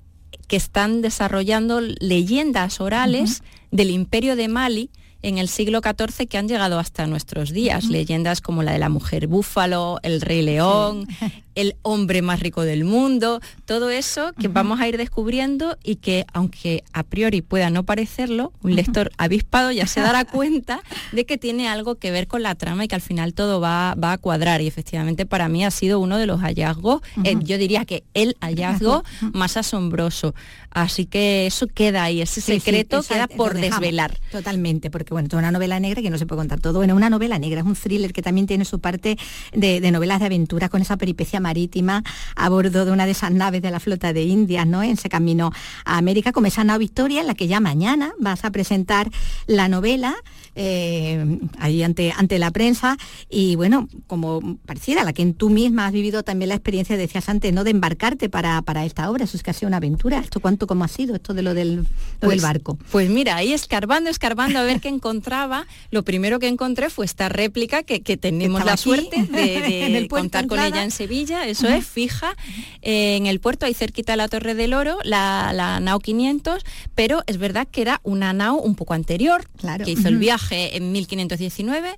que 0.48 0.56
están 0.56 1.02
desarrollando 1.02 1.82
leyendas 1.82 2.80
orales 2.80 3.44
del 3.72 3.90
imperio 3.90 4.36
de 4.36 4.48
Mali, 4.48 4.90
en 5.22 5.40
el 5.40 5.48
siglo 5.48 5.82
XIV 5.82 6.28
que 6.28 6.38
han 6.38 6.48
llegado 6.48 6.78
hasta 6.78 7.08
nuestros 7.08 7.52
días. 7.52 7.86
Leyendas 7.86 8.42
como 8.42 8.62
la 8.62 8.74
de 8.74 8.80
la 8.80 8.90
mujer 8.90 9.26
búfalo, 9.26 10.00
el 10.04 10.22
rey 10.22 10.44
león, 10.44 11.08
el 11.56 11.76
hombre 11.82 12.22
más 12.22 12.40
rico 12.40 12.62
del 12.62 12.84
mundo, 12.84 13.42
todo 13.66 13.90
eso 13.90 14.34
que 14.40 14.48
vamos 14.48 14.80
a 14.80 14.88
ir 14.88 14.98
descubriendo 14.98 15.78
y 15.84 15.96
que 15.96 16.26
aunque 16.34 16.84
a 16.94 17.04
priori 17.04 17.42
pueda 17.42 17.70
no 17.70 17.84
parecerlo, 17.84 18.52
un 18.62 18.76
lector 18.76 19.12
avispado 19.18 19.72
ya 19.72 19.88
se 19.88 20.02
dará 20.02 20.26
cuenta 20.26 20.82
de 21.12 21.26
que 21.26 21.38
tiene 21.38 21.68
algo 21.68 21.96
que 21.96 22.12
ver 22.12 22.28
con 22.28 22.44
la 22.44 22.56
trama 22.56 22.86
y 22.86 22.88
que 22.88 22.96
al 22.96 23.02
final 23.02 23.34
todo 23.34 23.60
va, 23.62 23.92
a 23.94 24.18
cuadrar. 24.18 24.62
Y 24.62 24.68
efectivamente 24.68 25.26
para 25.26 25.50
mí 25.50 25.66
ha 25.66 25.72
sido 25.72 26.00
uno 26.00 26.18
de 26.18 26.28
los 26.28 26.42
hallazgos, 26.42 27.02
eh, 27.24 27.36
yo 27.42 27.58
diría 27.58 27.86
que 27.86 28.04
el 28.14 28.36
hallazgo 28.42 29.04
más 29.34 29.58
asombroso. 29.58 30.36
Así 30.72 31.06
que 31.06 31.46
eso 31.46 31.68
queda 31.68 32.04
ahí, 32.04 32.22
ese 32.22 32.42
secreto 32.42 33.02
queda 33.02 33.28
por 33.28 33.54
desvelar. 33.54 34.20
Totalmente, 34.30 34.92
porque 34.92 35.14
bueno, 35.14 35.30
es 35.30 35.34
una 35.34 35.52
novela 35.52 35.80
negra 35.80 36.02
que 36.02 36.10
no 36.10 36.18
se 36.18 36.26
puede 36.26 36.40
contar 36.40 36.60
todo. 36.60 36.80
Bueno, 36.80 36.96
una 36.96 37.10
novela 37.10 37.40
negra, 37.40 37.62
es 37.62 37.66
un 37.66 37.76
thriller 37.76 38.12
que 38.12 38.22
también 38.22 38.46
tiene 38.46 38.66
su 38.66 38.80
parte 38.80 39.18
de, 39.54 39.80
de 39.80 39.92
novelas 39.92 40.20
de 40.20 40.26
aventura 40.26 40.68
con 40.68 40.82
esa 40.82 40.98
peripecia 40.98 41.40
marítima 41.46 42.04
a 42.36 42.50
bordo 42.50 42.86
de 42.86 42.92
una 42.92 43.06
de 43.06 43.12
esas 43.12 43.32
naves 43.32 43.62
de 43.62 43.70
la 43.70 43.80
flota 43.80 44.14
de 44.14 44.24
Indias, 44.24 44.66
¿no? 44.66 44.82
En 44.82 44.92
ese 44.92 45.10
camino 45.10 45.52
a 45.86 45.98
América, 45.98 46.32
como 46.32 46.48
esa 46.48 46.64
nave 46.64 46.86
Victoria, 46.86 47.22
en 47.22 47.28
la 47.28 47.36
que 47.36 47.48
ya 47.48 47.60
mañana 47.60 48.14
vas 48.20 48.46
a 48.46 48.52
presentar 48.52 49.10
la 49.48 49.68
novela 49.68 50.16
eh, 50.58 51.40
ahí 51.60 51.84
ante, 51.84 52.14
ante 52.16 52.40
la 52.40 52.50
prensa 52.52 52.98
y 53.30 53.56
bueno, 53.58 53.90
como 54.08 54.58
pareciera 54.66 55.04
la 55.04 55.12
que 55.12 55.26
tú 55.34 55.50
misma 55.50 55.88
has 55.88 55.92
vivido 55.92 56.24
también 56.24 56.50
la 56.50 56.56
experiencia, 56.56 56.96
decías 56.96 57.28
antes, 57.28 57.52
¿no? 57.54 57.64
De 57.64 57.72
embarcarte 57.72 58.30
para, 58.30 58.62
para 58.62 58.86
esta 58.86 59.10
obra, 59.12 59.26
eso 59.26 59.36
es 59.36 59.44
que 59.44 59.52
ha 59.52 59.54
sido 59.54 59.68
una 59.68 59.78
aventura. 59.78 60.20
¿Esto 60.20 60.40
cuánto 60.40 60.66
cómo 60.66 60.86
ha 60.86 60.88
sido 60.88 61.16
esto 61.16 61.34
de 61.34 61.42
lo 61.42 61.54
del, 61.54 61.86
pues, 62.22 62.42
barco? 62.42 62.78
Pues 62.92 63.10
mira, 63.10 63.36
ahí 63.36 63.52
escarbando, 63.52 64.10
escarbando 64.10 64.60
a 64.60 64.64
ver 64.64 64.80
qué 64.80 64.88
encontraba, 64.88 65.68
lo 65.92 66.04
primero 66.04 66.40
que 66.40 66.48
encontré 66.48 66.90
fue 66.90 67.06
esta 67.06 67.28
réplica 67.28 67.84
que, 67.84 68.00
tenemos 68.16 68.64
la 68.64 68.78
suerte 68.78 69.24
de, 69.24 70.08
contar 70.10 70.48
con 70.48 70.60
ella 70.60 70.84
en 70.84 70.92
Sevilla, 70.92 71.35
eso 71.44 71.68
es, 71.68 71.86
fija, 71.86 72.36
en 72.82 73.26
el 73.26 73.40
puerto, 73.40 73.66
ahí 73.66 73.74
cerquita 73.74 74.14
de 74.14 74.18
la 74.18 74.28
Torre 74.28 74.56
del 74.56 74.74
Oro, 74.74 74.98
la, 75.04 75.52
la 75.54 75.80
NAO 75.80 76.00
500, 76.00 76.64
pero 76.96 77.24
es 77.28 77.38
verdad 77.38 77.68
que 77.70 77.82
era 77.82 78.00
una 78.04 78.34
NAO 78.34 78.56
un 78.56 78.76
poco 78.76 78.94
anterior, 78.94 79.44
que 79.84 79.92
hizo 79.92 80.08
el 80.08 80.18
viaje 80.18 80.78
en 80.78 80.92
1519 80.92 81.98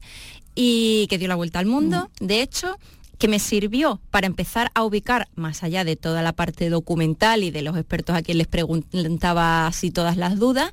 y 0.56 1.08
que 1.08 1.18
dio 1.18 1.28
la 1.28 1.36
vuelta 1.36 1.60
al 1.60 1.68
mundo. 1.68 2.10
De 2.20 2.42
hecho, 2.42 2.78
que 3.18 3.28
me 3.28 3.40
sirvió 3.40 4.00
para 4.12 4.28
empezar 4.28 4.72
a 4.74 4.84
ubicar, 4.84 5.28
más 5.36 5.64
allá 5.64 5.84
de 5.84 5.96
toda 5.96 6.22
la 6.22 6.34
parte 6.34 6.70
documental 6.70 7.44
y 7.44 7.52
de 7.52 7.62
los 7.62 7.76
expertos 7.78 8.16
a 8.16 8.22
quien 8.22 8.38
les 8.38 8.48
preguntaba 8.48 9.68
así 9.68 9.92
todas 9.92 10.18
las 10.18 10.38
dudas, 10.38 10.72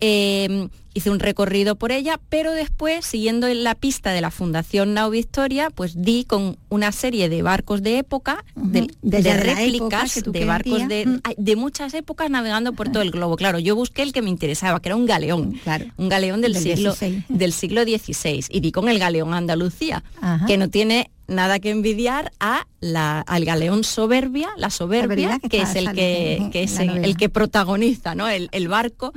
eh, 0.00 0.68
hice 0.96 1.10
un 1.10 1.20
recorrido 1.20 1.76
por 1.76 1.92
ella, 1.92 2.18
pero 2.30 2.52
después, 2.52 3.04
siguiendo 3.04 3.46
en 3.46 3.64
la 3.64 3.74
pista 3.74 4.12
de 4.12 4.22
la 4.22 4.30
Fundación 4.30 4.94
Nao 4.94 5.10
Victoria, 5.10 5.68
pues 5.68 6.02
di 6.02 6.24
con 6.24 6.56
una 6.70 6.90
serie 6.90 7.28
de 7.28 7.42
barcos 7.42 7.82
de 7.82 7.98
época, 7.98 8.42
de, 8.54 8.88
réplicas, 9.02 10.22
de 10.26 10.44
barcos 10.46 10.88
de, 10.88 11.20
de, 11.36 11.56
muchas 11.56 11.92
épocas 11.92 12.30
navegando 12.30 12.72
por 12.72 12.90
todo 12.90 13.02
el 13.02 13.10
globo. 13.10 13.36
Claro, 13.36 13.58
yo 13.58 13.76
busqué 13.76 14.02
el 14.02 14.14
que 14.14 14.22
me 14.22 14.30
interesaba, 14.30 14.80
que 14.80 14.88
era 14.88 14.96
un 14.96 15.04
galeón, 15.04 15.52
claro. 15.62 15.84
un 15.98 16.08
galeón 16.08 16.40
del, 16.40 16.56
siglo, 16.56 16.94
del 17.28 17.52
siglo 17.52 17.82
XVI, 17.82 18.46
y 18.50 18.60
di 18.60 18.72
con 18.72 18.88
el 18.88 18.98
galeón 18.98 19.34
Andalucía, 19.34 20.02
que 20.46 20.56
no 20.56 20.70
tiene 20.70 21.10
nada 21.28 21.58
que 21.58 21.70
envidiar 21.70 22.32
a 22.40 22.66
la, 22.80 23.20
al 23.20 23.44
galeón 23.44 23.84
Soberbia, 23.84 24.50
la 24.56 24.70
Soberbia, 24.70 25.38
que, 25.38 25.62
es 25.62 25.74
el 25.74 25.92
que, 25.92 26.50
es 26.52 26.78
el, 26.78 27.16
que 27.16 27.28
protagoniza, 27.28 28.14
¿no? 28.14 28.28
El, 28.28 28.68
barco, 28.68 29.12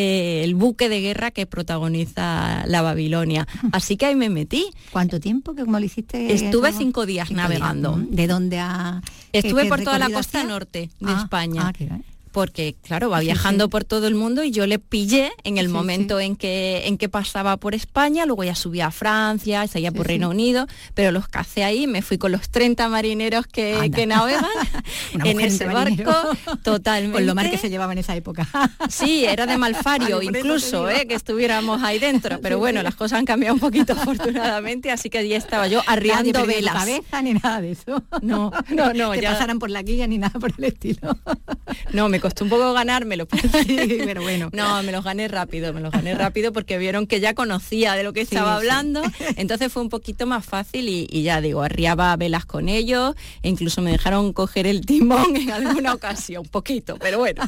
eh, 0.00 0.44
el 0.44 0.54
buque 0.54 0.88
de 0.88 1.00
guerra 1.00 1.32
que 1.32 1.44
protagoniza 1.44 2.64
la 2.66 2.82
Babilonia. 2.82 3.48
Así 3.72 3.96
que 3.96 4.06
ahí 4.06 4.14
me 4.14 4.30
metí. 4.30 4.70
¿Cuánto 4.92 5.18
tiempo? 5.18 5.56
que 5.56 5.64
¿Cómo 5.64 5.80
lo 5.80 5.84
hiciste? 5.84 6.32
Estuve 6.32 6.72
cinco 6.72 7.04
días 7.04 7.32
navegando. 7.32 8.00
¿De 8.08 8.28
dónde 8.28 8.60
a...? 8.60 9.02
Estuve 9.32 9.66
por 9.66 9.82
toda 9.82 9.98
la 9.98 10.08
costa 10.08 10.44
norte 10.44 10.88
de 11.00 11.12
ah, 11.12 11.20
España. 11.22 11.72
Ah, 11.76 11.98
porque 12.32 12.74
claro, 12.82 13.10
va 13.10 13.20
viajando 13.20 13.68
por 13.68 13.84
todo 13.84 14.06
el 14.06 14.14
mundo 14.14 14.44
y 14.44 14.50
yo 14.50 14.66
le 14.66 14.78
pillé 14.78 15.32
en 15.44 15.58
el 15.58 15.68
momento 15.68 16.20
En, 16.20 16.36
que, 16.36 16.86
en 16.86 16.98
que 16.98 17.08
pasaba 17.08 17.56
por 17.56 17.74
España, 17.74 18.26
luego 18.26 18.44
ya 18.44 18.54
subía 18.54 18.86
a 18.86 18.90
Francia, 18.90 19.66
seguía 19.66 19.92
por 19.92 20.06
Reino 20.06 20.30
Unido, 20.30 20.66
pero 20.94 21.10
los 21.10 21.28
cacé 21.28 21.64
ahí, 21.64 21.86
me 21.86 22.02
fui 22.02 22.18
con 22.18 22.32
los 22.32 22.50
30 22.50 22.88
marineros 22.88 23.46
que, 23.46 23.90
que 23.94 24.06
navegan 24.06 24.44
en 25.24 25.40
ese 25.40 25.66
barco, 25.66 26.12
totalmente. 26.62 27.18
Con 27.18 27.26
lo 27.26 27.34
mal 27.34 27.50
que 27.50 27.58
se 27.58 27.70
llevaba 27.70 27.92
en 27.92 27.98
esa 27.98 28.16
época. 28.16 28.48
sí, 28.88 29.24
era 29.24 29.46
de 29.46 29.56
Malfario 29.56 30.22
incluso, 30.22 30.88
eh, 30.88 31.06
que 31.06 31.14
estuviéramos 31.14 31.82
ahí 31.82 31.98
dentro, 31.98 32.40
pero 32.40 32.58
bueno, 32.58 32.82
las 32.82 32.94
cosas 32.94 33.18
han 33.18 33.24
cambiado 33.24 33.54
un 33.54 33.60
poquito 33.60 33.92
afortunadamente, 33.92 34.90
así 34.90 35.10
que 35.10 35.18
allí 35.18 35.34
estaba 35.34 35.68
yo 35.68 35.82
arriando 35.86 36.44
velas. 36.46 36.74
cabeza 36.74 37.22
ni 37.22 37.34
nada 37.34 37.60
de 37.60 37.72
eso. 37.72 38.02
No, 38.22 38.52
no, 38.68 38.92
no. 38.92 39.12
Que 39.12 39.22
ya... 39.22 39.32
pasaran 39.32 39.58
por 39.58 39.70
la 39.70 39.82
guía 39.82 40.06
ni 40.06 40.18
nada 40.18 40.38
por 40.38 40.52
el 40.56 40.64
estilo. 40.64 41.16
No, 41.92 42.08
me 42.08 42.17
costó 42.20 42.44
un 42.44 42.50
poco 42.50 42.72
ganármelo, 42.72 43.26
pero 44.06 44.22
bueno. 44.22 44.50
No, 44.52 44.82
me 44.82 44.92
los 44.92 45.04
gané 45.04 45.28
rápido, 45.28 45.72
me 45.72 45.80
los 45.80 45.92
gané 45.92 46.14
rápido 46.14 46.52
porque 46.52 46.78
vieron 46.78 47.06
que 47.06 47.20
ya 47.20 47.34
conocía 47.34 47.94
de 47.94 48.04
lo 48.04 48.12
que 48.12 48.20
estaba 48.20 48.56
hablando, 48.56 49.02
entonces 49.36 49.72
fue 49.72 49.82
un 49.82 49.88
poquito 49.88 50.26
más 50.26 50.44
fácil 50.44 50.88
y, 50.88 51.22
ya 51.22 51.40
digo, 51.40 51.62
arriaba 51.62 52.16
velas 52.16 52.44
con 52.44 52.68
ellos, 52.68 53.14
e 53.42 53.48
incluso 53.48 53.82
me 53.82 53.90
dejaron 53.90 54.32
coger 54.32 54.66
el 54.66 54.84
timón 54.86 55.36
en 55.36 55.50
alguna 55.50 55.94
ocasión, 55.94 56.42
un 56.42 56.48
poquito, 56.48 56.96
pero 56.98 57.18
bueno. 57.18 57.42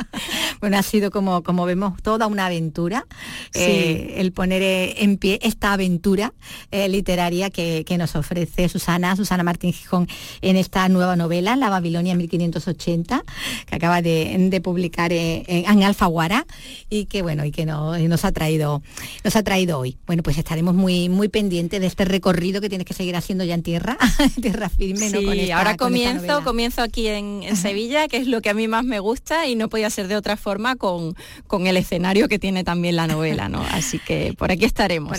bueno, 0.60 0.78
ha 0.78 0.82
sido 0.82 1.10
como, 1.10 1.42
como 1.42 1.66
vemos 1.66 2.02
toda 2.02 2.26
una 2.26 2.46
aventura, 2.46 3.06
eh, 3.54 4.14
el 4.18 4.32
poner 4.32 4.62
eh, 4.62 5.02
en 5.02 5.16
pie 5.16 5.38
esta 5.42 5.72
aventura 5.72 6.32
eh, 6.70 6.88
literaria 6.88 7.50
que, 7.50 7.84
nos 7.98 8.14
ofrece 8.16 8.68
Susana, 8.68 9.14
Susana 9.16 9.42
Martín 9.42 9.72
Gijón 9.72 10.08
en 10.40 10.56
esta 10.56 10.88
nueva 10.88 11.16
novela, 11.16 11.56
La 11.56 11.68
Babilonia 11.68 12.14
1580, 12.14 13.24
que 13.66 13.74
acaba 13.74 14.00
de 14.00 14.09
de, 14.50 14.60
publicar 14.60 15.12
en, 15.12 15.44
en, 15.46 15.82
Alfaguara 15.82 16.46
y 16.90 17.06
que 17.06 17.22
bueno 17.22 17.44
y 17.44 17.50
que 17.50 17.64
nos 17.64 18.24
ha 18.24 18.32
traído 18.32 18.82
nos 19.24 19.36
ha 19.36 19.42
traído 19.42 19.78
hoy. 19.78 19.96
Bueno, 20.06 20.22
pues 20.22 20.38
estaremos 20.38 20.74
muy 20.74 21.08
muy 21.08 21.28
pendientes 21.28 21.80
de 21.80 21.86
este 21.86 22.04
recorrido 22.04 22.60
que 22.60 22.68
tienes 22.68 22.86
que 22.86 22.94
seguir 22.94 23.16
haciendo 23.16 23.44
ya 23.44 23.54
en 23.54 23.62
tierra, 23.62 23.96
tierra 24.42 24.68
firme. 24.68 25.10
Sí, 25.10 25.50
ahora 25.50 25.76
comienzo, 25.76 26.42
comienzo 26.44 26.82
aquí 26.82 27.08
en, 27.08 27.56
Sevilla, 27.56 28.08
que 28.08 28.18
es 28.18 28.26
lo 28.26 28.40
que 28.40 28.50
a 28.50 28.54
mí 28.54 28.68
más 28.68 28.84
me 28.84 29.00
gusta 29.00 29.46
y 29.46 29.54
no 29.54 29.68
podía 29.68 29.90
ser 29.90 30.08
de 30.08 30.16
otra 30.16 30.36
forma 30.36 30.76
con, 30.76 31.14
con 31.46 31.66
el 31.66 31.76
escenario 31.76 32.28
que 32.28 32.38
tiene 32.38 32.64
también 32.64 32.96
la 32.96 33.06
novela, 33.06 33.48
¿no? 33.48 33.62
Así 33.62 33.98
que 33.98 34.34
por 34.36 34.50
aquí 34.50 34.64
estaremos. 34.64 35.10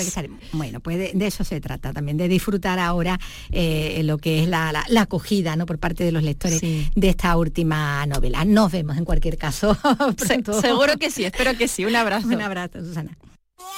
Bueno, 0.54 0.80
pues 0.80 0.98
de, 0.98 1.28
eso 1.28 1.44
se 1.44 1.62
trata 1.62 1.94
también, 1.94 2.18
de 2.18 2.28
disfrutar 2.28 2.80
ahora 2.80 3.20
eh, 3.52 4.02
lo 4.04 4.18
que 4.18 4.44
es 4.44 4.50
la, 4.50 4.84
acogida 4.98 5.56
¿no? 5.56 5.66
por 5.66 5.80
parte 5.80 6.04
de 6.04 6.12
los 6.12 6.24
lectores 6.24 6.62
de 6.62 7.10
esta 7.10 7.38
última 7.38 8.06
novela. 8.06 8.46
Nos 8.46 8.72
vemos 8.72 8.81
en 8.98 9.06
cualquier 9.06 9.38
caso. 9.38 9.78
seguro 10.62 10.98
que 10.98 11.12
sí, 11.12 11.24
espero 11.26 11.58
que 11.58 11.68
sí. 11.68 11.86
Un 11.86 11.96
abrazo. 11.96 12.28
Un 12.28 12.42
abrazo, 12.42 12.80
Susana. 12.80 13.18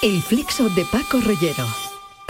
El 0.02 0.22
flexo 0.22 0.70
de 0.70 0.86
Paco 0.86 1.20
Reyero. 1.20 1.66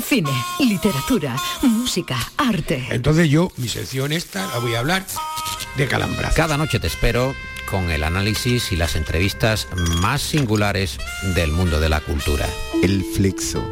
Cine, 0.03 0.31
literatura, 0.59 1.35
música, 1.61 2.17
arte. 2.37 2.87
Entonces 2.89 3.29
yo, 3.29 3.51
mi 3.57 3.69
sección 3.69 4.11
esta, 4.11 4.45
la 4.47 4.59
voy 4.59 4.75
a 4.75 4.79
hablar 4.79 5.05
de 5.77 5.87
Calambra. 5.87 6.31
Cada 6.31 6.57
noche 6.57 6.79
te 6.79 6.87
espero 6.87 7.33
con 7.69 7.89
el 7.89 8.03
análisis 8.03 8.71
y 8.71 8.75
las 8.75 8.95
entrevistas 8.95 9.67
más 10.01 10.21
singulares 10.21 10.97
del 11.35 11.51
mundo 11.51 11.79
de 11.79 11.89
la 11.89 12.01
cultura. 12.01 12.47
El 12.83 13.03
flexo 13.03 13.63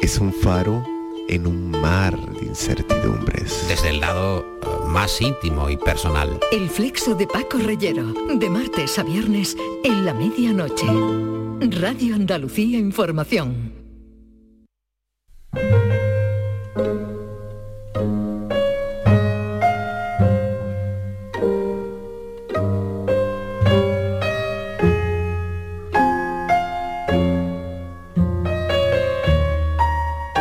es 0.00 0.18
un 0.18 0.32
faro 0.32 0.95
en 1.28 1.46
un 1.46 1.70
mar 1.70 2.18
de 2.32 2.46
incertidumbres. 2.46 3.66
Desde 3.68 3.90
el 3.90 4.00
lado 4.00 4.40
eh, 4.62 4.66
más 4.86 5.20
íntimo 5.20 5.68
y 5.70 5.76
personal. 5.76 6.40
El 6.52 6.68
flexo 6.68 7.14
de 7.14 7.26
Paco 7.26 7.58
Reyero, 7.58 8.12
de 8.34 8.50
martes 8.50 8.98
a 8.98 9.02
viernes 9.02 9.56
en 9.84 10.04
la 10.04 10.14
medianoche. 10.14 10.86
Radio 11.60 12.14
Andalucía 12.14 12.78
Información. 12.78 13.72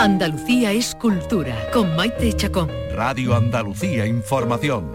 Andalucía 0.06 0.72
es 0.72 0.94
cultura, 0.94 1.56
con 1.74 1.96
Maite 1.96 2.32
Chacón. 2.34 2.70
Radio 2.94 3.36
Andalucía 3.36 4.06
Información. 4.06 4.86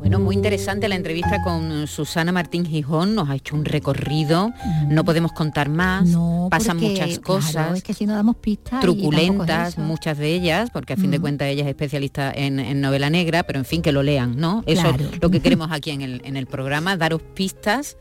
Bueno, 0.00 0.18
muy 0.18 0.34
interesante 0.34 0.88
la 0.88 0.96
entrevista 0.96 1.40
con 1.44 1.86
Susana 1.86 2.32
Martín 2.32 2.66
Gijón, 2.66 3.14
nos 3.14 3.30
ha 3.30 3.36
hecho 3.36 3.54
un 3.54 3.64
recorrido, 3.64 4.52
no 4.88 5.04
podemos 5.04 5.30
contar 5.30 5.68
más, 5.68 6.08
pasan 6.50 6.78
muchas 6.78 7.20
cosas, 7.20 7.76
es 7.76 7.82
que 7.84 7.94
si 7.94 8.04
no 8.04 8.14
damos 8.14 8.34
pistas 8.34 8.80
truculentas, 8.80 9.78
muchas 9.78 10.18
de 10.18 10.34
ellas, 10.34 10.70
porque 10.72 10.94
a 10.94 10.96
fin 10.96 11.12
de 11.12 11.20
cuentas 11.20 11.46
ella 11.46 11.62
es 11.62 11.68
especialista 11.68 12.32
en, 12.34 12.80
novela 12.80 13.10
negra, 13.10 13.44
pero 13.44 13.60
en 13.60 13.64
fin, 13.64 13.80
que 13.80 13.92
lo 13.92 14.02
lean, 14.02 14.36
¿no? 14.36 14.64
Eso 14.66 14.90
es 14.90 15.22
lo 15.22 15.30
que 15.30 15.38
queremos 15.42 15.70
aquí 15.70 15.92
en 15.92 16.02
el, 16.02 16.20
en 16.24 16.36
el 16.36 16.46
programa, 16.46 16.96
daros 16.96 17.22
pistas 17.22 17.96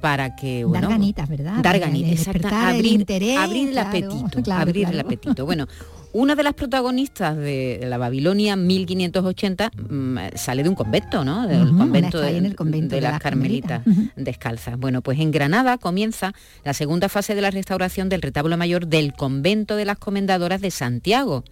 para 0.00 0.36
que 0.36 0.64
bueno, 0.64 0.88
dar 0.88 0.98
ganitas, 0.98 1.28
¿verdad? 1.28 1.62
Dar 1.62 1.78
ganitas, 1.78 2.28
abrir, 2.28 3.04
el 3.08 3.36
abrir 3.38 3.68
el 3.68 3.78
apetito, 3.78 4.52
abrir 4.52 4.88
el 4.88 5.00
apetito. 5.00 5.44
Bueno, 5.44 5.66
una 6.12 6.34
de 6.34 6.42
las 6.42 6.54
protagonistas 6.54 7.36
de 7.36 7.80
la 7.86 7.98
Babilonia 7.98 8.56
1580 8.56 9.70
mm, 9.76 10.18
sale 10.36 10.62
de 10.62 10.68
un 10.68 10.74
convento, 10.74 11.24
¿no? 11.24 11.46
Del 11.46 11.68
convento, 11.76 12.20
de, 12.20 12.38
el 12.38 12.56
convento 12.56 12.94
de, 12.94 13.02
las 13.02 13.20
Carmelitas 13.20 13.82
descalzas. 14.16 14.78
Bueno, 14.78 15.02
pues 15.02 15.18
en 15.20 15.30
Granada 15.30 15.76
comienza 15.76 16.32
la 16.64 16.72
segunda 16.72 17.08
fase 17.08 17.34
de 17.34 17.42
la 17.42 17.50
restauración 17.50 18.08
del 18.08 18.22
retablo 18.22 18.56
mayor 18.56 18.86
del 18.86 19.12
convento 19.12 19.76
de 19.76 19.84
las 19.84 19.98
Comendadoras 19.98 20.62
de 20.62 20.70
Santiago. 20.70 21.44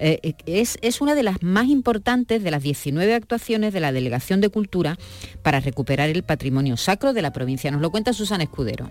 Eh, 0.00 0.34
es, 0.46 0.78
es, 0.80 1.00
una 1.00 1.14
de 1.14 1.22
las 1.22 1.42
más 1.42 1.66
importantes 1.66 2.42
de 2.42 2.50
las 2.50 2.62
19 2.62 3.14
actuaciones 3.14 3.72
de 3.74 3.80
la 3.80 3.92
Delegación 3.92 4.40
de 4.40 4.48
Cultura 4.48 4.96
para 5.42 5.60
recuperar 5.60 6.08
el 6.08 6.22
patrimonio 6.22 6.78
sacro 6.78 7.12
de 7.12 7.22
la 7.22 7.32
provincia. 7.32 7.70
Nos 7.70 7.82
lo 7.82 7.90
cuenta 7.90 8.14
Susana 8.14 8.44
Escudero. 8.44 8.90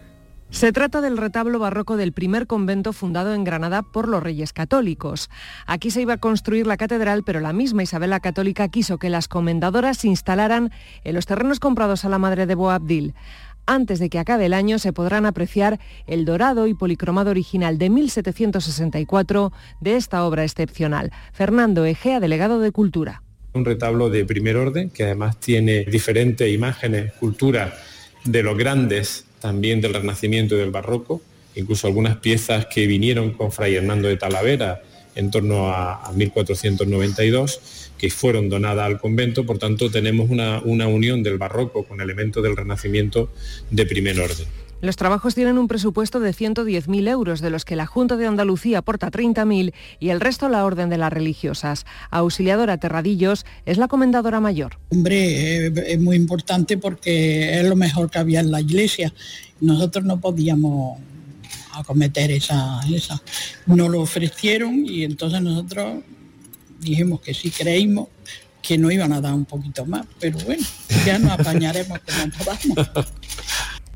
Se 0.52 0.72
trata 0.72 1.00
del 1.02 1.17
retablo 1.17 1.60
barroco 1.60 1.95
del 1.95 2.12
primer 2.12 2.48
convento 2.48 2.91
fundado 2.91 3.36
en 3.36 3.43
Granada 3.43 3.84
por 3.84 4.08
los 4.08 4.24
reyes 4.24 4.52
católicos. 4.52 5.30
Aquí 5.67 5.91
se 5.91 6.02
iba 6.02 6.13
a 6.13 6.17
construir 6.17 6.65
la 6.65 6.76
catedral, 6.76 7.24
pero 7.24 7.39
la 7.39 7.54
misma 7.54 7.84
Isabel 7.84 8.10
la 8.10 8.19
Católica 8.19 8.67
quiso 8.67 8.98
que 8.98 9.12
las 9.12 9.28
comendadoras 9.28 10.00
se 10.00 10.08
instalaran 10.08 10.72
en 11.04 11.13
los 11.13 11.28
terrenos 11.28 11.60
comprados 11.60 12.04
a 12.04 12.10
la 12.10 12.17
madre 12.17 12.48
de 12.48 12.56
Boabdil 12.56 13.13
antes 13.65 14.00
de 14.00 14.10
que 14.10 14.19
acabe 14.19 14.45
el 14.45 14.54
año 14.54 14.80
se 14.80 14.93
podrán 14.93 15.26
apreciar 15.26 15.80
el 16.08 16.26
dorado 16.26 16.67
y 16.67 16.74
policromado 16.74 17.32
original 17.32 17.78
de 17.78 17.89
1764 17.89 19.52
de 19.82 19.95
esta 19.95 20.26
obra 20.26 20.43
excepcional. 20.43 21.12
Fernando 21.34 21.86
Egea, 21.86 22.19
delegado 22.19 22.60
de 22.60 22.72
Cultura. 22.72 23.24
Un 23.54 23.65
retablo 23.65 24.10
de 24.10 24.26
primer 24.26 24.58
orden 24.58 24.89
que 24.89 25.04
además 25.04 25.39
tiene 25.39 25.86
diferentes 25.86 26.52
imágenes, 26.52 27.13
culturas 27.13 27.74
de 28.26 28.43
los 28.43 28.58
grandes 28.58 29.26
también 29.39 29.82
del 29.82 29.93
Renacimiento 29.93 30.56
y 30.56 30.60
del 30.60 30.72
Barroco, 30.72 31.22
incluso 31.56 31.88
algunas 31.88 32.17
piezas 32.17 32.67
que 32.67 32.88
vinieron 32.88 33.32
con 33.32 33.52
Fray 33.52 33.76
Hernando 33.76 34.08
de 34.08 34.17
Talavera 34.17 34.82
en 35.15 35.32
torno 35.32 35.69
a, 35.69 36.12
1492, 36.15 37.88
que 37.99 38.09
fueron 38.09 38.49
donadas 38.49 38.85
al 38.85 38.99
convento, 38.99 39.45
por 39.45 39.59
tanto 39.59 39.91
tenemos 39.91 40.29
una, 40.31 40.62
una 40.63 40.88
unión 40.88 41.21
del 41.21 41.38
barroco 41.38 41.83
con 41.83 42.01
elementos 42.01 42.41
del 42.41 42.55
renacimiento 42.55 43.29
de 43.69 43.85
primer 43.85 44.19
orden. 44.19 44.47
Los 44.81 44.95
trabajos 44.95 45.35
tienen 45.35 45.57
un 45.57 45.67
presupuesto 45.67 46.21
de 46.21 46.31
110.000 46.31 47.09
euros, 47.09 47.41
de 47.41 47.49
los 47.49 47.65
que 47.65 47.75
la 47.75 47.85
Junta 47.85 48.15
de 48.15 48.27
Andalucía 48.27 48.77
aporta 48.77 49.12
30.000 49.12 49.73
y 49.99 50.09
el 50.09 50.21
resto 50.21 50.47
la 50.47 50.63
Orden 50.63 50.89
de 50.89 50.97
las 50.97 51.12
Religiosas. 51.12 51.85
Auxiliadora 52.12 52.77
Terradillos 52.77 53.45
es 53.65 53.77
la 53.77 53.89
comendadora 53.89 54.39
mayor. 54.39 54.77
Hombre, 54.88 55.67
eh, 55.67 55.73
es 55.85 55.99
muy 55.99 56.15
importante 56.15 56.77
porque 56.77 57.59
es 57.59 57.67
lo 57.67 57.75
mejor 57.75 58.09
que 58.09 58.19
había 58.19 58.39
en 58.39 58.51
la 58.51 58.62
iglesia. 58.62 59.13
Nosotros 59.59 60.05
no 60.05 60.21
podíamos 60.21 60.97
acometer 61.73 62.31
esa, 62.31 62.79
esa. 62.89 63.21
Nos 63.65 63.89
lo 63.89 63.99
ofrecieron 63.99 64.85
y 64.85 65.03
entonces 65.03 65.41
nosotros 65.41 66.03
dijimos 66.80 67.22
que 67.22 67.34
sí 67.34 67.52
creímos 67.52 68.08
que 68.62 68.78
no 68.78 68.92
iban 68.92 69.13
a 69.13 69.22
dar 69.22 69.34
un 69.34 69.46
poquito 69.46 69.86
más, 69.86 70.06
pero 70.20 70.38
bueno, 70.46 70.63
ya 71.06 71.18
nos 71.18 71.32
apañaremos 71.32 72.00
como 72.00 72.32
podamos. 72.38 73.10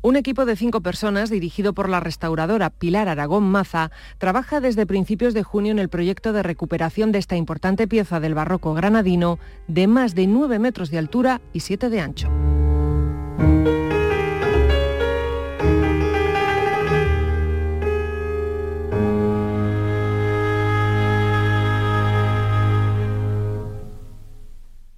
Un 0.04 0.16
equipo 0.16 0.44
de 0.44 0.54
cinco 0.54 0.82
personas, 0.82 1.30
dirigido 1.30 1.72
por 1.72 1.88
la 1.88 1.98
restauradora 1.98 2.68
Pilar 2.68 3.08
Aragón 3.08 3.44
Maza, 3.44 3.90
trabaja 4.18 4.60
desde 4.60 4.84
principios 4.84 5.32
de 5.32 5.42
junio 5.42 5.72
en 5.72 5.78
el 5.78 5.88
proyecto 5.88 6.34
de 6.34 6.42
recuperación 6.42 7.10
de 7.10 7.20
esta 7.20 7.36
importante 7.36 7.88
pieza 7.88 8.20
del 8.20 8.34
barroco 8.34 8.74
granadino 8.74 9.38
de 9.66 9.86
más 9.86 10.14
de 10.14 10.26
9 10.26 10.58
metros 10.58 10.90
de 10.90 10.98
altura 10.98 11.40
y 11.54 11.60
7 11.60 11.88
de 11.88 12.00
ancho. 12.00 12.28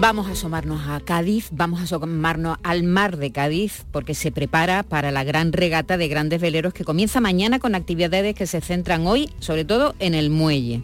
Vamos 0.00 0.28
a 0.28 0.32
asomarnos 0.32 0.88
a 0.88 0.98
Cádiz, 1.00 1.50
vamos 1.52 1.78
a 1.80 1.82
asomarnos 1.82 2.56
al 2.62 2.84
mar 2.84 3.18
de 3.18 3.32
Cádiz, 3.32 3.84
porque 3.92 4.14
se 4.14 4.32
prepara 4.32 4.82
para 4.82 5.10
la 5.10 5.24
gran 5.24 5.52
regata 5.52 5.98
de 5.98 6.08
grandes 6.08 6.40
veleros 6.40 6.72
que 6.72 6.86
comienza 6.86 7.20
mañana 7.20 7.58
con 7.58 7.74
actividades 7.74 8.34
que 8.34 8.46
se 8.46 8.62
centran 8.62 9.06
hoy, 9.06 9.28
sobre 9.40 9.66
todo 9.66 9.94
en 9.98 10.14
el 10.14 10.30
muelle, 10.30 10.82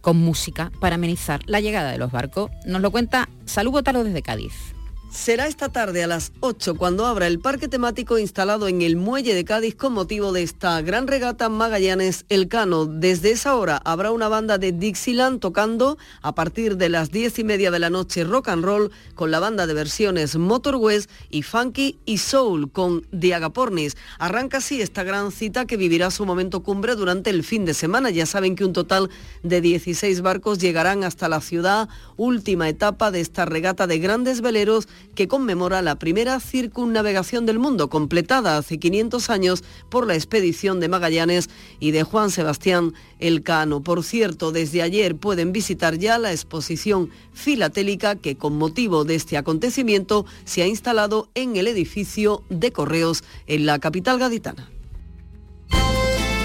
con 0.00 0.16
música 0.16 0.72
para 0.80 0.96
amenizar 0.96 1.42
la 1.46 1.60
llegada 1.60 1.92
de 1.92 1.98
los 1.98 2.10
barcos. 2.10 2.50
Nos 2.66 2.82
lo 2.82 2.90
cuenta 2.90 3.28
Salud 3.44 3.70
Botaro 3.70 4.02
desde 4.02 4.20
Cádiz. 4.20 4.74
Será 5.10 5.48
esta 5.48 5.68
tarde 5.70 6.04
a 6.04 6.06
las 6.06 6.30
8 6.38 6.76
cuando 6.76 7.04
abra 7.04 7.26
el 7.26 7.40
parque 7.40 7.66
temático 7.66 8.16
instalado 8.16 8.68
en 8.68 8.80
el 8.80 8.94
muelle 8.94 9.34
de 9.34 9.44
Cádiz 9.44 9.74
con 9.74 9.92
motivo 9.92 10.32
de 10.32 10.44
esta 10.44 10.80
gran 10.82 11.08
regata 11.08 11.48
Magallanes 11.48 12.24
El 12.28 12.46
Cano. 12.46 12.86
Desde 12.86 13.32
esa 13.32 13.56
hora 13.56 13.82
habrá 13.84 14.12
una 14.12 14.28
banda 14.28 14.56
de 14.56 14.70
Dixieland 14.70 15.40
tocando 15.40 15.98
a 16.22 16.36
partir 16.36 16.76
de 16.76 16.90
las 16.90 17.10
10 17.10 17.40
y 17.40 17.44
media 17.44 17.72
de 17.72 17.80
la 17.80 17.90
noche 17.90 18.22
rock 18.22 18.50
and 18.50 18.64
roll 18.64 18.92
con 19.16 19.32
la 19.32 19.40
banda 19.40 19.66
de 19.66 19.74
versiones 19.74 20.36
Motor 20.36 20.76
West 20.76 21.10
y 21.28 21.42
Funky 21.42 21.98
y 22.04 22.18
Soul 22.18 22.70
con 22.70 23.04
Diagapornis. 23.10 23.96
Arranca 24.20 24.58
así 24.58 24.80
esta 24.80 25.02
gran 25.02 25.32
cita 25.32 25.66
que 25.66 25.76
vivirá 25.76 26.12
su 26.12 26.24
momento 26.24 26.62
cumbre 26.62 26.94
durante 26.94 27.30
el 27.30 27.42
fin 27.42 27.64
de 27.64 27.74
semana. 27.74 28.10
Ya 28.10 28.26
saben 28.26 28.54
que 28.54 28.64
un 28.64 28.72
total 28.72 29.10
de 29.42 29.60
16 29.60 30.20
barcos 30.20 30.60
llegarán 30.60 31.02
hasta 31.02 31.28
la 31.28 31.40
ciudad, 31.40 31.88
última 32.16 32.68
etapa 32.68 33.10
de 33.10 33.20
esta 33.20 33.44
regata 33.44 33.88
de 33.88 33.98
grandes 33.98 34.40
veleros 34.40 34.86
que 35.14 35.28
conmemora 35.28 35.82
la 35.82 35.98
primera 35.98 36.40
circunnavegación 36.40 37.46
del 37.46 37.58
mundo, 37.58 37.90
completada 37.90 38.56
hace 38.56 38.78
500 38.78 39.30
años 39.30 39.64
por 39.88 40.06
la 40.06 40.14
expedición 40.14 40.80
de 40.80 40.88
Magallanes 40.88 41.50
y 41.78 41.90
de 41.90 42.02
Juan 42.02 42.30
Sebastián 42.30 42.94
Elcano. 43.18 43.82
Por 43.82 44.02
cierto, 44.04 44.52
desde 44.52 44.82
ayer 44.82 45.16
pueden 45.16 45.52
visitar 45.52 45.98
ya 45.98 46.18
la 46.18 46.32
exposición 46.32 47.10
filatélica 47.32 48.16
que 48.16 48.36
con 48.36 48.56
motivo 48.56 49.04
de 49.04 49.14
este 49.14 49.36
acontecimiento 49.36 50.26
se 50.44 50.62
ha 50.62 50.66
instalado 50.66 51.28
en 51.34 51.56
el 51.56 51.66
edificio 51.66 52.42
de 52.48 52.72
Correos 52.72 53.24
en 53.46 53.66
la 53.66 53.78
capital 53.78 54.18
gaditana. 54.18 54.70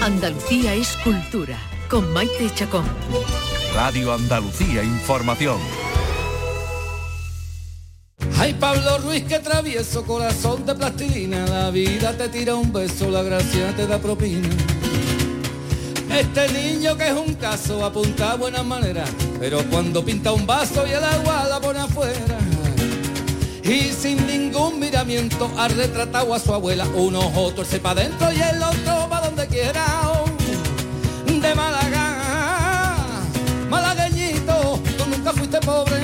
Andalucía 0.02 0.74
es 0.74 0.96
cultura, 1.02 1.58
con 1.90 2.12
Maite 2.12 2.50
Chacón. 2.54 2.84
Radio 3.74 4.12
Andalucía 4.12 4.84
Información. 4.84 5.58
Ay 8.38 8.54
Pablo 8.54 8.98
Ruiz 8.98 9.24
que 9.24 9.38
travieso, 9.38 10.04
corazón 10.04 10.66
de 10.66 10.74
plastilina, 10.74 11.46
la 11.46 11.70
vida 11.70 12.16
te 12.16 12.28
tira 12.28 12.54
un 12.54 12.72
beso, 12.72 13.10
la 13.10 13.22
gracia 13.22 13.74
te 13.74 13.86
da 13.86 13.98
propina. 13.98 14.48
Este 16.10 16.48
niño 16.52 16.96
que 16.96 17.08
es 17.08 17.12
un 17.12 17.34
caso 17.34 17.84
apunta 17.84 18.32
a 18.32 18.36
buenas 18.36 18.64
maneras, 18.64 19.08
pero 19.38 19.62
cuando 19.70 20.04
pinta 20.04 20.32
un 20.32 20.46
vaso 20.46 20.86
y 20.86 20.90
el 20.90 21.04
agua 21.04 21.46
la 21.48 21.60
pone 21.60 21.80
afuera. 21.80 22.38
Y 23.62 23.92
sin 23.92 24.24
ningún 24.26 24.78
miramiento 24.78 25.50
ha 25.58 25.68
retratado 25.68 26.32
a 26.32 26.38
su 26.38 26.54
abuela, 26.54 26.86
uno 26.94 27.18
ojo 27.18 27.52
torce 27.52 27.80
para 27.80 28.02
adentro 28.02 28.32
y 28.32 28.40
el 28.40 28.62
otro 28.62 29.08
para 29.10 29.26
donde 29.26 29.46
quiera. 29.48 29.84
De 31.26 31.54
Málaga, 31.54 32.16
malagueñito, 33.68 34.80
tú 34.96 35.04
nunca 35.10 35.32
fuiste 35.32 35.58
pobre. 35.60 35.95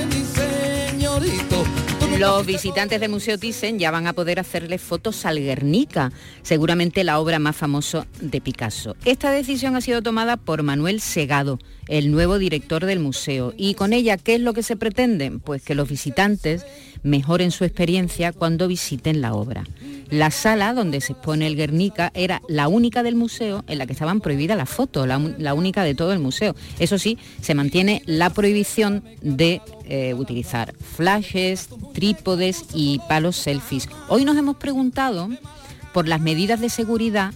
Los 2.19 2.45
visitantes 2.45 2.99
del 2.99 3.09
Museo 3.09 3.37
Thyssen 3.39 3.79
ya 3.79 3.89
van 3.89 4.05
a 4.05 4.13
poder 4.13 4.39
hacerle 4.39 4.77
fotos 4.77 5.25
al 5.25 5.39
Guernica, 5.39 6.11
seguramente 6.43 7.03
la 7.03 7.19
obra 7.19 7.39
más 7.39 7.55
famosa 7.55 8.05
de 8.21 8.39
Picasso. 8.39 8.95
Esta 9.03 9.31
decisión 9.31 9.75
ha 9.75 9.81
sido 9.81 10.01
tomada 10.01 10.37
por 10.37 10.61
Manuel 10.61 11.01
Segado, 11.01 11.59
el 11.87 12.11
nuevo 12.11 12.37
director 12.37 12.85
del 12.85 12.99
museo. 12.99 13.53
Y 13.57 13.73
con 13.73 13.93
ella, 13.93 14.17
¿qué 14.17 14.35
es 14.35 14.41
lo 14.41 14.53
que 14.53 14.63
se 14.63 14.75
pretende? 14.75 15.31
Pues 15.43 15.63
que 15.63 15.75
los 15.75 15.89
visitantes 15.89 16.65
mejoren 17.03 17.51
su 17.51 17.63
experiencia 17.63 18.31
cuando 18.31 18.67
visiten 18.67 19.21
la 19.21 19.33
obra. 19.33 19.63
La 20.09 20.31
sala 20.31 20.73
donde 20.73 21.01
se 21.01 21.13
expone 21.13 21.47
el 21.47 21.55
Guernica 21.55 22.11
era 22.13 22.41
la 22.47 22.67
única 22.67 23.03
del 23.03 23.15
museo 23.15 23.63
en 23.67 23.77
la 23.77 23.85
que 23.85 23.93
estaban 23.93 24.21
prohibidas 24.21 24.57
las 24.57 24.69
fotos, 24.69 25.07
la, 25.07 25.53
única 25.53 25.83
de 25.83 25.95
todo 25.95 26.13
el 26.13 26.19
museo. 26.19 26.55
Eso 26.79 26.97
sí, 26.97 27.17
se 27.41 27.55
mantiene 27.55 28.03
la 28.05 28.29
prohibición 28.29 29.03
de 29.21 29.61
eh, 29.85 30.13
utilizar 30.13 30.73
flashes, 30.75 31.69
trípodes 31.93 32.65
y 32.73 32.99
palos 33.09 33.35
selfies. 33.35 33.89
Hoy 34.07 34.25
nos 34.25 34.37
hemos 34.37 34.57
preguntado 34.57 35.29
por 35.93 36.07
las 36.07 36.21
medidas 36.21 36.59
de 36.59 36.69
seguridad 36.69 37.33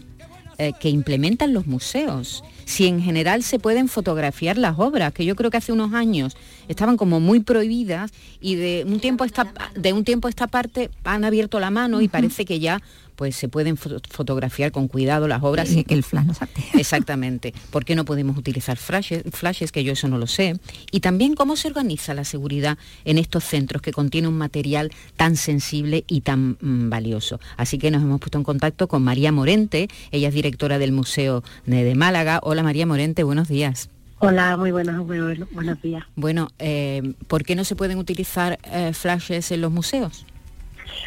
eh, 0.57 0.73
que 0.79 0.89
implementan 0.89 1.53
los 1.53 1.67
museos 1.67 2.43
si 2.67 2.85
en 2.85 3.01
general 3.01 3.43
se 3.43 3.59
pueden 3.59 3.87
fotografiar 3.87 4.57
las 4.57 4.77
obras, 4.77 5.13
que 5.13 5.23
yo 5.23 5.37
creo 5.37 5.49
que 5.49 5.55
hace 5.55 5.71
unos 5.71 5.93
años 5.93 6.35
estaban 6.67 6.97
como 6.97 7.21
muy 7.21 7.39
prohibidas 7.39 8.11
y 8.41 8.55
de 8.55 8.83
un 8.85 8.99
tiempo 8.99 9.23
a 9.23 9.27
esta, 9.27 9.53
de 9.73 9.93
un 9.93 10.03
tiempo 10.03 10.27
esta 10.27 10.47
parte 10.47 10.89
han 11.05 11.23
abierto 11.23 11.61
la 11.61 11.71
mano 11.71 12.01
y 12.01 12.09
parece 12.09 12.43
que 12.43 12.59
ya 12.59 12.81
pues 13.17 13.35
se 13.35 13.49
pueden 13.49 13.77
fotografiar 13.77 14.71
con 14.71 14.87
cuidado 14.87 15.27
las 15.27 15.41
obras. 15.43 15.71
Y 15.71 15.83
que 15.83 15.95
el 15.95 16.03
flash 16.03 16.25
no 16.25 16.33
Exactamente. 16.75 17.51
¿Por 17.71 17.83
qué 17.83 17.95
no 17.95 18.05
podemos 18.05 18.37
utilizar 18.37 18.77
flashes, 18.77 19.23
flashes, 19.31 19.71
que 19.71 19.83
yo 19.83 19.93
eso 19.93 20.07
no 20.07 20.19
lo 20.19 20.27
sé? 20.27 20.59
Y 20.91 20.99
también 20.99 21.33
cómo 21.33 21.55
se 21.55 21.67
organiza 21.67 22.13
la 22.13 22.23
seguridad 22.23 22.77
en 23.05 23.17
estos 23.17 23.43
centros 23.43 23.81
que 23.81 23.91
contienen 23.91 24.29
un 24.29 24.37
material 24.37 24.91
tan 25.15 25.35
sensible 25.35 26.05
y 26.07 26.21
tan 26.21 26.57
mm, 26.61 26.89
valioso. 26.91 27.39
Así 27.57 27.79
que 27.79 27.89
nos 27.89 28.03
hemos 28.03 28.19
puesto 28.19 28.37
en 28.37 28.43
contacto 28.43 28.87
con 28.87 29.03
María 29.03 29.31
Morente, 29.31 29.87
ella 30.11 30.27
es 30.27 30.33
directora 30.35 30.77
del 30.77 30.91
Museo 30.91 31.43
de, 31.65 31.95
Málaga. 31.95 32.39
Hola 32.43 32.61
María 32.61 32.85
Morente, 32.85 33.23
buenos 33.23 33.47
días. 33.47 33.89
Hola, 34.19 34.57
muy 34.57 34.71
buenos, 34.71 35.05
buenos 35.07 35.81
días. 35.81 36.03
Bueno, 36.15 36.49
eh, 36.59 37.13
¿por 37.27 37.43
qué 37.43 37.55
no 37.55 37.63
se 37.63 37.75
pueden 37.75 37.97
utilizar 37.97 38.59
eh, 38.63 38.93
flashes 38.93 39.51
en 39.51 39.61
los 39.61 39.71
museos? 39.71 40.25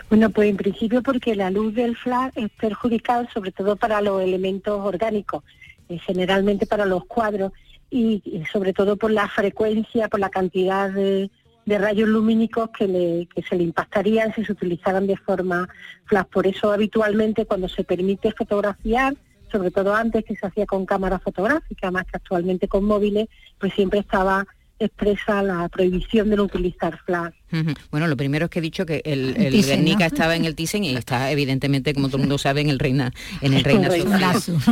Bueno, 0.09 0.31
pues 0.31 0.50
en 0.50 0.57
principio 0.57 1.03
porque 1.03 1.35
la 1.35 1.50
luz 1.50 1.74
del 1.74 1.96
flash 1.96 2.33
es 2.35 2.50
perjudicial 2.50 3.29
sobre 3.33 3.53
todo 3.53 3.76
para 3.76 4.00
los 4.00 4.22
elementos 4.22 4.81
orgánicos, 4.81 5.44
eh, 5.88 5.98
generalmente 5.98 6.66
para 6.66 6.85
los 6.85 7.05
cuadros 7.05 7.53
y, 7.90 8.22
sobre 8.53 8.72
todo 8.72 8.96
por 8.96 9.11
la 9.11 9.29
frecuencia, 9.29 10.09
por 10.09 10.20
la 10.20 10.31
cantidad 10.31 10.90
de, 10.90 11.31
rayos 11.66 12.09
lumínicos 12.09 12.70
que, 12.70 13.29
que 13.33 13.42
se 13.42 13.55
le 13.55 13.62
impactarían 13.62 14.35
si 14.35 14.44
se 14.44 14.50
utilizaran 14.50 15.07
de 15.07 15.16
forma 15.16 15.68
flash. 16.07 16.26
Por 16.26 16.46
eso 16.48 16.72
habitualmente 16.72 17.46
cuando 17.46 17.68
se 17.68 17.85
permite 17.85 18.33
fotografiar, 18.33 19.14
sobre 19.53 19.70
todo 19.70 19.94
antes 19.94 20.24
que 20.24 20.35
se 20.35 20.46
hacía 20.46 20.66
con 20.66 20.85
cámara 20.85 21.20
fotográfica, 21.20 21.92
más 21.92 22.07
que 22.07 22.16
actualmente 22.16 22.66
con 22.66 22.85
móviles, 22.85 23.29
pues 23.59 23.72
siempre 23.74 24.00
estaba 24.00 24.46
expresa 24.80 25.42
la 25.42 25.68
prohibición 25.68 26.30
de 26.30 26.36
no 26.36 26.44
utilizar 26.44 26.98
flash. 27.04 27.34
Bueno, 27.90 28.06
lo 28.06 28.16
primero 28.16 28.46
es 28.46 28.50
que 28.50 28.60
he 28.60 28.62
dicho 28.62 28.86
que 28.86 29.02
el, 29.04 29.36
el, 29.36 29.64
Guernica 29.64 30.06
estaba 30.06 30.36
en 30.36 30.44
el 30.44 30.54
Thyssen 30.54 30.84
y 30.84 30.94
está 30.94 31.30
evidentemente, 31.30 31.92
como 31.94 32.08
todo 32.08 32.18
el 32.18 32.22
mundo 32.22 32.38
sabe, 32.38 32.60
en 32.60 32.70
el 32.70 32.78
Reina, 32.78 33.12
en 33.40 33.54
el 33.54 33.64
Reina 33.64 33.88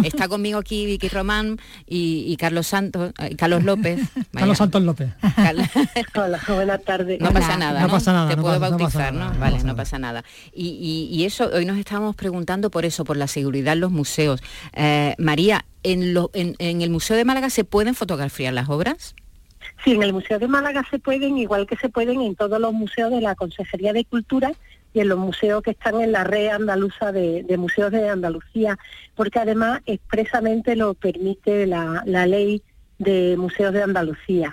Está 0.05 0.29
conmigo 0.29 0.59
aquí 0.59 0.87
Vicky 0.87 1.09
Román 1.09 1.59
y, 1.87 2.37
Carlos 2.37 2.69
Santos, 2.69 3.13
eh, 3.19 3.37
Carlos 3.37 3.65
López. 3.65 4.01
Carlos 4.33 4.59
Santos 4.59 4.83
López. 4.83 5.11
Hola, 6.15 6.41
buenas 6.49 6.85
tardes. 6.85 7.21
No 7.21 7.33
pasa 7.33 7.57
nada. 7.57 7.81
No, 7.81 7.89
pasa 7.89 8.13
nada. 8.13 8.31
Te 8.31 8.37
puedo 8.37 8.59
bautizar, 8.59 9.13
¿no? 9.13 9.33
Vale, 9.39 9.63
no 9.65 9.77
pasa 9.77 9.99
nada. 9.99 10.25
Y, 10.55 11.25
eso, 11.25 11.51
hoy 11.53 11.67
nos 11.67 11.77
estamos 11.77 12.17
preguntando 12.17 12.71
por 12.71 12.85
eso, 12.85 13.05
por 13.05 13.17
la 13.17 13.27
seguridad 13.27 13.75
en 13.75 13.81
los 13.81 13.91
museos. 13.91 14.41
Eh, 14.73 15.15
María, 15.19 15.67
¿en, 15.83 16.17
en, 16.33 16.55
¿en 16.59 16.83
el 16.83 16.91
Museo 16.91 17.17
de 17.17 17.25
Málaga 17.25 17.51
se 17.51 17.65
pueden 17.65 17.95
fotografiar 17.95 18.55
las 18.55 18.69
obras? 18.69 19.15
Sí, 19.89 19.95
en 19.95 20.03
el 20.03 20.13
Museo 20.13 20.39
de 20.39 20.49
Málaga 20.49 20.85
se 20.91 20.99
pueden, 20.99 21.39
igual 21.39 21.67
que 21.67 21.79
se 21.79 21.89
pueden 21.89 22.21
en 22.21 22.37
todos 22.37 22.61
los 22.61 22.75
museos 22.75 23.11
de 23.11 23.23
la 23.23 23.35
Consejería 23.35 23.95
de 23.95 24.05
Cultura 24.05 24.53
y 24.93 25.01
en 25.01 25.09
los 25.09 25.17
museos 25.17 25.63
que 25.63 25.71
están 25.71 25.99
en 26.03 26.13
la 26.13 26.25
red 26.25 26.49
andaluza 26.49 27.11
de, 27.11 27.57
museos 27.57 27.91
de 27.91 28.07
Andalucía, 28.07 28.79
porque 29.17 29.39
además 29.39 29.81
expresamente 29.87 30.77
lo 30.77 30.93
permite 30.93 31.67
la, 31.67 32.03
la 32.05 32.27
ley 32.27 32.63
de 32.99 33.35
museos 33.39 33.73
de 33.73 33.83
Andalucía. 33.83 34.53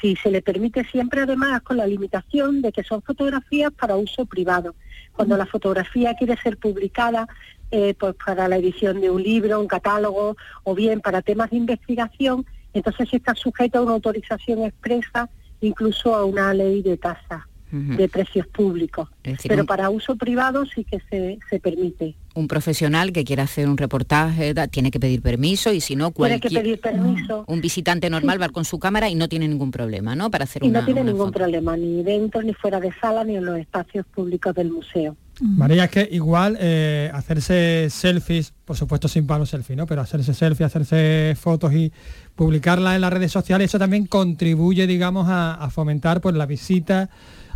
Sí, 0.00 0.16
se 0.20 0.32
le 0.32 0.42
permite 0.42 0.84
siempre 0.86 1.20
además 1.20 1.62
con 1.62 1.76
la 1.76 1.86
limitación 1.86 2.60
de 2.60 2.72
que 2.72 2.82
son 2.82 3.00
fotografías 3.00 3.70
para 3.70 3.94
uso 3.94 4.26
privado. 4.26 4.74
Cuando 5.12 5.36
la 5.36 5.46
fotografía 5.46 6.14
quiere 6.14 6.36
ser 6.38 6.56
publicada 6.56 7.28
eh, 7.70 7.94
pues 7.94 8.16
para 8.16 8.48
la 8.48 8.56
edición 8.56 9.00
de 9.00 9.08
un 9.08 9.22
libro, 9.22 9.60
un 9.60 9.68
catálogo 9.68 10.36
o 10.64 10.74
bien 10.74 11.00
para 11.00 11.22
temas 11.22 11.50
de 11.50 11.58
investigación, 11.58 12.44
entonces 12.74 13.08
está 13.12 13.34
sujeto 13.34 13.78
a 13.78 13.82
una 13.82 13.92
autorización 13.92 14.62
expresa, 14.64 15.30
incluso 15.60 16.14
a 16.14 16.24
una 16.24 16.52
ley 16.52 16.82
de 16.82 16.96
tasa 16.96 17.46
de 17.74 18.08
precios 18.08 18.46
públicos. 18.46 19.08
Pero 19.48 19.64
para 19.64 19.90
uso 19.90 20.14
privado 20.16 20.64
sí 20.64 20.84
que 20.84 21.00
se, 21.10 21.38
se, 21.50 21.58
permite. 21.58 22.14
Un 22.34 22.46
profesional 22.46 23.12
que 23.12 23.24
quiera 23.24 23.44
hacer 23.44 23.68
un 23.68 23.76
reportaje 23.76 24.54
tiene 24.70 24.90
que 24.90 25.00
pedir 25.00 25.22
permiso 25.22 25.72
y 25.72 25.80
si 25.80 25.96
no, 25.96 26.12
cualquier, 26.12 26.40
que 26.40 26.50
pedir 26.50 26.80
permiso. 26.80 27.44
un 27.48 27.60
visitante 27.60 28.08
normal 28.10 28.40
va 28.40 28.48
con 28.50 28.64
su 28.64 28.78
cámara 28.78 29.08
y 29.08 29.14
no 29.16 29.28
tiene 29.28 29.48
ningún 29.48 29.70
problema, 29.70 30.14
¿no? 30.14 30.30
Para 30.30 30.44
hacer 30.44 30.62
y 30.64 30.68
una 30.68 30.80
no 30.80 30.86
tiene 30.86 31.02
ningún 31.02 31.32
problema, 31.32 31.76
ni 31.76 32.02
dentro, 32.02 32.42
ni 32.42 32.54
fuera 32.54 32.78
de 32.78 32.92
sala, 33.00 33.24
ni 33.24 33.36
en 33.36 33.44
los 33.44 33.58
espacios 33.58 34.06
públicos 34.06 34.54
del 34.54 34.70
museo. 34.70 35.16
María, 35.40 35.84
es 35.84 35.90
que 35.90 36.08
igual 36.12 36.56
eh, 36.60 37.10
hacerse 37.12 37.88
selfies, 37.90 38.52
por 38.64 38.76
supuesto 38.76 39.08
sin 39.08 39.26
palo 39.26 39.46
selfie, 39.46 39.74
¿no? 39.74 39.86
Pero 39.86 40.00
hacerse 40.00 40.32
selfies, 40.32 40.66
hacerse 40.66 41.34
fotos 41.36 41.72
y 41.72 41.92
publicarlas 42.36 42.94
en 42.94 43.00
las 43.00 43.12
redes 43.12 43.32
sociales, 43.32 43.70
eso 43.70 43.78
también 43.78 44.06
contribuye, 44.06 44.86
digamos, 44.86 45.26
a, 45.28 45.68
fomentar 45.70 46.20
pues 46.20 46.34
la 46.34 46.46
visita 46.46 47.08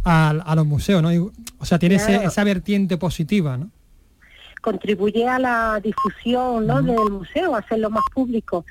a, 0.05 0.55
los 0.55 0.67
museos, 0.67 1.03
¿no? 1.03 1.33
o 1.59 1.65
sea, 1.65 1.79
tiene 1.79 1.97
esa 1.97 2.45
vertiente 2.45 2.97
positiva, 2.97 3.57
¿no? 3.57 3.71
Contribuye 4.63 5.27
a 5.29 5.39
la 5.39 5.81
difusión 5.83 6.67
¿no? 6.67 6.83
del 6.83 7.11
museo, 7.11 7.55
a 7.55 7.59
hacerlo 7.59 7.91
más 7.91 8.05
público 8.13 8.65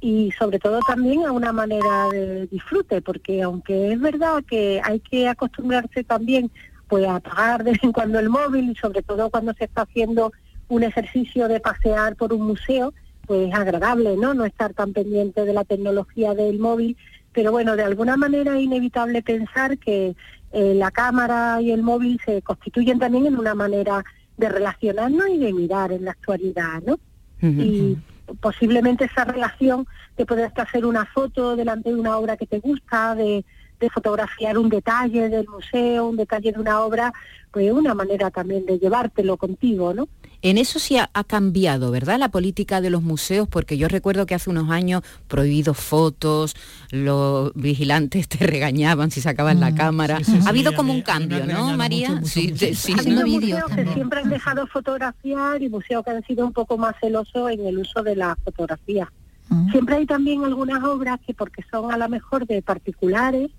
y 0.00 0.32
sobre 0.32 0.58
todo 0.58 0.80
también 0.86 1.24
a 1.24 1.32
una 1.32 1.52
manera 1.52 2.08
de 2.10 2.46
disfrute, 2.48 3.00
porque 3.00 3.42
aunque 3.42 3.92
es 3.92 4.00
verdad 4.00 4.42
que 4.44 4.80
hay 4.82 4.98
que 5.00 5.28
acostumbrarse 5.28 6.04
también 6.04 6.50
pues 6.88 7.06
a 7.06 7.16
apagar 7.16 7.64
de 7.64 7.70
vez 7.72 7.84
en 7.84 7.92
cuando 7.92 8.18
el 8.18 8.28
móvil 8.28 8.70
y 8.70 8.74
sobre 8.74 9.02
todo 9.02 9.30
cuando 9.30 9.54
se 9.54 9.64
está 9.64 9.82
haciendo 9.82 10.32
un 10.68 10.82
ejercicio 10.82 11.48
de 11.48 11.60
pasear 11.60 12.16
por 12.16 12.32
un 12.32 12.42
museo, 12.42 12.92
pues 13.26 13.48
es 13.48 13.54
agradable, 13.54 14.16
¿no? 14.16 14.34
No 14.34 14.44
estar 14.44 14.74
tan 14.74 14.92
pendiente 14.92 15.44
de 15.44 15.52
la 15.52 15.64
tecnología 15.64 16.34
del 16.34 16.58
móvil, 16.58 16.96
pero 17.32 17.50
bueno, 17.52 17.76
de 17.76 17.82
alguna 17.82 18.16
manera 18.16 18.56
es 18.56 18.64
inevitable 18.64 19.22
pensar 19.22 19.78
que 19.78 20.14
eh, 20.52 20.74
la 20.74 20.90
cámara 20.90 21.60
y 21.60 21.70
el 21.70 21.82
móvil 21.82 22.20
se 22.24 22.42
constituyen 22.42 22.98
también 22.98 23.26
en 23.26 23.36
una 23.36 23.54
manera 23.54 24.04
de 24.36 24.48
relacionarnos 24.48 25.28
y 25.28 25.38
de 25.38 25.52
mirar 25.52 25.92
en 25.92 26.04
la 26.04 26.10
actualidad, 26.12 26.82
¿no? 26.86 26.98
Y 27.44 27.98
posiblemente 28.40 29.06
esa 29.06 29.24
relación 29.24 29.84
te 30.14 30.24
puede 30.24 30.44
hasta 30.44 30.62
hacer 30.62 30.86
una 30.86 31.06
foto 31.06 31.56
delante 31.56 31.88
de 31.88 31.96
una 31.96 32.16
obra 32.16 32.36
que 32.36 32.46
te 32.46 32.60
gusta, 32.60 33.16
de, 33.16 33.44
de 33.80 33.90
fotografiar 33.90 34.56
un 34.58 34.68
detalle 34.68 35.28
del 35.28 35.48
museo, 35.48 36.06
un 36.06 36.16
detalle 36.16 36.52
de 36.52 36.60
una 36.60 36.80
obra, 36.82 37.12
pues 37.50 37.72
una 37.72 37.94
manera 37.94 38.30
también 38.30 38.64
de 38.64 38.78
llevártelo 38.78 39.36
contigo, 39.36 39.92
¿no? 39.92 40.08
En 40.42 40.58
eso 40.58 40.80
sí 40.80 40.96
ha, 40.98 41.08
cambiado, 41.24 41.92
¿verdad? 41.92 42.18
La 42.18 42.28
política 42.28 42.80
de 42.80 42.90
los 42.90 43.02
museos, 43.02 43.46
porque 43.48 43.78
yo 43.78 43.86
recuerdo 43.86 44.26
que 44.26 44.34
hace 44.34 44.50
unos 44.50 44.70
años 44.70 45.02
prohibido 45.28 45.72
fotos, 45.72 46.56
los 46.90 47.54
vigilantes 47.54 48.28
te 48.28 48.44
regañaban 48.44 49.12
si 49.12 49.20
sacaban 49.20 49.60
la 49.60 49.70
mm, 49.70 49.76
cámara. 49.76 50.18
ha 50.44 50.48
habido 50.48 50.74
como 50.74 50.92
un 50.92 51.02
cambio, 51.02 51.46
¿no, 51.46 51.76
María? 51.76 52.20
sí, 52.24 52.54
sí, 52.56 52.92
Ha 52.92 53.00
habido 53.00 53.24
museos 53.24 53.70
que 53.70 53.86
siempre 53.94 54.20
han 54.20 54.30
dejado 54.30 54.66
fotografiar 54.66 55.62
y 55.62 55.68
museos 55.68 56.04
que 56.04 56.10
han 56.10 56.24
sido 56.24 56.44
un 56.44 56.52
poco 56.52 56.76
más 56.76 56.96
celosos 57.00 57.52
en 57.52 57.64
el 57.64 57.78
uso 57.78 58.02
de 58.02 58.16
la 58.16 58.36
fotografía. 58.44 59.10
Mm. 59.48 59.70
Siempre 59.70 59.96
hay 59.96 60.06
también 60.06 60.44
algunas 60.44 60.82
obras 60.82 61.20
que 61.24 61.34
porque 61.34 61.64
son 61.70 61.92
a 61.92 61.96
lo 61.96 62.08
mejor 62.08 62.46
de 62.48 62.62
particulares, 62.62 63.50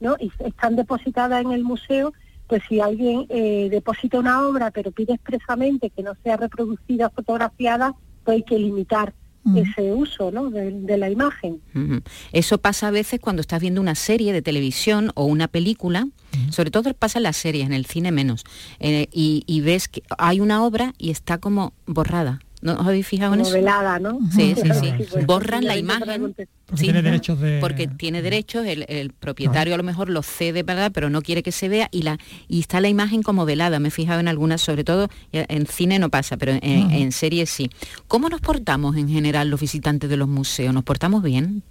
¿no? 0.00 0.16
Y 0.18 0.32
están 0.44 0.74
depositadas 0.74 1.44
en 1.44 1.52
el 1.52 1.62
museo 1.62 2.12
pues 2.46 2.62
si 2.68 2.80
alguien 2.80 3.26
eh, 3.28 3.68
deposita 3.70 4.18
una 4.18 4.46
obra 4.46 4.70
pero 4.70 4.90
pide 4.90 5.14
expresamente 5.14 5.90
que 5.90 6.02
no 6.02 6.12
sea 6.22 6.36
reproducida 6.36 7.06
o 7.06 7.10
fotografiada, 7.10 7.94
pues 8.24 8.36
hay 8.36 8.42
que 8.42 8.58
limitar 8.58 9.14
ese 9.56 9.92
uso 9.92 10.30
¿no? 10.30 10.50
de, 10.50 10.96
la 10.96 11.10
imagen. 11.10 11.60
Eso 12.32 12.58
pasa 12.58 12.88
a 12.88 12.90
veces 12.90 13.20
cuando 13.20 13.40
estás 13.40 13.60
viendo 13.60 13.80
una 13.80 13.96
serie 13.96 14.32
de 14.32 14.40
televisión 14.40 15.10
o 15.14 15.24
una 15.24 15.48
película, 15.48 16.06
sobre 16.50 16.70
todo 16.70 16.94
pasa 16.94 17.18
en 17.18 17.24
las 17.24 17.36
series, 17.36 17.66
en 17.66 17.72
el 17.72 17.86
cine 17.86 18.12
menos, 18.12 18.44
eh, 18.78 19.08
y, 19.12 19.42
y 19.46 19.60
ves 19.60 19.88
que 19.88 20.02
hay 20.16 20.40
una 20.40 20.64
obra 20.64 20.94
y 20.96 21.10
está 21.10 21.38
como 21.38 21.72
borrada. 21.86 22.38
¿No 22.62 22.74
os 22.74 22.86
habéis 22.86 23.06
fijado 23.06 23.34
en 23.34 23.40
eso? 23.40 23.50
Novelada, 23.50 23.98
¿no? 23.98 24.18
Sí, 24.30 24.54
sí, 24.54 24.70
sí. 24.80 25.24
Borran 25.26 25.64
la 25.64 25.76
imagen. 25.76 26.22
Porque 26.22 26.46
tiene 26.76 27.02
derechos 27.02 27.40
de... 27.40 27.58
Porque 27.60 27.88
tiene 27.88 28.22
derechos, 28.22 28.64
el, 28.66 29.12
propietario 29.12 29.74
a 29.74 29.76
lo 29.76 29.82
mejor 29.82 30.08
lo 30.08 30.22
cede, 30.22 30.62
¿verdad? 30.62 30.92
Pero 30.94 31.10
no 31.10 31.22
quiere 31.22 31.42
que 31.42 31.50
se 31.52 31.68
vea 31.68 31.88
y, 31.90 32.02
la, 32.02 32.18
y 32.48 32.60
está 32.60 32.80
la 32.80 32.88
imagen 32.88 33.22
como 33.22 33.44
velada. 33.44 33.80
Me 33.80 33.88
he 33.88 33.90
fijado 33.90 34.20
en 34.20 34.28
algunas, 34.28 34.60
sobre 34.60 34.84
todo 34.84 35.08
en 35.32 35.66
cine 35.66 35.98
no 35.98 36.08
pasa, 36.08 36.36
pero 36.36 36.52
en, 36.52 36.62
en 36.62 37.12
series 37.12 37.50
sí. 37.50 37.68
¿Cómo 38.06 38.28
nos 38.28 38.40
portamos 38.40 38.96
en 38.96 39.08
general 39.08 39.50
los 39.50 39.60
visitantes 39.60 40.08
de 40.08 40.16
los 40.16 40.28
museos? 40.28 40.72
¿Nos 40.72 40.84
portamos 40.84 41.22
bien? 41.22 41.64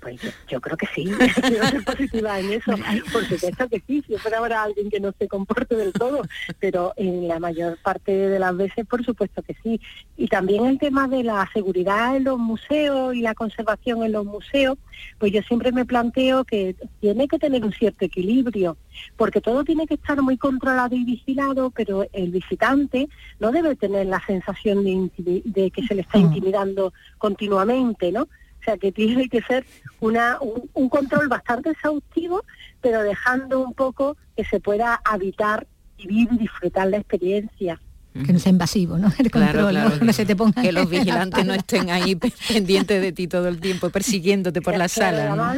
Pues 0.00 0.20
yo, 0.48 0.60
creo 0.60 0.76
que 0.76 0.86
sí, 0.94 1.04
quiero 1.42 1.66
ser 1.66 1.84
positiva 1.84 2.38
en 2.38 2.52
eso, 2.52 2.74
por 3.12 3.24
supuesto 3.24 3.68
que 3.68 3.82
sí, 3.86 4.02
siempre 4.06 4.34
habrá 4.36 4.62
alguien 4.62 4.88
que 4.88 5.00
no 5.00 5.12
se 5.18 5.26
comporte 5.26 5.74
del 5.74 5.92
todo, 5.92 6.22
pero 6.60 6.92
en 6.96 7.26
la 7.26 7.40
mayor 7.40 7.76
parte 7.82 8.12
de 8.12 8.38
las 8.38 8.56
veces 8.56 8.86
por 8.86 9.04
supuesto 9.04 9.42
que 9.42 9.56
sí. 9.62 9.80
Y 10.16 10.28
también 10.28 10.66
el 10.66 10.78
tema 10.78 11.08
de 11.08 11.24
la 11.24 11.48
seguridad 11.52 12.16
en 12.16 12.24
los 12.24 12.38
museos 12.38 13.14
y 13.14 13.20
la 13.20 13.34
conservación 13.34 14.04
en 14.04 14.12
los 14.12 14.24
museos, 14.24 14.78
pues 15.18 15.32
yo 15.32 15.42
siempre 15.42 15.72
me 15.72 15.84
planteo 15.84 16.44
que 16.44 16.76
tiene 17.00 17.26
que 17.26 17.38
tener 17.38 17.64
un 17.64 17.72
cierto 17.72 18.04
equilibrio, 18.04 18.76
porque 19.16 19.40
todo 19.40 19.64
tiene 19.64 19.86
que 19.86 19.94
estar 19.94 20.20
muy 20.22 20.38
controlado 20.38 20.94
y 20.94 21.04
vigilado, 21.04 21.70
pero 21.70 22.06
el 22.12 22.30
visitante 22.30 23.08
no 23.40 23.50
debe 23.50 23.76
tener 23.76 24.06
la 24.06 24.24
sensación 24.24 24.84
de, 24.84 25.42
de 25.44 25.70
que 25.70 25.86
se 25.86 25.94
le 25.94 26.02
está 26.02 26.18
intimidando 26.18 26.92
continuamente, 27.18 28.12
¿no? 28.12 28.28
Sea 28.66 28.76
que 28.76 28.92
tiene 28.92 29.28
que 29.28 29.40
ser 29.42 29.64
una, 30.00 30.38
un, 30.40 30.88
control 30.88 31.28
bastante 31.28 31.70
exhaustivo, 31.70 32.44
pero 32.82 33.02
dejando 33.02 33.60
un 33.60 33.72
poco 33.72 34.16
que 34.36 34.44
se 34.44 34.60
pueda 34.60 35.00
habitar, 35.04 35.66
vivir 35.96 36.28
y 36.32 36.38
disfrutar 36.38 36.88
la 36.88 36.98
experiencia 36.98 37.80
que 38.24 38.32
no 38.32 38.38
sea 38.38 38.50
invasivo, 38.50 38.96
¿no? 38.96 39.12
El 39.18 39.30
control, 39.30 39.74
¿no? 40.00 40.12
se 40.12 40.24
te 40.24 40.34
ponga 40.34 40.62
que 40.62 40.72
los 40.72 40.88
vigilantes 40.90 41.44
no 41.44 41.54
estén 41.54 41.90
ahí 41.90 42.16
pendientes 42.48 43.02
de 43.02 43.12
ti 43.12 43.28
todo 43.28 43.48
el 43.48 43.60
tiempo, 43.60 43.90
persiguiéndote 43.90 44.62
por 44.62 44.76
la 44.76 44.88
sala. 44.88 45.54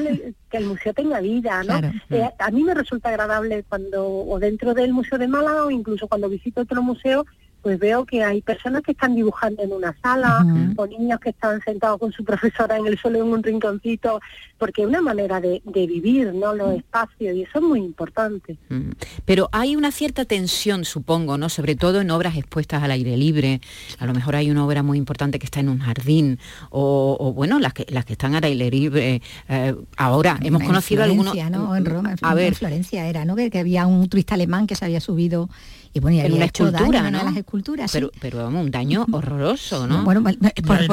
Que 0.51 0.57
el 0.57 0.66
museo 0.66 0.92
tenga 0.92 1.21
vida, 1.21 1.62
¿no? 1.62 1.79
Eh, 2.11 2.29
a 2.38 2.51
mí 2.51 2.64
me 2.64 2.75
resulta 2.75 3.11
agradable 3.11 3.64
cuando, 3.68 4.09
o 4.09 4.38
dentro 4.38 4.75
del 4.75 4.92
Museo 4.92 5.18
de 5.18 5.29
Málaga, 5.29 5.66
o 5.66 5.71
incluso 5.71 6.09
cuando 6.09 6.29
visito 6.29 6.62
otro 6.62 6.83
museo, 6.83 7.27
pues 7.62 7.79
veo 7.79 8.05
que 8.05 8.23
hay 8.23 8.40
personas 8.40 8.83
que 8.83 8.92
están 8.92 9.14
dibujando 9.14 9.62
en 9.62 9.73
una 9.73 9.97
sala 10.03 10.44
o 10.77 10.87
niños 10.87 11.21
que 11.21 11.31
están 11.31 11.61
sentados 11.62 11.99
con 11.99 12.12
su 12.12 12.25
profesora 12.25 12.77
en 12.77 12.87
el 12.87 12.99
suelo 12.99 13.18
en 13.18 13.29
un 13.33 13.42
rinconcito, 13.42 14.21
porque 14.59 14.83
es 14.83 14.88
una 14.88 15.01
manera 15.01 15.40
de, 15.40 15.61
vivir, 15.64 16.33
¿no? 16.35 16.55
Los 16.55 16.77
espacios 16.77 17.35
y 17.35 17.42
eso 17.42 17.59
es 17.59 17.64
muy 17.64 17.81
importante. 17.81 18.57
Pero 19.25 19.49
hay 19.53 19.77
una 19.77 19.90
cierta 19.90 20.25
tensión, 20.25 20.85
supongo, 20.85 21.38
¿no? 21.38 21.49
Sobre 21.49 21.77
todo 21.77 22.01
en 22.01 22.11
obras 22.11 22.37
expuestas 22.37 22.83
al 22.83 22.90
aire 22.90 23.16
libre. 23.16 23.61
A 23.99 24.07
lo 24.07 24.14
mejor 24.14 24.37
hay 24.37 24.51
una 24.51 24.64
obra 24.64 24.83
muy 24.83 24.99
importante 24.99 25.38
que 25.38 25.47
está 25.47 25.61
en 25.61 25.68
un 25.68 25.79
jardín 25.79 26.38
o, 26.71 27.33
bueno, 27.35 27.59
las 27.59 27.73
que 27.73 27.87
las 27.88 28.05
que 28.05 28.12
están 28.12 28.35
al 28.35 28.44
aire 28.44 28.71
libre. 28.71 29.23
Eh, 29.49 29.75
ahora 29.97 30.38
hemos 30.42 30.62
conocido 30.62 31.03
algunos. 31.03 31.35
¿no? 31.51 31.77
En 31.77 31.85
Roma, 31.85 32.14
a 32.21 32.35
ver, 32.35 32.49
en 32.49 32.55
Florencia 32.55 33.07
era, 33.07 33.25
¿no? 33.25 33.37
Que, 33.37 33.51
que 33.51 33.59
había 33.59 33.87
un 33.87 34.09
turista 34.09 34.35
alemán 34.35 34.66
que 34.66 34.75
se 34.75 34.85
había 34.85 35.01
subido 35.01 35.49
y 35.92 36.01
bueno, 36.01 36.27
y 36.27 36.33
una 36.33 36.44
escultura, 36.46 37.11
¿no? 37.11 37.22
las 37.22 37.37
esculturas, 37.37 37.90
pero, 37.92 38.11
pero 38.20 38.38
vamos, 38.38 38.64
un 38.64 38.70
daño 38.70 39.07
horroroso, 39.11 39.87
¿no? 39.87 40.05
Bueno, 40.05 40.22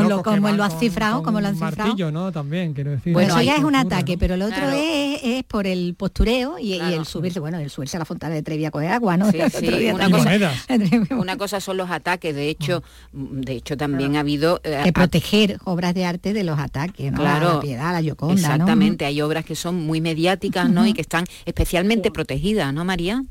lo, 0.08 0.24
como 0.24 0.52
lo 0.52 0.64
ha 0.64 0.70
cifrado, 0.70 1.24
como 1.24 1.42
lo 1.42 1.48
han 1.48 1.56
cifrado. 1.56 1.76
Martillo, 1.78 2.12
¿no? 2.12 2.32
También, 2.32 2.74
quiero 2.74 2.92
decir. 2.92 3.14
Bueno, 3.14 3.34
eso 3.34 3.42
ya 3.42 3.56
es 3.56 3.64
un 3.64 3.76
ataque, 3.76 4.18
pero 4.18 4.36
el 4.36 4.42
otro 4.42 4.70
es, 4.70 5.20
es, 5.24 5.44
por 5.44 5.68
el 5.68 5.96
postureo 5.96 6.58
y, 6.60 6.74
el 6.74 7.06
subirse, 7.06 7.40
bueno, 7.40 7.60
el 7.60 7.70
subirse 7.70 7.98
a 7.98 8.00
la 8.00 8.06
fontana 8.06 8.36
de 8.36 8.44
Trevi 8.44 8.66
a 8.66 8.72
coger 8.72 8.92
agua, 8.92 9.18
¿no? 9.18 9.32
Sí, 9.32 9.40
sí, 9.60 9.92
una, 9.94 10.10
cosa, 10.10 10.32
una, 11.18 11.38
cosa, 11.38 11.60
son 11.60 11.78
los 11.78 11.90
ataques, 11.90 12.36
de 12.36 12.50
hecho, 12.50 12.84
de 13.12 13.54
hecho 13.54 13.78
también 13.78 14.16
ha 14.16 14.22
habido... 14.22 14.62
Eh, 14.64 14.82
que 14.84 14.94
proteger 14.94 15.58
obras 15.66 15.94
de 15.94 16.06
arte 16.06 16.34
de 16.34 16.44
los 16.44 16.60
ataques, 16.60 17.12
¿no? 17.12 17.20
Claro, 17.20 17.56
la 17.56 17.60
piedad, 17.60 17.94
la 17.94 18.02
Yoconda, 18.02 18.34
Exactamente, 18.34 19.06
hay 19.06 19.22
obras 19.22 19.46
que 19.46 19.56
son 19.56 19.76
muy 19.76 20.02
mediáticas, 20.02 20.70
¿no? 20.70 20.86
Y 20.86 20.94
que 20.94 21.02
están 21.02 21.26
especialmente 21.46 22.12
protegidas, 22.12 22.74
¿no, 22.74 22.86
María? 22.86 23.24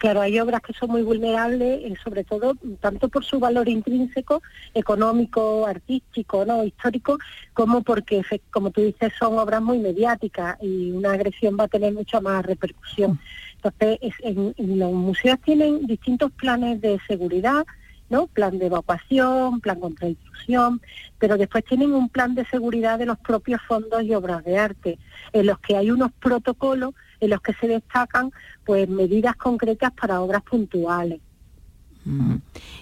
Claro, 0.00 0.22
hay 0.22 0.40
obras 0.40 0.62
que 0.62 0.72
son 0.72 0.92
muy 0.92 1.02
vulnerables, 1.02 1.84
eh, 1.84 1.94
sobre 2.02 2.24
todo 2.24 2.54
tanto 2.80 3.10
por 3.10 3.22
su 3.22 3.38
valor 3.38 3.68
intrínseco, 3.68 4.42
económico, 4.72 5.66
artístico, 5.66 6.46
no, 6.46 6.64
histórico, 6.64 7.18
como 7.52 7.82
porque, 7.82 8.22
como 8.50 8.70
tú 8.70 8.80
dices, 8.80 9.12
son 9.18 9.38
obras 9.38 9.60
muy 9.60 9.78
mediáticas 9.78 10.56
y 10.62 10.90
una 10.92 11.12
agresión 11.12 11.58
va 11.60 11.64
a 11.64 11.68
tener 11.68 11.92
mucha 11.92 12.18
más 12.18 12.46
repercusión. 12.46 13.20
Entonces, 13.56 14.14
en, 14.20 14.54
los 14.78 14.90
museos 14.90 15.38
tienen 15.44 15.86
distintos 15.86 16.32
planes 16.32 16.80
de 16.80 16.98
seguridad, 17.06 17.66
¿no? 18.08 18.26
Plan 18.26 18.58
de 18.58 18.66
evacuación, 18.68 19.60
plan 19.60 19.80
contra 19.80 20.08
intrusión, 20.08 20.80
pero 21.18 21.36
después 21.36 21.62
tienen 21.66 21.92
un 21.92 22.08
plan 22.08 22.34
de 22.34 22.46
seguridad 22.46 22.98
de 22.98 23.04
los 23.04 23.18
propios 23.18 23.60
fondos 23.68 24.02
y 24.02 24.14
obras 24.14 24.44
de 24.44 24.56
arte, 24.56 24.98
en 25.34 25.44
los 25.44 25.58
que 25.58 25.76
hay 25.76 25.90
unos 25.90 26.10
protocolos 26.12 26.94
en 27.20 27.30
los 27.30 27.40
que 27.40 27.52
se 27.54 27.68
destacan 27.68 28.30
pues 28.64 28.88
medidas 28.88 29.36
concretas 29.36 29.92
para 29.92 30.20
obras 30.20 30.42
puntuales. 30.42 31.20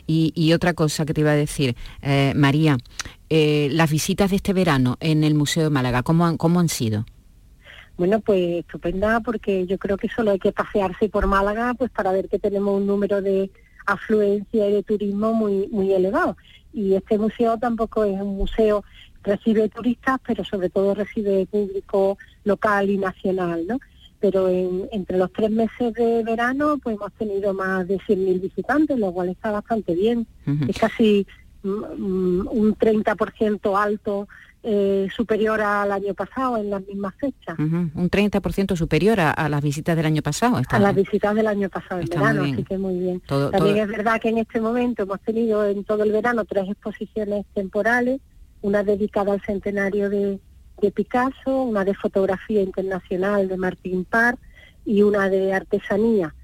y, 0.06 0.52
otra 0.52 0.74
cosa 0.74 1.04
que 1.04 1.12
te 1.12 1.22
iba 1.22 1.32
a 1.32 1.34
decir, 1.34 1.74
eh, 2.02 2.32
María, 2.36 2.78
eh, 3.28 3.68
las 3.72 3.90
visitas 3.90 4.30
de 4.30 4.36
este 4.36 4.52
verano 4.52 4.96
en 5.00 5.24
el 5.24 5.34
Museo 5.34 5.64
de 5.64 5.70
Málaga, 5.70 6.02
¿cómo 6.02 6.24
han, 6.24 6.36
cómo 6.36 6.60
han 6.60 6.68
sido? 6.68 7.04
Bueno, 7.96 8.20
pues 8.20 8.60
estupenda 8.60 9.20
porque 9.20 9.66
yo 9.66 9.76
creo 9.76 9.96
que 9.96 10.08
solo 10.08 10.30
hay 10.30 10.38
que 10.38 10.52
pasearse 10.52 11.08
por 11.08 11.26
Málaga 11.26 11.74
pues 11.74 11.90
para 11.90 12.12
ver 12.12 12.28
que 12.28 12.38
tenemos 12.38 12.76
un 12.76 12.86
número 12.86 13.20
de 13.20 13.50
afluencia 13.86 14.68
y 14.68 14.72
de 14.72 14.82
turismo 14.84 15.32
muy 15.34 15.66
muy 15.68 15.92
elevado. 15.92 16.36
Y 16.72 16.94
este 16.94 17.18
museo 17.18 17.58
tampoco 17.58 18.04
es 18.04 18.20
un 18.20 18.36
museo 18.36 18.84
recibe 19.22 19.68
turistas, 19.68 20.18
pero 20.26 20.44
sobre 20.44 20.70
todo 20.70 20.94
recibe 20.94 21.46
público 21.46 22.18
local 22.44 22.90
y 22.90 22.98
nacional, 22.98 23.66
¿no? 23.66 23.78
Pero 24.20 24.48
entre 24.48 25.16
los 25.16 25.32
tres 25.32 25.50
meses 25.50 25.94
de 25.94 26.22
verano 26.24 26.78
pues 26.82 26.96
hemos 26.96 27.12
tenido 27.12 27.54
más 27.54 27.86
de 27.86 27.98
100.000 27.98 28.40
visitantes, 28.40 28.98
lo 28.98 29.12
cual 29.12 29.28
está 29.28 29.50
bastante 29.52 29.94
bien. 29.94 30.26
Es 30.68 30.78
casi 30.78 31.26
mm, 31.62 31.68
mm, 31.68 32.48
un 32.50 32.76
30% 32.76 33.80
alto 33.80 34.28
eh, 34.64 35.08
superior 35.14 35.60
al 35.60 35.92
año 35.92 36.14
pasado 36.14 36.56
en 36.56 36.68
las 36.68 36.84
mismas 36.84 37.14
fechas. 37.14 37.56
Un 37.58 38.10
30% 38.10 38.76
superior 38.76 39.20
a, 39.20 39.48
las 39.48 39.62
visitas 39.62 39.96
del 39.96 40.06
año 40.06 40.20
pasado. 40.20 40.60
a 40.68 40.78
las 40.80 40.94
visitas 40.94 41.34
del 41.34 41.46
año 41.46 41.68
pasado 41.68 42.00
en 42.00 42.08
verano, 42.08 42.42
así 42.42 42.64
que 42.64 42.76
muy 42.76 42.98
bien. 42.98 43.20
También 43.20 43.78
es 43.78 43.88
verdad 43.88 44.20
que 44.20 44.30
en 44.30 44.38
este 44.38 44.60
momento 44.60 45.04
hemos 45.04 45.20
tenido 45.20 45.64
en 45.64 45.84
todo 45.84 46.02
el 46.02 46.10
verano 46.10 46.44
tres 46.44 46.68
exposiciones 46.68 47.46
temporales, 47.54 48.20
una 48.60 48.82
dedicada 48.82 49.32
al 49.32 49.40
centenario 49.42 50.10
de, 50.10 50.40
de 50.80 50.90
Picasso, 50.90 51.62
una 51.62 51.84
de 51.84 51.94
fotografía 51.94 52.62
internacional 52.62 53.48
de 53.48 53.56
Martín 53.56 54.04
Parr 54.04 54.38
y 54.84 55.02
una 55.02 55.28
de 55.28 55.52
artesanía 55.52 56.34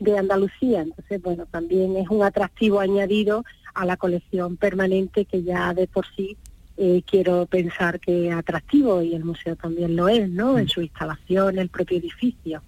de 0.00 0.18
Andalucía. 0.18 0.82
Entonces, 0.82 1.22
bueno, 1.22 1.46
también 1.46 1.96
es 1.96 2.08
un 2.08 2.22
atractivo 2.22 2.80
añadido 2.80 3.44
a 3.74 3.84
la 3.84 3.96
colección 3.96 4.56
permanente 4.56 5.24
que 5.24 5.42
ya 5.42 5.74
de 5.74 5.86
por 5.86 6.06
sí 6.16 6.36
eh, 6.76 7.02
quiero 7.08 7.46
pensar 7.46 8.00
que 8.00 8.28
es 8.28 8.34
atractivo 8.34 9.00
y 9.00 9.14
el 9.14 9.24
museo 9.24 9.54
también 9.54 9.94
lo 9.94 10.08
es, 10.08 10.28
¿no? 10.28 10.58
En 10.58 10.68
su 10.68 10.82
instalación, 10.82 11.58
el 11.58 11.68
propio 11.68 11.98
edificio. 11.98 12.62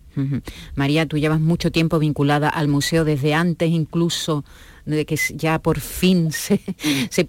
María, 0.77 1.07
tú 1.07 1.19
llevas 1.19 1.41
mucho 1.41 1.71
tiempo 1.71 1.99
vinculada 1.99 2.49
al 2.49 2.69
museo 2.69 3.05
desde 3.05 3.35
antes 3.35 3.69
incluso 3.69 4.45
de 4.87 5.05
que 5.05 5.19
ya 5.35 5.59
por 5.59 5.81
fin 5.81 6.31
se, 6.33 6.61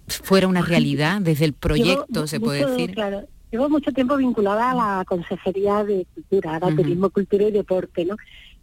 fuera 0.08 0.48
una 0.48 0.62
realidad, 0.62 1.20
desde 1.20 1.46
el 1.46 1.54
proyecto, 1.54 2.28
se 2.28 2.40
puede 2.40 2.66
decir. 2.66 2.94
Claro, 2.94 3.28
llevo 3.58 3.70
mucho 3.70 3.92
tiempo 3.92 4.18
vinculada 4.18 4.70
a 4.70 4.76
la 4.76 5.06
Consejería 5.06 5.84
de 5.84 6.06
Cultura, 6.14 6.58
a 6.58 6.60
Turismo, 6.60 7.10
Cultura 7.10 7.48
y 7.48 7.52
Deporte, 7.52 8.06
¿no? 8.06 8.16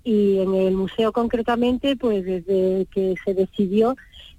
Y 0.05 0.39
en 0.39 0.55
el 0.55 0.75
museo 0.75 1.11
concretamente, 1.11 1.97
pues 1.97 2.25
desde 2.25 2.87
que 2.93 3.17
se 3.25 3.35
decidió 3.35 3.97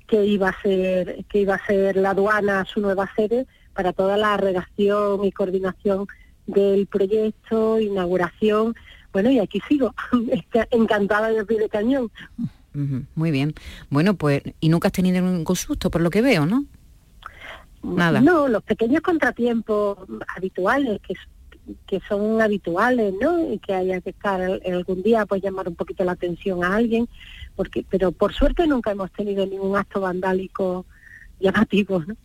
que 0.08 0.24
iba 0.26 0.50
a 0.50 0.62
ser, 0.62 1.26
que 1.26 1.40
iba 1.40 1.56
a 1.56 1.66
ser 1.66 1.98
la 1.98 2.12
aduana 2.12 2.64
su 2.64 2.80
nueva 2.80 3.10
sede, 3.18 3.48
para 3.74 3.92
toda 3.92 4.16
la 4.16 4.38
redacción 4.38 5.26
y 5.26 5.34
coordinación 5.34 6.08
del 6.48 6.88
proyecto, 6.88 7.78
inauguración. 7.82 8.76
Bueno, 9.12 9.32
y 9.32 9.40
aquí 9.40 9.62
sigo, 9.68 9.94
encantada 10.72 11.34
de 11.34 11.44
pie 11.44 11.60
de 11.60 11.68
cañón. 11.68 12.10
muy 13.16 13.32
bien. 13.32 13.54
Bueno, 13.90 14.14
pues, 14.14 14.42
y 14.62 14.70
nunca 14.70 14.88
has 14.88 14.94
tenido 14.94 15.22
ningún 15.22 15.56
susto, 15.58 15.92
por 15.92 16.00
lo 16.00 16.10
que 16.10 16.22
veo, 16.22 16.46
¿no? 16.46 16.64
No, 18.22 18.48
los 18.48 18.64
pequeños 18.64 19.02
contratiempos 19.02 19.98
habituales, 20.36 21.00
que, 21.02 21.14
que 21.86 22.02
son 22.08 22.42
habituales, 22.42 23.14
¿no? 23.22 23.54
Y 23.54 23.60
que 23.60 23.74
haya 23.74 24.02
que 24.02 24.10
estar 24.10 24.42
algún 24.42 25.04
día, 25.04 25.26
pues 25.26 25.42
llamar 25.42 25.68
un 25.68 25.76
poquito 25.76 26.04
la 26.04 26.14
atención 26.14 26.64
a 26.64 26.76
alguien, 26.76 27.08
porque, 27.56 27.86
pero 27.90 28.12
por 28.12 28.34
suerte 28.34 28.68
nunca 28.68 28.92
hemos 28.92 29.12
tenido 29.12 29.46
ningún 29.46 29.78
acto 29.78 30.02
vandálico 30.02 30.86
llamativos. 31.40 32.06
¿no? 32.08 32.16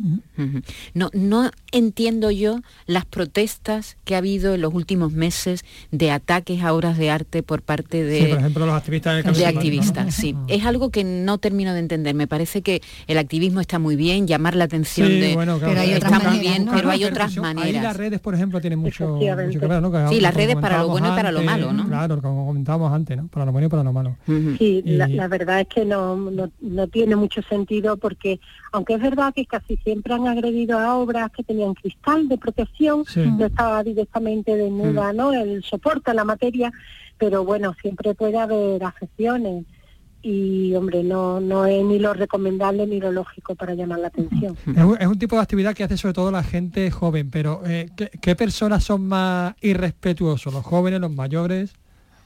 no, 0.95 1.11
no 1.13 1.51
entiendo 1.73 2.31
yo 2.31 2.61
las 2.87 3.05
protestas 3.05 3.97
que 4.05 4.15
ha 4.15 4.19
habido 4.19 4.55
en 4.55 4.61
los 4.61 4.73
últimos 4.75 5.13
meses 5.13 5.65
de 5.91 6.11
ataques 6.11 6.63
a 6.63 6.73
obras 6.73 6.99
de 6.99 7.11
arte 7.11 7.43
por 7.43 7.63
parte 7.63 8.03
de, 8.03 8.29
por 8.29 8.39
ejemplo, 8.39 8.67
los 8.67 8.75
activistas 8.75 9.37
de, 9.37 9.47
activistas. 9.47 10.15
Sí, 10.15 10.35
es 10.49 10.65
algo 10.65 10.91
que 10.91 11.05
no 11.05 11.39
termino 11.39 11.73
de 11.73 11.81
entender. 11.81 12.15
Me 12.15 12.27
parece 12.27 12.63
que 12.63 12.83
el 13.07 13.19
activismo 13.19 13.61
está 13.61 13.79
muy 13.79 13.97
bien, 13.97 14.27
llamar 14.27 14.55
la 14.55 14.65
atención 14.65 15.09
de, 15.09 15.37
pero 15.61 15.81
hay 15.81 15.95
otras 15.95 16.13
maneras, 16.13 16.41
bien, 16.41 16.69
pero 16.73 16.91
hay 16.91 17.05
otras 17.05 17.37
maneras. 17.37 17.75
Ahí 17.75 17.81
las 17.81 17.97
redes, 17.97 18.21
por 18.21 18.35
ejemplo, 18.35 18.61
tienen 18.61 18.79
mucho, 18.79 19.19
que 19.19 19.35
ver, 19.35 19.51
Sí, 20.11 20.21
las 20.21 20.35
redes 20.35 20.57
para 20.57 20.79
lo 20.79 20.89
bueno 20.89 21.13
y 21.13 21.17
para 21.17 21.33
lo 21.33 21.43
malo, 21.43 21.73
¿no? 21.73 21.87
Claro, 21.87 22.21
como 22.21 22.47
comentábamos 22.47 22.93
antes, 22.93 23.17
¿no? 23.17 23.29
Para 23.29 23.47
lo 23.47 23.53
bueno 23.53 23.67
y 23.67 23.71
para 23.71 23.83
lo 23.83 23.93
malo. 23.93 24.17
Sí, 24.59 24.83
la, 24.85 25.29
verdad 25.29 25.61
es 25.61 25.69
que 25.69 25.85
no, 25.85 26.17
no, 26.17 26.51
no 26.61 26.87
tiene 26.89 27.17
mucho 27.17 27.43
sentido 27.43 27.97
porque 27.97 28.41
aunque 28.73 29.00
es 29.01 29.11
verdad 29.11 29.33
que 29.35 29.47
casi 29.47 29.77
siempre 29.79 30.13
han 30.13 30.29
agredido 30.29 30.79
a 30.79 30.97
obras 30.97 31.31
que 31.31 31.43
tenían 31.43 31.75
cristal 31.75 32.29
de 32.29 32.37
protección, 32.37 33.05
no 33.17 33.47
estaba 33.47 33.83
directamente 33.83 34.55
desnuda, 34.55 35.13
mm. 35.13 35.17
¿no? 35.17 35.33
El 35.33 35.63
soporte, 35.65 36.13
la 36.13 36.25
materia, 36.25 36.71
pero 37.19 37.45
bueno, 37.45 37.75
siempre 37.81 38.15
puede 38.15 38.39
haber 38.39 38.85
afecciones 38.85 39.65
y 40.23 40.75
hombre, 40.75 41.03
no, 41.03 41.41
no 41.41 41.65
es 41.65 41.83
ni 41.83 41.99
lo 41.99 42.13
recomendable 42.13 42.87
ni 42.87 43.01
lo 43.01 43.11
lógico 43.11 43.55
para 43.55 43.75
llamar 43.75 44.01
la 44.01 44.09
atención. 44.09 44.55
Es 44.99 45.07
un, 45.07 45.19
tipo 45.19 45.37
de 45.37 45.43
actividad 45.43 45.75
que 45.75 45.85
hace 45.85 45.97
sobre 45.97 46.13
todo 46.13 46.31
la 46.31 46.43
gente 46.43 46.91
joven, 46.91 47.31
pero 47.31 47.63
eh, 47.65 47.89
¿qué, 48.21 48.37
personas 48.37 48.85
son 48.85 49.07
más 49.07 49.55
irrespetuosos? 49.63 50.53
¿Los 50.53 50.65
jóvenes, 50.65 51.01
los 51.01 51.15
mayores? 51.15 51.75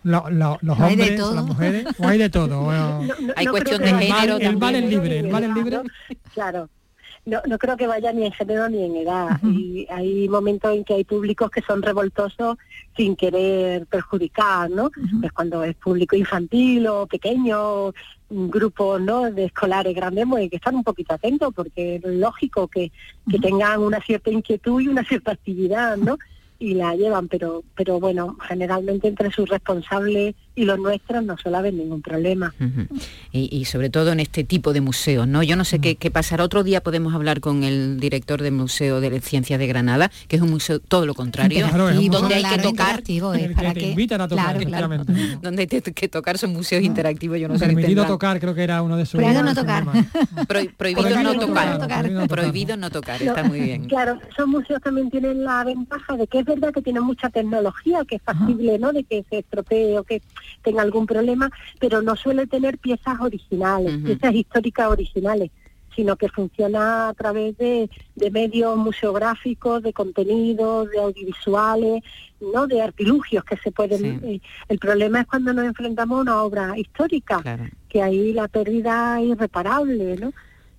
Los 0.05 0.78
hombres, 0.78 1.18
las 1.18 1.44
mujeres, 1.44 1.86
o 1.98 2.07
hay 2.07 2.18
de 2.18 2.30
todo. 2.30 2.70
hay 3.36 3.46
cuestión 3.46 3.82
de 3.82 3.88
género. 3.88 4.36
El 4.38 4.59
mal 4.59 4.74
es 4.76 4.84
libre, 4.84 5.18
el 5.18 5.28
mal 5.28 5.44
es 5.44 5.55
libre. 5.55 5.80
Claro, 6.32 6.68
no, 7.26 7.40
no 7.46 7.59
creo 7.59 7.76
que 7.76 7.86
vaya 7.86 8.12
ni 8.12 8.26
en 8.26 8.32
género 8.32 8.68
ni 8.68 8.84
en 8.84 8.96
edad. 8.96 9.40
Y 9.42 9.86
hay 9.90 10.28
momentos 10.28 10.74
en 10.74 10.84
que 10.84 10.94
hay 10.94 11.05
públicos 11.05 11.50
que 11.50 11.62
son 11.62 11.82
revoltosos 11.82 12.59
sin 12.96 13.16
querer 13.16 13.86
perjudicar, 13.86 14.70
¿no? 14.70 14.90
Es 15.22 15.32
cuando 15.32 15.64
es 15.64 15.74
público 15.76 16.16
infantil 16.16 16.86
o 16.86 17.07
pequeño, 17.07 17.92
grupos 18.30 19.00
¿no? 19.00 19.30
de 19.30 19.44
escolares 19.46 19.94
grandes, 19.94 20.26
pues 20.28 20.50
que 20.50 20.57
están 20.57 20.76
un 20.76 20.84
poquito 20.84 21.14
atentos 21.14 21.52
porque 21.55 21.96
es 21.96 22.05
lógico 22.05 22.68
que, 22.68 22.90
que 23.30 23.38
tengan 23.38 23.80
una 23.80 24.00
cierta 24.00 24.30
inquietud 24.30 24.80
y 24.80 24.88
una 24.88 25.05
cierta 25.05 25.32
actividad, 25.32 25.96
¿no? 25.96 26.18
Y 26.64 26.72
la 26.72 26.94
llevan, 26.96 27.28
pero, 27.28 27.62
pero 27.76 28.00
bueno, 28.00 28.38
generalmente 28.48 29.06
entre 29.06 29.30
sus 29.30 29.46
responsables 29.50 30.34
y 30.56 30.64
los 30.64 30.78
nuestros 30.78 31.22
no 31.22 31.36
suele 31.36 31.58
haber 31.58 31.74
ningún 31.74 32.00
problema. 32.00 32.54
y, 33.32 33.64
sobre 33.66 33.90
todo 33.90 34.12
en 34.12 34.20
este 34.20 34.44
tipo 34.44 34.72
de 34.72 34.80
museos, 34.80 35.28
¿no? 35.28 35.42
Yo 35.42 35.56
no 35.56 35.64
sé 35.64 35.80
qué, 35.80 35.96
qué, 35.96 36.10
pasará. 36.10 36.42
Otro 36.44 36.62
día 36.62 36.80
podemos 36.82 37.12
hablar 37.12 37.40
con 37.40 37.64
el 37.64 38.00
director 38.00 38.40
del 38.40 38.52
Museo 38.52 39.00
de 39.00 39.20
Ciencias 39.20 39.58
de 39.58 39.66
Granada, 39.66 40.10
que 40.26 40.36
es 40.36 40.42
un 40.42 40.50
museo 40.50 40.78
todo 40.78 41.04
lo 41.04 41.14
contrario, 41.14 41.66
y 42.00 42.08
donde 42.08 42.36
hay 42.36 42.44
que 42.44 42.62
tocar... 42.62 43.02
para 43.54 43.74
que, 43.74 43.88
invitan 43.90 44.22
a 44.22 44.28
tocar, 44.28 44.58
Donde 45.42 45.62
hay 45.62 45.66
que 45.66 46.08
tocar 46.08 46.38
son 46.38 46.52
museos 46.52 46.82
interactivos, 46.82 47.38
yo 47.38 47.48
no 47.48 47.58
sé. 47.58 47.66
Permitido 47.66 48.06
tocar, 48.06 48.40
creo 48.40 48.54
que 48.54 48.62
era 48.62 48.80
uno 48.80 48.96
de 48.96 49.04
sus... 49.04 49.20
Prohibido 49.20 49.42
no 49.42 49.54
tocar. 49.54 49.84
prohibido 50.78 51.22
no 51.22 51.34
tocar. 51.34 52.28
Prohibido 52.28 52.76
no 52.76 52.90
tocar, 52.90 53.22
está 53.22 53.44
muy 53.44 53.60
bien. 53.60 53.84
Claro, 53.86 54.18
esos 54.30 54.46
museos 54.46 54.80
también 54.80 55.10
tienen 55.10 55.44
la 55.44 55.62
ventaja 55.64 56.16
de 56.16 56.26
que 56.26 56.38
es 56.38 56.46
verdad 56.55 56.72
que 56.72 56.82
tienen 56.82 57.02
mucha 57.02 57.30
tecnología, 57.30 58.05
que 58.05 58.16
es 58.16 58.22
factible, 58.22 58.78
¿no?, 58.78 58.92
de 58.92 59.05
que 59.05 59.24
se 59.28 59.38
estropee 59.38 59.98
o 59.98 60.05
que 60.05 60.22
tenga 60.62 60.82
algún 60.82 61.07
problema, 61.07 61.50
pero 61.78 62.02
no 62.02 62.16
suele 62.16 62.46
tener 62.46 62.78
piezas 62.78 63.20
originales, 63.20 63.96
piezas 64.05 64.34
históricas 64.34 64.88
originales 64.88 65.50
sino 65.94 66.16
que 66.16 66.28
funciona 66.28 67.09
a 67.09 67.14
través 67.14 67.57
de, 67.57 67.88
medios 68.30 68.76
museográficos, 68.76 69.82
de 69.82 69.92
contenidos, 69.92 70.90
de 70.90 70.98
audiovisuales, 70.98 72.02
no 72.40 72.66
de 72.66 72.82
artilugios 72.82 73.44
que 73.44 73.57
se 73.57 73.70
pueden... 73.70 74.20
Eh, 74.24 74.40
el 74.68 74.78
problema 74.78 75.20
es 75.20 75.26
cuando 75.26 75.52
nos 75.52 75.64
enfrentamos 75.64 76.18
a 76.18 76.22
una 76.22 76.42
obra 76.42 76.78
histórica, 76.78 77.42
que 77.88 78.02
ahí 78.02 78.32
la 78.32 78.48
pérdida 78.48 79.20
es 79.20 79.28
irreparable, 79.28 80.16
¿no? 80.16 80.32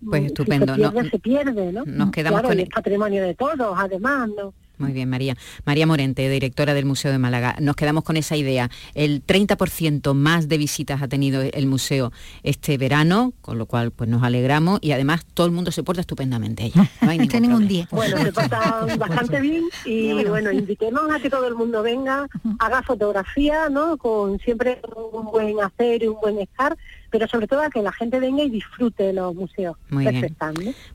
Pues 0.06 0.26
estupendo. 0.26 0.76
se 0.76 0.80
pierde, 0.80 1.10
se 1.10 1.20
pierde, 1.20 1.72
¿no? 1.72 1.86
Nos 1.86 2.12
quedamos 2.12 2.42
con 2.42 2.60
el 2.60 2.68
patrimonio 2.68 3.24
de 3.24 3.34
todos, 3.36 3.76
además, 3.78 4.30
¿no? 4.36 4.54
Muy 4.78 4.92
bien, 4.92 5.10
María. 5.10 5.36
María 5.66 5.88
Morente, 5.88 6.30
directora 6.30 6.74
del 6.74 6.86
Museo 6.86 7.12
de 7.12 7.18
Málaga. 7.18 7.56
Nos 7.60 7.76
quedamos 7.76 8.04
con 8.04 8.18
esa 8.18 8.36
idea. 8.36 8.70
El 8.94 9.26
30% 9.26 10.14
más 10.14 10.48
de 10.48 10.58
visitas 10.58 11.02
ha 11.02 11.08
tenido 11.08 11.42
el 11.42 11.66
museo 11.68 12.12
este 12.44 12.78
verano, 12.78 13.34
con 13.42 13.58
lo 13.58 13.66
cual 13.66 13.92
pues 13.92 14.10
nos 14.10 14.24
alegramos 14.24 14.80
y 14.82 14.92
además 14.92 15.26
todo 15.34 15.46
el 15.46 15.52
mundo 15.52 15.72
se 15.72 15.84
porta 15.84 16.02
estupendamente. 16.02 16.72
No 17.02 17.10
hay 17.10 17.18
ningún 17.40 17.68
día. 17.68 17.88
Bueno, 17.92 18.18
se 18.18 18.32
porta 18.32 18.86
bastante 18.98 19.42
bien 19.42 19.64
y 19.86 20.24
bueno, 20.26 20.52
invitemos 20.52 21.04
a 21.12 21.20
que 21.20 21.30
todo 21.30 21.48
el 21.48 21.56
mundo 21.56 21.82
venga, 21.82 22.28
haga 22.60 22.82
fotografía, 22.84 23.70
¿no? 23.70 23.98
Con 23.98 24.40
siempre 24.40 24.80
un 25.14 25.26
buen 25.26 25.60
hacer 25.62 26.04
y 26.04 26.08
un 26.08 26.20
buen 26.20 26.40
estar 26.40 26.78
pero 27.18 27.30
sobre 27.30 27.48
todo 27.48 27.62
a 27.62 27.70
que 27.70 27.82
la 27.82 27.94
gente 27.94 28.20
venga 28.20 28.44
y 28.44 28.50
disfrute 28.50 29.14
los 29.14 29.34
museos. 29.34 29.78
Muy 29.90 30.06
bien. 30.06 30.36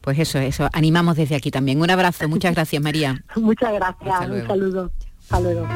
Pues 0.03 0.19
eso, 0.19 0.39
eso, 0.39 0.69
animamos 0.75 1.17
desde 1.17 1.35
aquí 1.35 1.51
también. 1.51 1.81
Un 1.81 1.91
abrazo, 1.91 2.29
muchas 2.29 2.55
gracias 2.55 2.83
María. 2.83 3.25
muchas 3.37 3.73
gracias, 3.73 4.29
un 4.29 4.47
saludo. 4.47 4.93
Hasta 5.23 5.41
luego. 5.41 5.67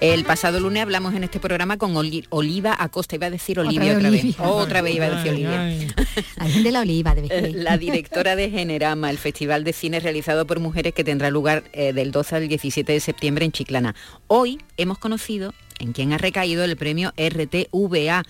El 0.00 0.24
pasado 0.24 0.60
lunes 0.60 0.82
hablamos 0.82 1.14
en 1.14 1.24
este 1.24 1.40
programa 1.40 1.78
con 1.78 1.96
Oliva 1.96 2.76
Acosta, 2.78 3.14
iba 3.16 3.28
a 3.28 3.30
decir 3.30 3.58
Olivia 3.58 3.96
otra, 3.96 4.10
vez. 4.10 4.36
Otra 4.40 4.82
vez 4.82 4.94
iba 4.94 5.06
a 5.06 5.10
decir 5.10 5.32
Olivia. 5.32 5.94
de 6.62 6.70
la 6.70 6.80
Oliva, 6.80 7.14
de 7.14 7.52
La 7.54 7.78
directora 7.78 8.36
de 8.36 8.50
Generama, 8.50 9.08
el 9.08 9.16
festival 9.16 9.64
de 9.64 9.72
cine 9.72 9.98
realizado 10.00 10.46
por 10.46 10.60
mujeres 10.60 10.92
que 10.92 11.02
tendrá 11.02 11.30
lugar 11.30 11.64
eh, 11.72 11.94
del 11.94 12.10
12 12.10 12.36
al 12.36 12.48
17 12.48 12.92
de 12.92 13.00
septiembre 13.00 13.46
en 13.46 13.52
Chiclana. 13.52 13.94
Hoy 14.26 14.60
hemos 14.76 14.98
conocido 14.98 15.54
en 15.78 15.92
quién 15.92 16.12
ha 16.12 16.18
recaído 16.18 16.64
el 16.64 16.76
premio 16.76 17.14
RTVA 17.16 18.22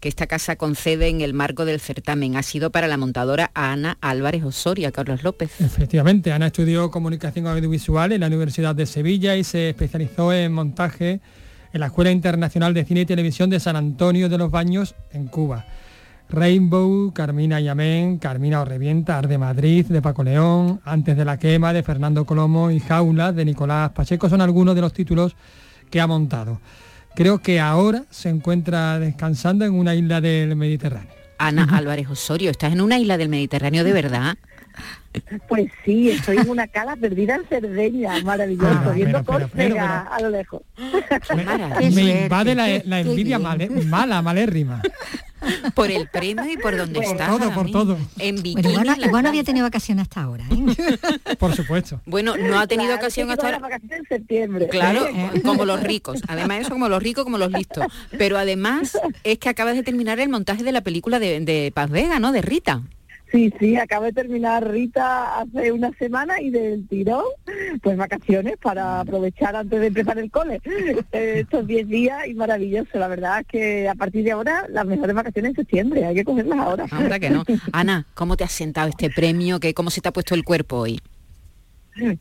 que 0.00 0.08
esta 0.08 0.26
casa 0.26 0.56
concede 0.56 1.08
en 1.08 1.20
el 1.20 1.34
marco 1.34 1.64
del 1.64 1.80
certamen. 1.80 2.36
Ha 2.36 2.42
sido 2.42 2.70
para 2.70 2.88
la 2.88 2.96
montadora 2.96 3.50
Ana 3.54 3.98
Álvarez 4.00 4.44
Osorio, 4.44 4.92
Carlos 4.92 5.22
López. 5.22 5.60
Efectivamente, 5.60 6.32
Ana 6.32 6.46
estudió 6.46 6.90
comunicación 6.90 7.46
audiovisual 7.46 8.12
en 8.12 8.20
la 8.20 8.26
Universidad 8.26 8.74
de 8.74 8.86
Sevilla 8.86 9.36
y 9.36 9.44
se 9.44 9.70
especializó 9.70 10.32
en 10.32 10.52
montaje 10.52 11.20
en 11.72 11.80
la 11.80 11.86
Escuela 11.86 12.10
Internacional 12.10 12.72
de 12.72 12.84
Cine 12.84 13.00
y 13.00 13.06
Televisión 13.06 13.50
de 13.50 13.60
San 13.60 13.76
Antonio 13.76 14.28
de 14.28 14.38
los 14.38 14.50
Baños, 14.50 14.94
en 15.12 15.26
Cuba. 15.26 15.66
Rainbow, 16.28 17.12
Carmina 17.12 17.60
y 17.60 17.68
Amén, 17.68 18.18
Carmina 18.18 18.62
o 18.62 18.64
Revienta, 18.64 19.18
Arde 19.18 19.38
Madrid, 19.38 19.86
de 19.86 20.00
Paco 20.00 20.24
León, 20.24 20.80
Antes 20.84 21.16
de 21.16 21.24
la 21.24 21.38
Quema, 21.38 21.72
de 21.72 21.82
Fernando 21.82 22.24
Colomo 22.24 22.70
y 22.70 22.80
Jaula, 22.80 23.32
de 23.32 23.44
Nicolás 23.44 23.90
Pacheco, 23.90 24.28
son 24.28 24.40
algunos 24.40 24.74
de 24.74 24.80
los 24.80 24.92
títulos 24.92 25.36
que 25.90 26.00
ha 26.00 26.06
montado 26.06 26.60
creo 27.14 27.38
que 27.38 27.60
ahora 27.60 28.04
se 28.10 28.28
encuentra 28.28 28.98
descansando 28.98 29.64
en 29.64 29.74
una 29.74 29.94
isla 29.94 30.20
del 30.20 30.56
Mediterráneo. 30.56 31.12
Ana 31.38 31.68
Álvarez 31.72 32.08
Osorio, 32.08 32.50
¿estás 32.50 32.72
en 32.72 32.80
una 32.80 32.98
isla 32.98 33.16
del 33.18 33.28
Mediterráneo 33.28 33.84
de 33.84 33.92
verdad? 33.92 34.36
Pues 35.48 35.70
sí, 35.84 36.10
estoy 36.10 36.38
en 36.38 36.48
una 36.48 36.66
cala 36.66 36.96
perdida 36.96 37.36
en 37.36 37.44
Cerdeña, 37.46 38.20
maravilloso, 38.22 38.80
ah, 38.84 38.92
viendo 38.94 39.24
Córcega 39.24 40.02
a 40.02 40.20
lo 40.20 40.30
lejos. 40.30 40.62
Me, 41.94 42.22
invade 42.22 42.54
la, 42.54 43.00
envidia 43.00 43.38
mala, 43.38 44.22
malérrima. 44.22 44.82
Por 45.74 45.90
el 45.90 46.08
premio 46.08 46.50
y 46.50 46.56
por 46.56 46.76
donde 46.76 47.00
está. 47.00 47.28
Por 47.28 47.38
todo, 47.38 47.54
por 47.54 47.70
todo. 47.70 47.98
En 48.18 48.44
igual, 48.44 48.96
no, 49.22 49.28
había 49.28 49.44
tenido 49.44 49.64
vacaciones 49.66 50.04
hasta 50.04 50.22
ahora. 50.22 50.44
¿eh? 50.50 51.36
Por 51.38 51.54
supuesto. 51.54 52.00
Bueno, 52.06 52.34
no 52.38 52.58
ha 52.58 52.66
tenido 52.66 52.94
ocasión 52.94 53.30
hasta 53.30 53.46
ahora. 53.46 53.58
vacaciones 53.58 54.00
en 54.00 54.06
septiembre. 54.06 54.68
Claro, 54.68 55.06
como 55.44 55.66
los 55.66 55.82
ricos. 55.82 56.22
Además 56.28 56.60
eso 56.60 56.70
como 56.70 56.88
los 56.88 57.02
ricos, 57.02 57.24
como 57.24 57.36
los 57.36 57.52
listos. 57.52 57.84
Pero 58.16 58.38
además 58.38 58.98
es 59.22 59.38
que 59.38 59.50
acabas 59.50 59.74
de 59.74 59.82
terminar 59.82 60.18
el 60.18 60.30
montaje 60.30 60.62
de 60.62 60.72
la 60.72 60.80
película 60.80 61.18
de, 61.18 61.40
de 61.40 61.70
Paz 61.74 61.90
Vega, 61.90 62.18
¿no? 62.18 62.32
De 62.32 62.40
Rita. 62.40 62.82
Sí, 63.34 63.52
sí, 63.58 63.74
acabo 63.74 64.04
de 64.04 64.12
terminar 64.12 64.70
Rita 64.70 65.40
hace 65.40 65.72
una 65.72 65.90
semana 65.98 66.40
y 66.40 66.50
del 66.50 66.86
tirón, 66.86 67.24
pues 67.82 67.96
vacaciones 67.96 68.56
para 68.58 69.00
aprovechar 69.00 69.56
antes 69.56 69.80
de 69.80 69.88
empezar 69.88 70.18
el 70.18 70.30
cole. 70.30 70.60
Eh, 71.10 71.40
estos 71.40 71.66
10 71.66 71.88
días 71.88 72.28
y 72.28 72.34
maravilloso, 72.34 72.96
la 72.96 73.08
verdad 73.08 73.40
es 73.40 73.46
que 73.48 73.88
a 73.88 73.96
partir 73.96 74.22
de 74.22 74.30
ahora 74.30 74.66
las 74.68 74.86
mejores 74.86 75.16
vacaciones 75.16 75.50
en 75.50 75.56
septiembre, 75.56 76.04
hay 76.04 76.14
que 76.14 76.24
cogerlas 76.24 76.58
ahora. 76.58 76.86
Ahora 76.92 77.18
que 77.18 77.30
no. 77.30 77.44
Ana, 77.72 78.06
¿cómo 78.14 78.36
te 78.36 78.44
has 78.44 78.52
sentado 78.52 78.88
este 78.88 79.10
premio? 79.10 79.58
¿Qué, 79.58 79.74
¿Cómo 79.74 79.90
se 79.90 80.00
te 80.00 80.08
ha 80.08 80.12
puesto 80.12 80.36
el 80.36 80.44
cuerpo 80.44 80.76
hoy? 80.76 81.00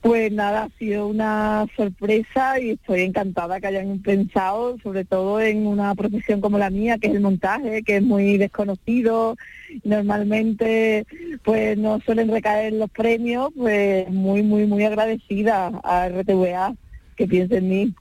Pues 0.02 0.32
nada, 0.32 0.64
ha 0.64 0.78
sido 0.78 1.08
una 1.08 1.66
sorpresa 1.76 2.60
y 2.60 2.72
estoy 2.72 3.02
encantada 3.02 3.60
que 3.60 3.68
hayan 3.68 4.00
pensado, 4.00 4.78
sobre 4.84 5.04
todo 5.04 5.42
en 5.42 5.66
una 5.66 5.96
profesión 5.96 6.42
como 6.42 6.60
la 6.60 6.70
mía, 6.70 7.00
que 7.00 7.08
es 7.08 7.16
el 7.16 7.22
montaje, 7.22 7.82
que 7.82 7.98
es 7.98 8.04
muy 8.04 8.38
desconocido. 8.38 9.36
Normalmente, 9.84 11.08
pues 11.44 11.78
no 11.78 12.00
suelen 12.02 12.30
recaer 12.30 12.74
los 12.74 12.90
premios, 12.92 13.50
pues 13.58 14.08
muy, 14.10 14.44
muy, 14.44 14.68
muy 14.68 14.84
agradecida 14.84 15.72
a 15.84 16.08
RTVA 16.08 16.76
que 17.16 17.28
piense 17.28 17.58
en 17.58 17.70
mí. 17.70 17.94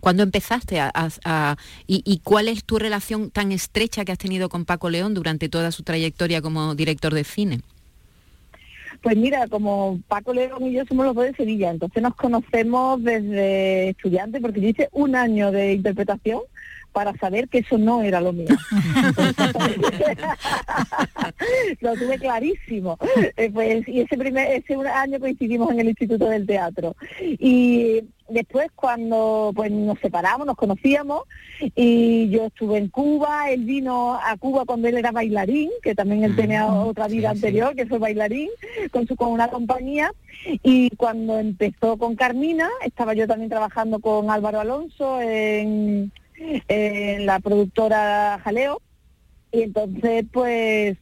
¿Cuándo 0.00 0.24
empezaste 0.24 0.78
a, 0.80 1.56
y, 1.86 2.02
y, 2.04 2.18
cuál 2.18 2.48
es 2.48 2.64
tu 2.64 2.78
relación 2.78 3.30
tan 3.30 3.50
estrecha 3.50 4.04
que 4.04 4.12
has 4.12 4.18
tenido 4.18 4.50
con 4.50 4.66
Paco 4.66 4.90
León 4.90 5.14
durante 5.14 5.48
toda 5.48 5.72
su 5.72 5.84
trayectoria 5.84 6.42
como 6.42 6.74
director 6.74 7.14
de 7.14 7.24
cine? 7.24 7.60
Pues 9.02 9.16
mira, 9.16 9.46
como 9.46 10.00
Paco 10.08 10.34
León 10.34 10.66
y 10.66 10.72
yo 10.72 10.84
somos 10.84 11.06
los 11.06 11.14
dos 11.14 11.24
de 11.24 11.34
Sevilla, 11.34 11.70
entonces 11.70 12.02
nos 12.02 12.16
conocemos 12.16 13.02
desde 13.02 13.90
estudiantes, 13.90 14.42
porque 14.42 14.60
yo 14.60 14.68
hice 14.68 14.88
un 14.92 15.14
año 15.14 15.52
de 15.52 15.74
interpretación 15.74 16.40
para 16.92 17.16
saber 17.18 17.48
que 17.48 17.58
eso 17.58 17.78
no 17.78 18.02
era 18.02 18.20
lo 18.20 18.32
mío. 18.32 18.48
lo 21.80 21.94
tuve 21.94 22.18
clarísimo. 22.18 22.98
Eh, 23.36 23.50
pues, 23.52 23.86
y 23.88 24.00
ese 24.00 24.16
primer 24.16 24.50
ese 24.50 24.74
año 24.88 25.20
coincidimos 25.20 25.70
en 25.70 25.80
el 25.80 25.88
Instituto 25.88 26.28
del 26.28 26.46
Teatro. 26.46 26.96
Y 27.20 28.02
después 28.28 28.68
cuando 28.74 29.52
pues 29.54 29.70
nos 29.70 29.98
separamos, 30.00 30.46
nos 30.46 30.56
conocíamos 30.56 31.22
y 31.74 32.28
yo 32.28 32.46
estuve 32.46 32.78
en 32.78 32.88
Cuba, 32.88 33.50
él 33.50 33.64
vino 33.64 34.14
a 34.14 34.36
Cuba 34.36 34.64
cuando 34.64 34.88
él 34.88 34.98
era 34.98 35.12
bailarín, 35.12 35.70
que 35.82 35.94
también 35.94 36.24
él 36.24 36.36
tenía 36.36 36.62
ah, 36.62 36.84
otra 36.84 37.08
vida 37.08 37.30
anterior, 37.30 37.74
que 37.74 37.86
fue 37.86 37.98
bailarín, 37.98 38.50
con 38.92 39.06
su 39.06 39.16
con 39.16 39.32
una 39.32 39.48
compañía, 39.48 40.12
y 40.44 40.90
cuando 40.90 41.38
empezó 41.38 41.96
con 41.96 42.14
Carmina, 42.14 42.68
estaba 42.84 43.14
yo 43.14 43.26
también 43.26 43.50
trabajando 43.50 43.98
con 43.98 44.30
Álvaro 44.30 44.60
Alonso 44.60 45.20
en, 45.20 46.12
en 46.68 47.26
la 47.26 47.40
productora 47.40 48.40
Jaleo, 48.44 48.80
y 49.52 49.62
entonces 49.62 50.24
pues 50.32 50.96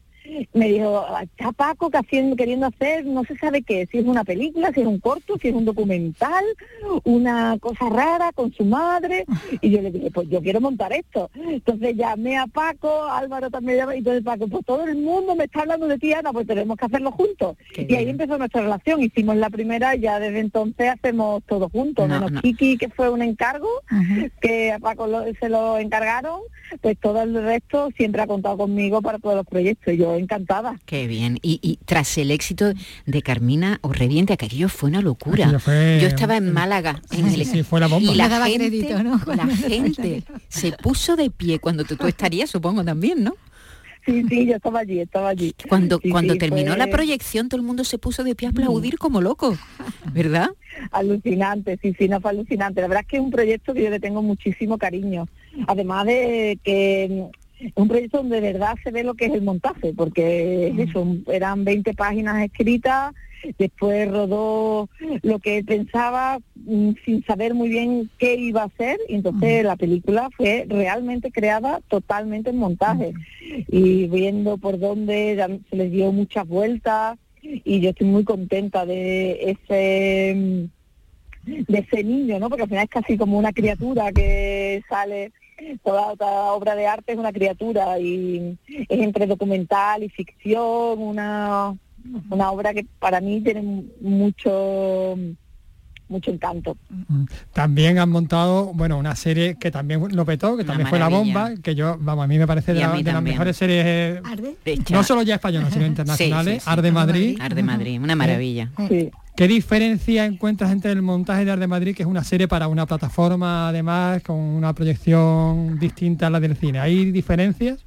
me 0.52 0.68
dijo, 0.68 1.04
está 1.20 1.52
Paco 1.52 1.90
que 1.90 1.98
haciendo, 1.98 2.36
queriendo 2.36 2.66
hacer, 2.66 3.04
no 3.04 3.24
se 3.24 3.36
sabe 3.36 3.62
qué, 3.62 3.86
si 3.90 3.98
es 3.98 4.04
una 4.04 4.24
película, 4.24 4.72
si 4.72 4.80
es 4.80 4.86
un 4.86 5.00
corto, 5.00 5.36
si 5.40 5.48
es 5.48 5.54
un 5.54 5.64
documental, 5.64 6.44
una 7.04 7.56
cosa 7.60 7.88
rara 7.88 8.32
con 8.32 8.52
su 8.52 8.64
madre. 8.64 9.24
Y 9.60 9.70
yo 9.70 9.82
le 9.82 9.90
dije, 9.90 10.10
pues 10.10 10.28
yo 10.28 10.42
quiero 10.42 10.60
montar 10.60 10.92
esto. 10.92 11.30
Entonces 11.34 11.96
llamé 11.96 12.36
a 12.36 12.46
Paco, 12.46 13.04
Álvaro 13.04 13.50
también 13.50 13.78
llamó, 13.78 13.92
y 13.92 13.98
entonces 13.98 14.22
Paco, 14.22 14.48
pues 14.48 14.64
todo 14.64 14.84
el 14.86 14.96
mundo 14.96 15.34
me 15.34 15.44
está 15.44 15.60
hablando 15.60 15.86
de 15.88 15.98
ti, 15.98 16.12
Ana, 16.12 16.32
pues 16.32 16.46
tenemos 16.46 16.76
que 16.76 16.86
hacerlo 16.86 17.12
juntos. 17.12 17.56
y 17.76 17.94
ahí 17.94 18.08
empezó 18.08 18.38
nuestra 18.38 18.62
relación, 18.62 19.02
hicimos 19.02 19.36
la 19.36 19.50
primera 19.50 19.94
ya 19.94 20.18
desde 20.18 20.40
entonces 20.40 20.90
hacemos 20.90 21.42
todo 21.44 21.68
juntos, 21.68 22.08
menos 22.08 22.32
Kiki, 22.42 22.76
que 22.76 22.88
fue 22.88 23.10
un 23.10 23.22
encargo, 23.22 23.68
que 24.40 24.72
a 24.72 24.78
Paco 24.78 25.08
se 25.40 25.48
lo 25.48 25.78
encargaron, 25.78 26.40
pues 26.80 26.98
todo 26.98 27.22
el 27.22 27.34
resto 27.34 27.90
siempre 27.96 28.22
ha 28.22 28.26
contado 28.26 28.56
conmigo 28.56 29.02
para 29.02 29.18
todos 29.18 29.36
los 29.36 29.46
proyectos. 29.46 29.94
Yo 29.94 30.15
encantada. 30.18 30.78
Qué 30.84 31.06
bien. 31.06 31.38
Y, 31.42 31.78
tras 31.84 32.18
el 32.18 32.30
éxito 32.30 32.72
de 33.06 33.22
Carmina 33.22 33.78
o 33.82 33.92
Reviente, 33.92 34.36
que 34.36 34.46
aquello 34.46 34.68
fue 34.68 34.88
una 34.88 35.02
locura. 35.02 35.50
Yo 35.50 36.06
estaba 36.06 36.36
en 36.36 36.52
Málaga. 36.52 37.00
En 37.10 37.26
el... 37.26 37.44
sí, 37.44 37.62
fue 37.62 37.80
la 37.80 37.86
bomba. 37.86 38.12
Y 38.12 38.16
la 38.16 38.28
gente, 38.46 38.94
la 39.36 39.46
gente 39.46 40.24
se 40.48 40.72
puso 40.72 41.16
de 41.16 41.30
pie 41.30 41.58
cuando 41.58 41.84
tú, 41.84 41.96
estarías, 42.06 42.50
supongo, 42.50 42.84
también, 42.84 43.24
¿no? 43.24 43.34
Sí, 44.04 44.24
sí, 44.28 44.46
yo 44.46 44.54
estaba 44.54 44.80
allí, 44.80 45.00
estaba 45.00 45.30
allí. 45.30 45.52
Cuando, 45.68 45.98
cuando 46.00 46.36
terminó 46.36 46.76
la 46.76 46.86
proyección, 46.86 47.48
todo 47.48 47.60
el 47.60 47.66
mundo 47.66 47.82
se 47.82 47.98
puso 47.98 48.22
de 48.22 48.36
pie 48.36 48.46
a 48.46 48.50
aplaudir 48.52 48.98
como 48.98 49.20
loco, 49.20 49.58
¿verdad? 50.12 50.50
Alucinante, 50.92 51.76
sí, 51.82 51.92
sí, 51.98 52.08
no 52.08 52.20
fue 52.20 52.30
alucinante. 52.30 52.80
La 52.80 52.86
verdad 52.86 53.02
es 53.02 53.08
que 53.08 53.16
es 53.16 53.22
un 53.22 53.32
proyecto 53.32 53.74
que 53.74 53.82
yo 53.82 53.90
le 53.90 53.98
tengo 53.98 54.22
muchísimo 54.22 54.78
cariño. 54.78 55.26
Además 55.66 56.06
de 56.06 56.58
que 56.62 57.30
un 57.74 57.88
proyecto 57.88 58.18
donde 58.18 58.40
de 58.40 58.52
verdad 58.52 58.74
se 58.82 58.90
ve 58.90 59.02
lo 59.02 59.14
que 59.14 59.26
es 59.26 59.32
el 59.32 59.42
montaje, 59.42 59.92
porque 59.94 60.74
eso, 60.78 61.06
eran 61.28 61.64
20 61.64 61.94
páginas 61.94 62.42
escritas, 62.44 63.14
después 63.58 64.10
rodó 64.10 64.88
lo 65.22 65.38
que 65.38 65.62
pensaba 65.64 66.38
mm, 66.54 66.90
sin 67.04 67.24
saber 67.24 67.54
muy 67.54 67.68
bien 67.68 68.10
qué 68.18 68.34
iba 68.36 68.62
a 68.62 68.66
hacer, 68.66 68.98
y 69.08 69.14
entonces 69.14 69.64
la 69.64 69.76
película 69.76 70.28
fue 70.36 70.66
realmente 70.68 71.30
creada 71.30 71.80
totalmente 71.88 72.50
en 72.50 72.58
montaje, 72.58 73.14
y 73.68 74.06
viendo 74.08 74.58
por 74.58 74.78
dónde 74.78 75.60
se 75.70 75.76
les 75.76 75.90
dio 75.90 76.12
muchas 76.12 76.46
vueltas, 76.46 77.18
y 77.42 77.80
yo 77.80 77.90
estoy 77.90 78.08
muy 78.08 78.24
contenta 78.24 78.84
de 78.84 79.50
ese 79.50 80.68
de 81.46 81.78
ese 81.78 82.02
niño, 82.02 82.40
¿no? 82.40 82.48
Porque 82.48 82.64
al 82.64 82.68
final 82.68 82.84
es 82.84 82.90
casi 82.90 83.16
como 83.16 83.38
una 83.38 83.52
criatura 83.52 84.10
que 84.10 84.82
sale 84.88 85.30
toda, 85.82 86.52
obra 86.52 86.74
de 86.74 86.86
arte 86.86 87.12
es 87.12 87.18
una 87.18 87.32
criatura 87.32 87.98
y 87.98 88.58
es 88.66 89.00
entre 89.00 89.26
documental 89.26 90.02
y 90.02 90.08
ficción, 90.08 91.00
una 91.00 91.74
una 92.30 92.50
obra 92.50 92.72
que 92.72 92.86
para 92.98 93.20
mí 93.20 93.40
tiene 93.40 93.84
mucho 94.00 95.16
mucho 96.08 96.30
encanto. 96.30 96.76
Mm. 97.08 97.24
También 97.52 97.98
han 97.98 98.10
montado, 98.10 98.72
bueno, 98.74 98.96
una 98.96 99.16
serie 99.16 99.56
que 99.58 99.72
también 99.72 100.06
lo 100.14 100.24
petó, 100.24 100.56
que 100.56 100.64
también 100.64 100.88
fue 100.88 101.00
la 101.00 101.08
bomba, 101.08 101.50
que 101.62 101.74
yo, 101.74 101.96
vamos, 101.98 102.24
a 102.24 102.28
mí 102.28 102.38
me 102.38 102.46
parece 102.46 102.74
de, 102.74 102.80
las 102.80 103.22
mejores 103.22 103.56
series, 103.56 104.20
no 104.90 105.02
solo 105.02 105.22
ya 105.22 105.34
españolas, 105.34 105.72
sino 105.72 105.84
internacionales, 105.86 106.66
Arde 106.66 106.92
Madrid. 106.92 107.38
Arde 107.40 107.62
Madrid, 107.62 108.00
una 108.00 108.14
maravilla. 108.14 108.70
¿Qué 109.36 109.46
diferencia 109.46 110.24
encuentras 110.24 110.72
entre 110.72 110.92
el 110.92 111.02
montaje 111.02 111.44
de 111.44 111.50
Arde 111.50 111.66
Madrid, 111.66 111.94
que 111.94 112.02
es 112.02 112.08
una 112.08 112.24
serie 112.24 112.48
para 112.48 112.68
una 112.68 112.86
plataforma, 112.86 113.68
además, 113.68 114.22
con 114.22 114.36
una 114.36 114.72
proyección 114.72 115.78
distinta 115.78 116.28
a 116.28 116.30
la 116.30 116.40
del 116.40 116.56
cine? 116.56 116.78
¿Hay 116.80 117.10
diferencias? 117.10 117.84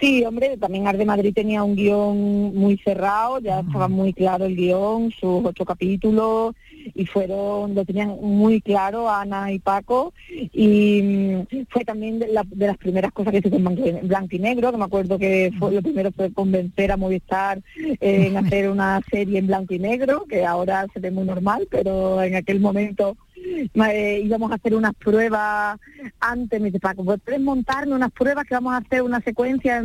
Sí, 0.00 0.24
hombre, 0.24 0.56
también 0.56 0.88
Arde 0.88 1.04
Madrid 1.04 1.32
tenía 1.32 1.62
un 1.62 1.76
guion 1.76 2.52
muy 2.56 2.76
cerrado, 2.78 3.38
ya 3.38 3.60
estaba 3.60 3.86
muy 3.86 4.12
claro 4.12 4.46
el 4.46 4.56
guion, 4.56 5.12
sus 5.12 5.44
ocho 5.44 5.64
capítulos, 5.64 6.56
y 6.94 7.06
fueron, 7.06 7.74
lo 7.74 7.84
tenían 7.84 8.16
muy 8.20 8.60
claro 8.60 9.10
Ana 9.10 9.52
y 9.52 9.58
Paco, 9.58 10.12
y 10.28 11.02
mm, 11.02 11.66
fue 11.68 11.84
también 11.84 12.18
de, 12.18 12.28
las 12.28 12.78
primeras 12.78 13.12
cosas 13.12 13.32
que 13.32 13.38
hizo 13.38 13.54
en 13.54 14.08
blanco 14.08 14.36
y 14.36 14.38
negro, 14.38 14.70
que 14.70 14.78
me 14.78 14.84
acuerdo 14.84 15.18
que 15.18 15.52
fue 15.58 15.72
lo 15.72 15.82
primero 15.82 16.10
fue 16.12 16.32
convencer 16.32 16.92
a 16.92 16.96
Movistar 16.96 17.60
eh, 17.76 18.26
en 18.26 18.36
hacer 18.36 18.70
una 18.70 19.00
serie 19.10 19.38
en 19.38 19.46
blanco 19.46 19.74
y 19.74 19.78
negro, 19.78 20.24
que 20.28 20.44
ahora 20.44 20.86
se 20.92 21.00
ve 21.00 21.10
muy 21.10 21.24
normal, 21.24 21.66
pero 21.70 22.22
en 22.22 22.36
aquel 22.36 22.60
momento 22.60 23.16
eh, 23.36 24.20
íbamos 24.24 24.52
a 24.52 24.56
hacer 24.56 24.74
unas 24.74 24.94
pruebas 24.94 25.78
antes, 26.20 26.60
me 26.60 26.66
dice 26.66 26.80
Paco, 26.80 27.04
¿puedes 27.04 27.40
montarme 27.40 27.94
unas 27.94 28.12
pruebas 28.12 28.44
que 28.46 28.54
vamos 28.54 28.74
a 28.74 28.78
hacer 28.78 29.02
una 29.02 29.20
secuencia 29.20 29.82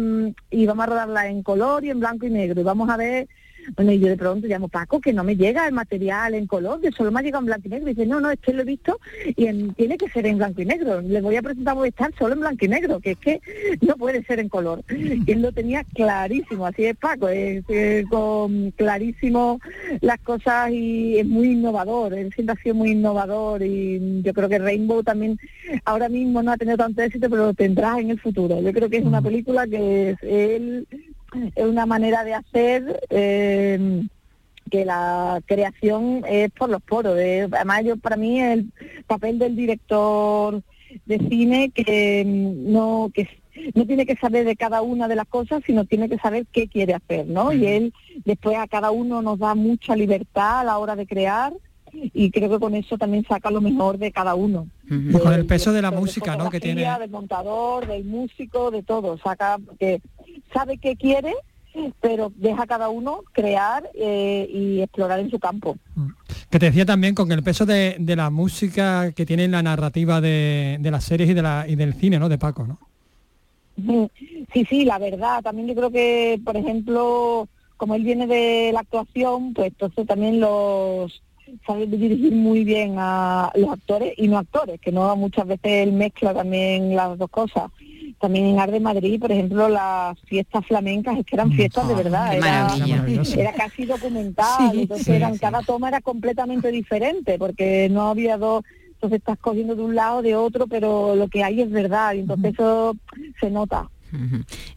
y 0.49 0.65
vamos 0.65 0.83
a 0.83 0.87
rodarla 0.87 1.27
en 1.27 1.43
color 1.43 1.83
y 1.85 1.89
en 1.89 1.99
blanco 1.99 2.25
y 2.25 2.29
negro 2.29 2.61
y 2.61 2.63
vamos 2.63 2.89
a 2.89 2.97
ver 2.97 3.27
bueno, 3.75 3.91
y 3.91 3.99
yo 3.99 4.07
de 4.07 4.17
pronto 4.17 4.47
llamo, 4.47 4.67
Paco, 4.67 4.99
que 4.99 5.13
no 5.13 5.23
me 5.23 5.35
llega 5.35 5.67
el 5.67 5.73
material 5.73 6.35
en 6.35 6.47
color, 6.47 6.81
que 6.81 6.91
solo 6.91 7.11
me 7.11 7.19
ha 7.19 7.23
llegado 7.23 7.41
en 7.41 7.47
blanco 7.47 7.67
y 7.67 7.69
negro. 7.69 7.89
Y 7.89 7.93
dice, 7.93 8.07
no, 8.07 8.19
no, 8.19 8.31
es 8.31 8.39
que 8.39 8.53
lo 8.53 8.61
he 8.61 8.65
visto 8.65 8.99
y 9.25 9.69
tiene 9.73 9.97
que 9.97 10.09
ser 10.09 10.25
en 10.25 10.37
blanco 10.37 10.61
y 10.61 10.65
negro. 10.65 11.01
Le 11.01 11.21
voy 11.21 11.35
a 11.35 11.41
presentar 11.41 11.75
estar 11.85 12.13
solo 12.17 12.33
en 12.33 12.39
blanco 12.41 12.65
y 12.65 12.67
negro, 12.67 12.99
que 12.99 13.11
es 13.11 13.17
que 13.17 13.41
no 13.81 13.95
puede 13.95 14.23
ser 14.23 14.39
en 14.39 14.49
color. 14.49 14.83
Y 14.89 15.31
él 15.31 15.41
lo 15.41 15.51
tenía 15.51 15.83
clarísimo, 15.83 16.65
así 16.65 16.85
es 16.85 16.97
Paco, 16.97 17.29
es, 17.29 17.63
con 18.09 18.71
clarísimo 18.71 19.59
las 20.01 20.19
cosas 20.19 20.71
y 20.71 21.19
es 21.19 21.25
muy 21.25 21.51
innovador, 21.51 22.13
él 22.13 22.31
siempre 22.33 22.55
ha 22.57 22.63
sido 22.63 22.75
muy 22.75 22.91
innovador 22.91 23.63
y 23.63 24.21
yo 24.21 24.33
creo 24.33 24.49
que 24.49 24.59
Rainbow 24.59 25.03
también 25.03 25.39
ahora 25.85 26.09
mismo 26.09 26.41
no 26.43 26.51
ha 26.51 26.57
tenido 26.57 26.77
tanto 26.77 27.01
éxito, 27.01 27.29
pero 27.29 27.47
lo 27.47 27.53
tendrá 27.53 27.99
en 27.99 28.11
el 28.11 28.19
futuro. 28.19 28.61
Yo 28.61 28.71
creo 28.73 28.89
que 28.89 28.97
es 28.97 29.05
una 29.05 29.21
película 29.21 29.67
que 29.67 30.11
es, 30.11 30.17
él 30.23 30.87
es 31.55 31.65
una 31.65 31.85
manera 31.85 32.23
de 32.23 32.33
hacer 32.33 32.99
eh, 33.09 34.03
que 34.69 34.85
la 34.85 35.41
creación 35.45 36.23
es 36.27 36.51
por 36.51 36.69
los 36.69 36.81
poros. 36.81 37.13
además, 37.13 37.83
yo, 37.83 37.97
para 37.97 38.17
mí 38.17 38.41
el 38.41 38.71
papel 39.07 39.39
del 39.39 39.55
director 39.55 40.61
de 41.05 41.19
cine 41.29 41.71
que 41.71 42.23
mm, 42.25 42.71
no 42.71 43.11
que 43.13 43.27
no 43.73 43.85
tiene 43.85 44.05
que 44.05 44.15
saber 44.15 44.45
de 44.45 44.55
cada 44.55 44.81
una 44.81 45.07
de 45.07 45.15
las 45.15 45.27
cosas, 45.27 45.63
sino 45.65 45.85
tiene 45.85 46.09
que 46.09 46.17
saber 46.17 46.45
qué 46.51 46.67
quiere 46.67 46.93
hacer, 46.93 47.25
¿no? 47.27 47.53
Y 47.53 47.65
él 47.65 47.93
después 48.25 48.57
a 48.57 48.67
cada 48.67 48.91
uno 48.91 49.21
nos 49.21 49.39
da 49.39 49.55
mucha 49.55 49.95
libertad 49.95 50.59
a 50.59 50.63
la 50.63 50.77
hora 50.77 50.95
de 50.95 51.07
crear 51.07 51.53
y 51.93 52.31
creo 52.31 52.49
que 52.49 52.59
con 52.59 52.75
eso 52.75 52.97
también 52.97 53.25
saca 53.25 53.49
lo 53.49 53.61
mejor 53.61 53.97
de 53.97 54.11
cada 54.11 54.35
uno. 54.35 54.67
con 55.21 55.33
el 55.33 55.45
peso 55.45 55.71
de 55.71 55.81
la 55.81 55.91
música, 55.91 56.35
¿no? 56.35 56.49
Que 56.49 56.59
tiene. 56.59 56.85
Del 56.99 57.09
montador, 57.09 57.87
del 57.87 58.03
músico, 58.03 58.71
de 58.71 58.83
todo. 58.83 59.17
Saca 59.17 59.57
que 59.79 60.01
sabe 60.53 60.77
qué 60.77 60.95
quiere, 60.95 61.33
pero 62.01 62.31
deja 62.35 62.63
a 62.63 62.67
cada 62.67 62.89
uno 62.89 63.21
crear 63.31 63.89
eh, 63.93 64.47
y 64.49 64.81
explorar 64.81 65.19
en 65.19 65.29
su 65.29 65.39
campo. 65.39 65.77
Mm. 65.95 66.09
Que 66.49 66.59
te 66.59 66.67
decía 66.67 66.85
también 66.85 67.15
con 67.15 67.31
el 67.31 67.43
peso 67.43 67.65
de, 67.65 67.97
la 67.99 68.29
música 68.29 69.11
que 69.11 69.25
tiene 69.25 69.47
la 69.47 69.61
narrativa 69.61 70.21
de, 70.21 70.79
las 70.81 71.03
series 71.03 71.29
y, 71.29 71.33
de 71.33 71.41
la, 71.41 71.65
y 71.67 71.75
del 71.75 71.93
cine, 71.93 72.19
¿no? 72.19 72.29
De 72.29 72.37
Paco, 72.37 72.65
¿no? 72.65 72.79
Sí, 74.53 74.65
sí, 74.69 74.85
la 74.85 74.99
verdad. 74.99 75.41
También 75.41 75.67
yo 75.67 75.75
creo 75.75 75.91
que, 75.91 76.39
por 76.45 76.55
ejemplo, 76.55 77.49
como 77.75 77.95
él 77.95 78.03
viene 78.03 78.25
de 78.25 78.71
la 78.71 78.81
actuación, 78.81 79.53
pues 79.53 79.67
entonces 79.69 80.07
también 80.07 80.39
los 80.39 81.21
sabe 81.65 81.85
dirigir 81.87 82.31
muy 82.31 82.63
bien 82.63 82.95
a 82.97 83.51
los 83.55 83.69
actores 83.71 84.13
y 84.17 84.27
no 84.27 84.37
actores, 84.37 84.79
que 84.79 84.91
no 84.91 85.15
muchas 85.15 85.47
veces 85.47 85.87
él 85.87 85.93
mezcla 85.93 86.33
también 86.33 86.95
las 86.95 87.17
dos 87.17 87.29
cosas 87.29 87.69
también 88.19 88.45
en 88.45 88.59
Arde 88.59 88.79
Madrid, 88.79 89.19
por 89.19 89.31
ejemplo, 89.31 89.69
las 89.69 90.19
fiestas 90.21 90.65
flamencas, 90.65 91.17
es 91.17 91.25
que 91.25 91.35
eran 91.35 91.51
fiestas 91.51 91.87
de 91.87 91.95
verdad, 91.95 92.33
era, 92.35 93.53
casi 93.53 93.85
documental, 93.85 94.79
entonces 94.79 95.07
eran, 95.07 95.37
cada 95.37 95.61
toma 95.61 95.89
era 95.89 96.01
completamente 96.01 96.71
diferente, 96.71 97.37
porque 97.37 97.87
no 97.89 98.09
había 98.09 98.37
dos, 98.37 98.63
entonces 98.93 99.19
estás 99.19 99.37
cogiendo 99.39 99.75
de 99.75 99.83
un 99.83 99.95
lado, 99.95 100.21
de 100.21 100.35
otro, 100.35 100.67
pero 100.67 101.15
lo 101.15 101.27
que 101.27 101.43
hay 101.43 101.61
es 101.61 101.69
verdad, 101.69 102.13
y 102.13 102.19
entonces 102.19 102.53
eso 102.53 102.95
se 103.39 103.49
nota. 103.49 103.89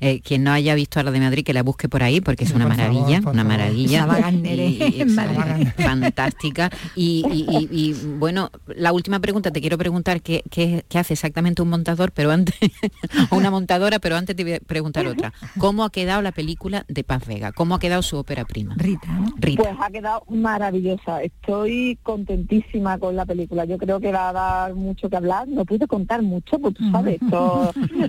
Eh, 0.01 0.20
quien 0.20 0.45
no 0.45 0.53
haya 0.53 0.74
visto 0.74 1.01
a 1.01 1.03
la 1.03 1.11
de 1.11 1.20
Madrid 1.20 1.45
que 1.45 1.53
la 1.53 1.62
busque 1.62 1.89
por 1.89 2.03
ahí 2.03 2.20
porque 2.20 2.45
es 2.45 2.53
una 2.53 2.66
maravilla, 2.66 3.20
una 3.24 3.45
maravilla 3.45 4.07
fantástica. 5.76 6.70
Y, 6.95 7.95
bueno, 8.18 8.51
la 8.66 8.93
última 8.93 9.20
pregunta 9.20 9.51
te 9.51 9.61
quiero 9.61 9.78
preguntar 9.78 10.20
qué, 10.22 10.84
hace 10.95 11.14
exactamente 11.14 11.62
un 11.62 11.70
montador, 11.70 12.12
pero 12.12 12.30
antes 12.30 12.55
una 13.30 13.51
montadora, 13.51 13.99
pero 13.99 14.16
antes 14.16 14.36
te 14.36 14.45
voy 14.45 14.55
a 14.55 14.61
preguntar 14.61 15.07
otra. 15.07 15.32
¿Cómo 15.59 15.84
ha 15.84 15.91
quedado 15.91 16.22
la 16.22 16.32
película 16.32 16.84
de 16.89 17.05
Paz 17.05 17.26
Vega? 17.26 17.53
¿Cómo 17.53 17.74
ha 17.74 17.78
quedado 17.78 18.03
su 18.03 18.16
ópera 18.16 18.45
prima? 18.45 18.74
Rita, 18.76 19.09
Rita. 19.39 19.62
Pues 19.62 19.76
ha 19.80 19.91
quedado 19.91 20.24
maravillosa. 20.28 21.22
Estoy 21.22 21.99
contentísima 22.03 22.99
con 22.99 23.16
la 23.16 23.26
película. 23.26 23.64
Yo 23.64 23.78
creo 23.78 24.01
que 24.01 24.12
va 24.12 24.30
a 24.30 24.32
dar 24.32 24.74
mucho 24.74 25.09
que 25.09 25.16
hablar. 25.16 25.49
No 25.49 25.64
pude 25.64 25.86
contar 25.86 26.22
mucho, 26.22 26.59
porque 26.59 26.78
tú 26.78 26.91
sabes, 26.91 27.18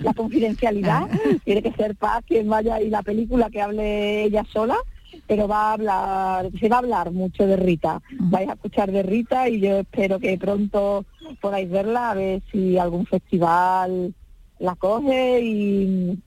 la 0.02 0.14
confidencialidad 0.14 1.08
tiene 1.44 1.62
que 1.62 1.72
ser 1.72 1.96
Paz 1.96 2.22
quien 2.26 2.48
vaya 2.48 2.80
y 2.80 2.90
la 2.90 3.02
película 3.02 3.50
que 3.50 3.62
hable 3.62 4.24
ella 4.24 4.44
sola 4.52 4.76
pero 5.26 5.48
va 5.48 5.70
a 5.70 5.72
hablar, 5.74 6.50
se 6.58 6.68
va 6.68 6.76
a 6.76 6.78
hablar 6.80 7.12
mucho 7.12 7.46
de 7.46 7.56
Rita. 7.56 8.02
Vais 8.18 8.48
a 8.48 8.54
escuchar 8.54 8.90
de 8.90 9.02
Rita 9.02 9.48
y 9.48 9.60
yo 9.60 9.78
espero 9.78 10.18
que 10.18 10.36
pronto 10.38 11.04
podáis 11.40 11.70
verla, 11.70 12.10
a 12.10 12.14
ver 12.14 12.42
si 12.50 12.78
algún 12.78 13.06
festival 13.06 14.14
la 14.58 14.74
coge 14.74 15.40
y, 15.40 16.18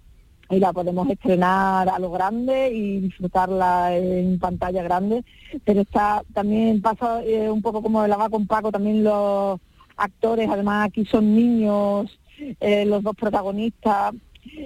la 0.50 0.72
podemos 0.72 1.10
estrenar 1.10 1.90
a 1.90 1.98
lo 1.98 2.12
grande 2.12 2.70
y 2.72 3.00
disfrutarla 3.00 3.98
en 3.98 4.38
pantalla 4.38 4.84
grande. 4.84 5.24
Pero 5.66 5.82
está 5.82 6.24
también 6.32 6.80
pasa 6.80 7.24
eh, 7.24 7.50
un 7.50 7.62
poco 7.62 7.82
como 7.82 8.06
la 8.06 8.18
va 8.18 8.30
con 8.30 8.46
Paco, 8.46 8.72
también 8.72 9.04
los 9.04 9.60
actores, 9.98 10.48
además 10.50 10.88
aquí 10.88 11.06
son 11.06 11.36
niños, 11.36 12.20
eh, 12.60 12.86
los 12.86 13.02
dos 13.02 13.16
protagonistas, 13.16 14.14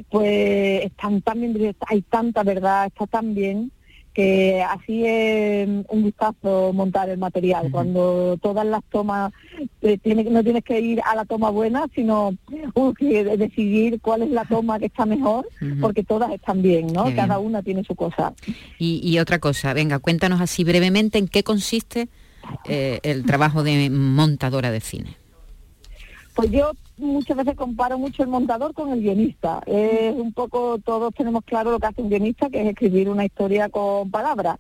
pues 0.10 0.86
están 0.86 1.22
tan 1.22 1.42
bien, 1.54 1.76
hay 1.88 2.02
tanta 2.02 2.44
verdad, 2.44 2.88
está 2.88 3.08
tan 3.08 3.34
bien 3.36 3.72
que 4.18 4.64
así 4.64 5.06
es 5.06 5.68
un 5.68 6.02
gustazo 6.02 6.74
montar 6.74 7.08
el 7.08 7.20
material, 7.20 7.70
cuando 7.70 8.36
todas 8.42 8.66
las 8.66 8.84
tomas, 8.86 9.32
eh, 9.84 10.00
no 10.32 10.44
tienes 10.44 10.64
que 10.64 10.82
ir 10.82 11.00
a 11.06 11.14
la 11.14 11.24
toma 11.24 11.52
buena, 11.52 11.86
sino 11.94 12.34
uh, 12.74 12.94
decidir 13.38 14.02
cuál 14.02 14.24
es 14.24 14.32
la 14.32 14.44
toma 14.46 14.80
que 14.80 14.88
está 14.88 15.06
mejor, 15.06 15.48
porque 15.80 16.04
todas 16.04 16.32
están 16.32 16.64
bien, 16.64 16.88
¿no? 16.88 17.14
Cada 17.16 17.38
una 17.38 17.62
tiene 17.62 17.84
su 17.84 17.94
cosa. 17.94 18.34
Y, 18.80 19.20
otra 19.20 19.38
cosa, 19.38 19.76
venga, 19.76 20.00
cuéntanos 20.00 20.42
así 20.42 20.64
brevemente 20.64 21.20
en 21.20 21.28
qué 21.28 21.44
consiste 21.44 22.10
eh, 22.68 23.00
el 23.04 23.24
trabajo 23.24 23.62
de 23.62 23.92
montadora 23.92 24.72
de 24.72 24.80
cine. 24.80 25.27
Pues 26.38 26.52
yo 26.52 26.74
muchas 27.00 27.36
veces 27.36 27.56
comparo 27.56 27.98
mucho 27.98 28.22
el 28.22 28.30
montador 28.30 28.76
con 28.76 28.92
el 28.92 29.02
guionista. 29.02 29.60
Es 29.66 30.14
un 30.14 30.34
poco, 30.34 30.78
todos 30.78 31.12
tenemos 31.16 31.44
claro 31.44 31.72
lo 31.72 31.80
que 31.80 31.88
hace 31.88 32.04
un 32.04 32.10
guionista, 32.10 32.48
que 32.52 32.62
es 32.62 32.68
escribir 32.68 33.10
una 33.10 33.26
historia 33.26 33.70
con 33.70 34.12
palabras, 34.12 34.60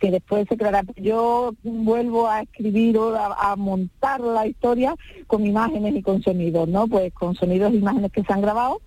que 0.00 0.10
después 0.10 0.46
se 0.48 0.56
creará. 0.56 0.84
Yo 0.96 1.54
vuelvo 1.62 2.28
a 2.28 2.40
escribir 2.40 2.96
o 2.96 3.14
a, 3.14 3.54
montar 3.56 4.20
la 4.20 4.46
historia 4.46 4.94
con 5.26 5.44
imágenes 5.44 5.96
y 5.96 6.02
con 6.02 6.22
sonidos, 6.22 6.66
¿no? 6.66 6.88
Pues 6.88 7.12
con 7.12 7.34
sonidos 7.34 7.74
e 7.74 7.76
imágenes 7.76 8.10
que 8.10 8.24
se 8.24 8.32
han 8.32 8.40
grabado. 8.40 8.80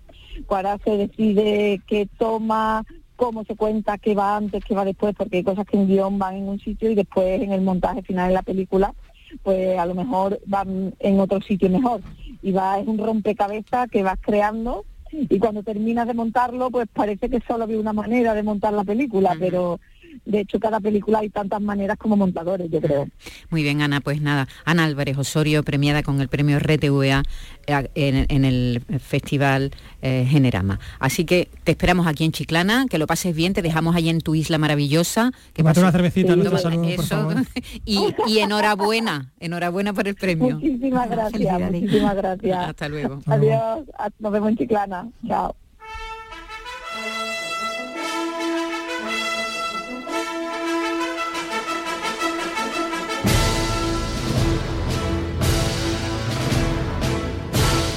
Ahora 0.48 0.78
se 0.84 0.96
decide 0.96 1.80
qué 1.86 2.08
toma, 2.18 2.84
cómo 3.14 3.44
se 3.44 3.54
cuenta, 3.54 3.98
qué 3.98 4.16
va 4.16 4.36
antes, 4.36 4.64
qué 4.64 4.74
va 4.74 4.84
después, 4.84 5.14
porque 5.16 5.36
hay 5.36 5.44
cosas 5.44 5.64
que 5.64 5.76
en 5.76 5.86
guion 5.86 6.18
van 6.18 6.34
en 6.34 6.48
un 6.48 6.58
sitio 6.58 6.90
y 6.90 6.96
después 6.96 7.40
en 7.40 7.52
el 7.52 7.60
montaje 7.60 8.02
final 8.02 8.30
de 8.30 8.34
la 8.34 8.42
película, 8.42 8.94
pues 9.42 9.78
a 9.78 9.86
lo 9.86 9.94
mejor 9.94 10.40
van 10.46 10.94
en 10.98 11.20
otro 11.20 11.40
sitio 11.40 11.68
mejor. 11.68 12.00
Y 12.42 12.52
va, 12.52 12.78
es 12.78 12.86
un 12.86 12.98
rompecabezas 12.98 13.88
que 13.90 14.02
vas 14.02 14.18
creando 14.20 14.84
y 15.12 15.38
cuando 15.38 15.62
terminas 15.62 16.06
de 16.06 16.14
montarlo, 16.14 16.70
pues 16.70 16.88
parece 16.92 17.28
que 17.28 17.40
solo 17.46 17.64
había 17.64 17.78
una 17.78 17.92
manera 17.92 18.34
de 18.34 18.42
montar 18.42 18.72
la 18.72 18.84
película, 18.84 19.36
pero 19.38 19.78
de 20.24 20.40
hecho 20.40 20.58
cada 20.60 20.80
película 20.80 21.20
hay 21.20 21.30
tantas 21.30 21.60
maneras 21.60 21.98
como 21.98 22.16
montadores, 22.16 22.70
yo 22.70 22.80
creo. 22.80 23.08
Muy 23.50 23.62
bien, 23.62 23.82
Ana, 23.82 24.00
pues 24.00 24.20
nada, 24.20 24.48
Ana 24.64 24.84
Álvarez 24.84 25.18
Osorio, 25.18 25.62
premiada 25.62 26.02
con 26.02 26.20
el 26.20 26.28
premio 26.28 26.58
RTVA 26.58 27.22
eh, 27.66 28.26
en, 28.28 28.44
el 28.44 28.82
Festival 29.00 29.70
eh, 30.00 30.26
Generama. 30.28 30.80
Así 30.98 31.24
que 31.24 31.48
te 31.64 31.72
esperamos 31.72 32.06
aquí 32.06 32.24
en 32.24 32.32
Chiclana, 32.32 32.86
que 32.88 32.98
lo 32.98 33.06
pases 33.06 33.34
bien, 33.34 33.52
te 33.52 33.62
dejamos 33.62 33.94
ahí 33.94 34.08
en 34.08 34.20
tu 34.20 34.34
isla 34.34 34.58
maravillosa. 34.58 35.32
Que 35.52 35.62
una 35.62 35.74
cervecita, 35.74 36.34
no 36.36 36.50
por 36.50 37.06
favor. 37.06 37.36
Y, 37.84 38.14
y, 38.26 38.38
enhorabuena, 38.38 39.32
enhorabuena 39.40 39.92
por 39.92 40.06
el 40.06 40.14
premio. 40.14 40.56
Muchísimas 40.56 41.08
gracias, 41.08 41.60
muchísimas 41.60 42.16
gracias. 42.16 42.68
Hasta 42.68 42.88
luego. 42.88 43.20
Adiós, 43.26 43.84
nos 44.18 44.32
vemos 44.32 44.50
en 44.50 44.56
Chiclana. 44.56 45.08
Chao. 45.26 45.54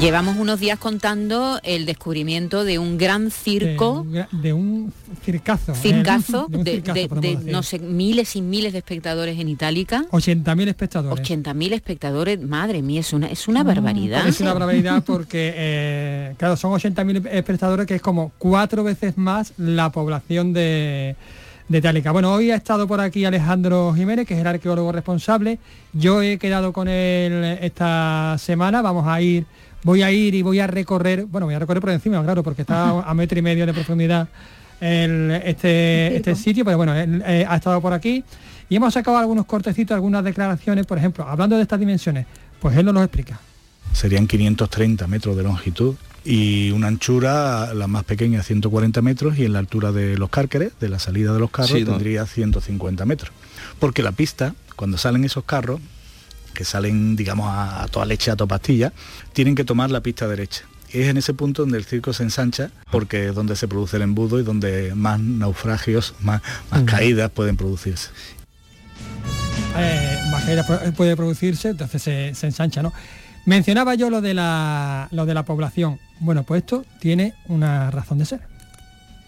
Llevamos 0.00 0.36
unos 0.36 0.60
días 0.60 0.78
contando 0.78 1.58
el 1.64 1.84
descubrimiento 1.84 2.64
de 2.64 2.78
un 2.78 2.98
gran 2.98 3.32
circo. 3.32 4.06
De, 4.30 4.52
un 4.52 4.92
circazo. 5.24 5.74
Circazo, 5.74 6.46
de, 6.48 7.38
no 7.44 7.64
sé, 7.64 7.80
miles 7.80 8.36
y 8.36 8.42
miles 8.42 8.72
de 8.72 8.78
espectadores 8.78 9.40
en 9.40 9.48
Itálica. 9.48 10.04
80.000 10.12 10.68
espectadores. 10.68 11.28
80.000 11.28 11.72
espectadores, 11.72 12.40
madre 12.40 12.80
mía, 12.80 13.00
es 13.00 13.12
una, 13.12 13.26
es 13.26 13.48
una 13.48 13.64
barbaridad. 13.64 14.26
Es 14.28 14.40
una 14.40 14.54
barbaridad 14.54 15.02
porque, 15.04 15.52
eh, 15.56 16.34
claro, 16.38 16.56
son 16.56 16.72
80.000 16.72 17.28
espectadores, 17.32 17.86
que 17.86 17.96
es 17.96 18.02
como 18.02 18.30
cuatro 18.38 18.84
veces 18.84 19.18
más 19.18 19.52
la 19.56 19.90
población 19.90 20.52
de 20.52 21.16
de 21.68 21.78
Itálica. 21.78 22.12
Bueno, 22.12 22.32
hoy 22.32 22.50
ha 22.50 22.56
estado 22.56 22.88
por 22.88 23.00
aquí 23.00 23.26
Alejandro 23.26 23.92
Jiménez, 23.94 24.26
que 24.26 24.34
es 24.34 24.40
el 24.40 24.46
arqueólogo 24.46 24.90
responsable. 24.90 25.58
Yo 25.92 26.22
he 26.22 26.38
quedado 26.38 26.72
con 26.72 26.88
él 26.88 27.58
esta 27.60 28.36
semana, 28.38 28.80
vamos 28.80 29.06
a 29.06 29.20
ir 29.20 29.44
voy 29.82 30.02
a 30.02 30.10
ir 30.10 30.34
y 30.34 30.42
voy 30.42 30.60
a 30.60 30.66
recorrer, 30.66 31.24
bueno, 31.26 31.46
voy 31.46 31.54
a 31.54 31.58
recorrer 31.58 31.80
por 31.80 31.90
encima, 31.90 32.22
claro, 32.22 32.42
porque 32.42 32.62
está 32.62 32.90
a 33.08 33.14
metro 33.14 33.38
y 33.38 33.42
medio 33.42 33.66
de 33.66 33.72
profundidad 33.72 34.28
este, 34.80 36.16
este 36.16 36.34
sitio, 36.36 36.64
pero 36.64 36.76
bueno, 36.76 36.94
él, 36.94 37.22
eh, 37.26 37.44
ha 37.48 37.56
estado 37.56 37.80
por 37.80 37.92
aquí 37.92 38.22
y 38.68 38.76
hemos 38.76 38.94
sacado 38.94 39.16
algunos 39.16 39.46
cortecitos, 39.46 39.94
algunas 39.94 40.22
declaraciones, 40.22 40.86
por 40.86 40.98
ejemplo, 40.98 41.26
hablando 41.26 41.56
de 41.56 41.62
estas 41.62 41.80
dimensiones, 41.80 42.26
pues 42.60 42.76
él 42.76 42.84
nos 42.86 42.94
lo 42.94 43.02
explica. 43.02 43.40
Serían 43.92 44.26
530 44.26 45.06
metros 45.06 45.36
de 45.36 45.42
longitud 45.42 45.96
y 46.24 46.70
una 46.72 46.88
anchura, 46.88 47.72
la 47.74 47.86
más 47.86 48.04
pequeña, 48.04 48.42
140 48.42 49.00
metros 49.02 49.38
y 49.38 49.46
en 49.46 49.54
la 49.54 49.60
altura 49.60 49.92
de 49.92 50.18
los 50.18 50.28
cárqueres, 50.28 50.72
de 50.78 50.88
la 50.88 50.98
salida 50.98 51.32
de 51.32 51.40
los 51.40 51.50
carros, 51.50 51.72
tendría 51.72 52.26
150 52.26 53.04
metros. 53.06 53.32
Porque 53.78 54.02
la 54.02 54.12
pista, 54.12 54.54
cuando 54.76 54.98
salen 54.98 55.24
esos 55.24 55.44
carros, 55.44 55.80
que 56.58 56.64
salen, 56.64 57.14
digamos, 57.14 57.46
a, 57.48 57.86
toda 57.88 58.04
leche, 58.04 58.32
a 58.32 58.36
toda 58.36 58.48
pastilla, 58.48 58.92
tienen 59.32 59.54
que 59.54 59.62
tomar 59.62 59.92
la 59.92 60.00
pista 60.00 60.26
derecha. 60.26 60.64
es 60.92 61.06
en 61.06 61.16
ese 61.16 61.32
punto 61.32 61.62
donde 61.62 61.78
el 61.78 61.84
circo 61.84 62.12
se 62.12 62.24
ensancha, 62.24 62.72
porque 62.90 63.28
es 63.28 63.34
donde 63.36 63.54
se 63.54 63.68
produce 63.68 63.96
el 63.96 64.02
embudo 64.02 64.40
y 64.40 64.42
donde 64.42 64.92
más 64.96 65.20
naufragios, 65.20 66.16
más, 66.18 66.42
más 66.72 66.82
caídas 66.82 67.30
pueden 67.30 67.56
producirse. 67.56 68.10
Eh, 69.76 70.18
más 70.32 70.42
caídas 70.46 70.66
puede 70.96 71.14
producirse, 71.14 71.68
entonces 71.68 72.02
se, 72.02 72.34
se, 72.34 72.46
ensancha, 72.48 72.82
¿no? 72.82 72.92
Mencionaba 73.46 73.94
yo 73.94 74.10
lo 74.10 74.20
de, 74.20 74.34
la, 74.34 75.06
lo 75.12 75.26
de 75.26 75.34
la 75.34 75.44
población. 75.44 76.00
Bueno, 76.18 76.42
pues 76.42 76.62
esto 76.62 76.84
tiene 76.98 77.34
una 77.46 77.92
razón 77.92 78.18
de 78.18 78.24
ser. 78.24 78.40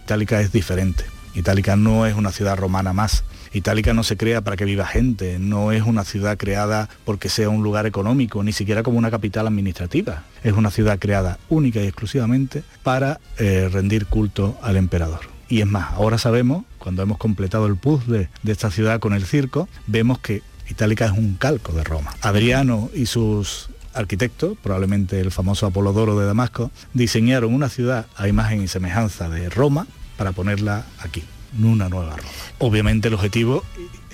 Itálica 0.02 0.40
es 0.40 0.50
diferente. 0.50 1.04
Itálica 1.34 1.76
no 1.76 2.06
es 2.06 2.14
una 2.14 2.32
ciudad 2.32 2.56
romana 2.56 2.92
más. 2.92 3.24
Itálica 3.52 3.94
no 3.94 4.04
se 4.04 4.16
crea 4.16 4.42
para 4.42 4.56
que 4.56 4.64
viva 4.64 4.86
gente, 4.86 5.38
no 5.38 5.72
es 5.72 5.82
una 5.82 6.04
ciudad 6.04 6.36
creada 6.36 6.88
porque 7.04 7.28
sea 7.28 7.48
un 7.48 7.62
lugar 7.62 7.86
económico, 7.86 8.42
ni 8.44 8.52
siquiera 8.52 8.82
como 8.82 8.98
una 8.98 9.10
capital 9.10 9.46
administrativa. 9.46 10.24
Es 10.44 10.52
una 10.52 10.70
ciudad 10.70 10.98
creada 10.98 11.38
única 11.48 11.80
y 11.80 11.86
exclusivamente 11.86 12.62
para 12.82 13.20
eh, 13.38 13.68
rendir 13.72 14.06
culto 14.06 14.58
al 14.62 14.76
emperador. 14.76 15.20
Y 15.48 15.60
es 15.60 15.66
más, 15.66 15.92
ahora 15.94 16.16
sabemos, 16.16 16.64
cuando 16.78 17.02
hemos 17.02 17.18
completado 17.18 17.66
el 17.66 17.76
puzzle 17.76 18.28
de 18.42 18.52
esta 18.52 18.70
ciudad 18.70 19.00
con 19.00 19.14
el 19.14 19.24
circo, 19.24 19.68
vemos 19.88 20.20
que 20.20 20.42
Itálica 20.68 21.06
es 21.06 21.12
un 21.12 21.34
calco 21.34 21.72
de 21.72 21.82
Roma. 21.82 22.14
Adriano 22.22 22.88
y 22.94 23.06
sus 23.06 23.68
arquitectos, 23.92 24.56
probablemente 24.62 25.18
el 25.18 25.32
famoso 25.32 25.66
Apolodoro 25.66 26.16
de 26.18 26.26
Damasco, 26.26 26.70
diseñaron 26.94 27.52
una 27.52 27.68
ciudad 27.68 28.06
a 28.16 28.28
imagen 28.28 28.62
y 28.62 28.68
semejanza 28.68 29.28
de 29.28 29.50
Roma 29.50 29.88
para 30.20 30.32
ponerla 30.32 30.84
aquí 30.98 31.24
una 31.58 31.88
nueva 31.88 32.14
Roma. 32.14 32.28
Obviamente 32.58 33.08
el 33.08 33.14
objetivo 33.14 33.64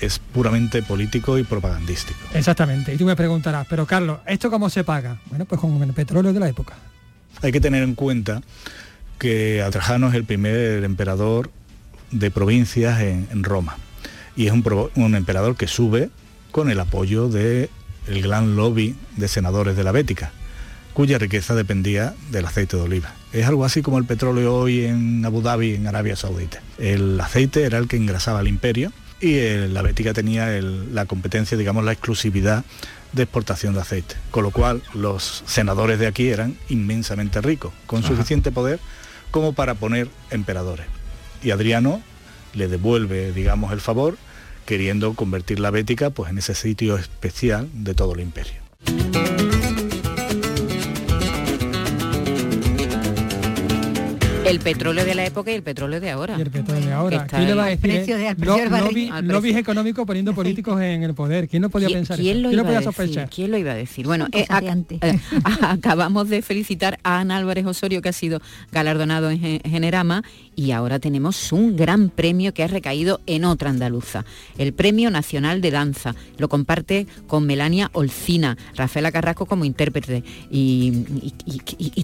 es 0.01 0.21
puramente 0.21 0.81
político 0.81 1.37
y 1.37 1.43
propagandístico. 1.43 2.21
Exactamente. 2.33 2.95
Y 2.95 2.97
tú 2.97 3.05
me 3.05 3.17
preguntarás, 3.17 3.67
pero 3.69 3.87
Carlos, 3.87 4.21
¿esto 4.25 4.49
cómo 4.49 4.71
se 4.71 4.85
paga? 4.85 5.19
Bueno, 5.31 5.47
pues 5.47 5.61
con 5.61 5.83
el 5.83 5.93
petróleo 5.95 6.33
de 6.33 6.39
la 6.39 6.49
época. 6.49 6.77
Hay 7.43 7.51
que 7.51 7.61
tener 7.61 7.83
en 7.83 7.97
cuenta 7.97 8.41
que 9.19 9.67
Trajano 9.73 10.07
es 10.07 10.15
el 10.15 10.23
primer 10.23 10.85
emperador 10.85 11.51
de 12.13 12.31
provincias 12.31 13.01
en, 13.01 13.43
Roma. 13.43 13.77
Y 14.37 14.47
es 14.47 14.53
un, 14.53 15.15
emperador 15.17 15.57
que 15.57 15.67
sube 15.67 16.11
con 16.53 16.71
el 16.71 16.79
apoyo 16.79 17.29
del 17.29 17.69
el 18.07 18.23
gran 18.23 18.55
lobby 18.55 18.95
de 19.17 19.27
senadores 19.27 19.77
de 19.77 19.83
la 19.83 19.91
Bética 19.91 20.31
cuya 20.97 21.19
riqueza 21.19 21.55
dependía 21.55 22.15
del 22.31 22.47
aceite 22.47 22.79
de 22.79 22.83
oliva. 22.83 23.13
Es 23.33 23.47
algo 23.47 23.65
así 23.65 23.83
como 23.83 23.99
el 23.99 24.05
petróleo 24.05 24.55
hoy 24.55 24.85
en 24.85 25.25
Abu 25.25 25.43
Dhabi, 25.43 25.75
en 25.75 25.87
Arabia 25.87 26.17
Saudita. 26.17 26.63
El 26.79 27.21
aceite 27.21 27.65
era 27.65 27.79
el 27.79 27.89
que 27.89 27.97
engrasaba 27.97 28.41
el 28.41 28.49
imperio 28.49 28.93
y 29.21 29.39
la 29.69 29.83
Bética 29.83 30.13
tenía 30.13 30.49
la 30.61 31.07
competencia, 31.07 31.57
digamos, 31.57 31.85
la 31.85 31.93
exclusividad 31.93 32.65
de 33.13 33.23
exportación 33.23 33.75
de 33.75 33.81
aceite. 33.81 34.17
Con 34.31 34.45
lo 34.45 34.51
cual 34.51 34.83
los 34.95 35.43
senadores 35.47 35.99
de 35.99 36.07
aquí 36.07 36.29
eran 36.29 36.57
inmensamente 36.69 37.41
ricos, 37.41 37.73
con 37.87 38.03
suficiente 38.03 38.53
poder 38.53 38.79
como 39.31 39.53
para 39.53 39.75
poner 39.75 40.09
emperadores. 40.31 40.87
Y 41.43 41.51
Adriano 41.51 42.03
le 42.55 42.69
devuelve, 42.69 43.33
digamos, 43.33 43.73
el 43.73 43.81
favor, 43.81 44.17
queriendo 44.65 45.15
convertir 45.15 45.61
la 45.61 45.71
Bética 45.71 46.11
pues, 46.11 46.31
en 46.31 46.39
ese 46.39 46.55
sitio 46.55 46.97
especial 46.97 47.69
de 47.73 47.95
todo 47.95 48.15
el 48.15 48.21
imperio. 48.21 49.46
El 54.47 54.61
petróleo 54.61 55.05
de 55.05 55.15
la 55.17 55.25
época 55.25 55.51
y 55.51 55.55
el 55.55 55.63
petróleo 55.65 55.99
de 55.99 56.11
ahora. 56.11 56.37
Y 56.39 56.43
el 56.43 56.51
petróleo 56.53 56.87
de 56.87 56.93
ahora. 56.93 57.27
¿Quién 57.27 57.47
le 57.47 57.55
va 57.55 57.65
a 57.65 57.69
decir? 57.69 57.91
Eh? 57.91 59.23
lobbies 59.23 59.57
económicos 59.57 60.07
poniendo 60.07 60.35
políticos 60.35 60.81
en 60.81 61.03
el 61.03 61.15
poder. 61.15 61.49
¿Quién 61.49 61.63
no 61.63 61.71
podía 61.71 61.89
pensar 61.89 62.17
¿quién 62.17 62.43
Lo 62.43 62.51
¿Quién 62.51 62.59
lo 62.59 62.65
podía 62.65 62.83
sospechar? 62.83 63.29
¿Quién 63.29 63.51
lo 63.51 63.59
iba 63.59 63.73
a 63.73 63.75
decir? 63.75 64.07
Bueno, 64.07 64.29
eh, 64.33 64.47
eh, 64.49 65.21
acabamos 65.63 66.29
de 66.29 66.43
felicitar 66.43 67.01
a 67.03 67.19
Ana 67.19 67.39
Álvarez 67.39 67.67
Osorio, 67.67 68.01
que 68.03 68.09
ha 68.09 68.13
sido 68.13 68.41
galardonado 68.71 69.31
en 69.31 69.61
Generama, 69.61 70.23
y 70.55 70.71
ahora 70.71 71.01
tenemos 71.01 71.53
un 71.53 71.77
gran 71.77 72.09
premio 72.09 72.55
que 72.55 72.63
ha 72.63 72.69
recaído 72.69 73.21
en 73.27 73.45
otra 73.45 73.71
andaluza, 73.71 74.25
el 74.59 74.73
Premio 74.73 75.11
Nacional 75.11 75.61
de 75.61 75.73
Danza. 75.73 76.15
Lo 76.39 76.49
comparte 76.49 77.09
con 77.27 77.47
Melania 77.47 77.91
Olcina, 77.95 78.57
Rafaela 78.77 79.11
Carrasco 79.11 79.47
como 79.47 79.65
intérprete. 79.65 80.23
y 80.51 80.93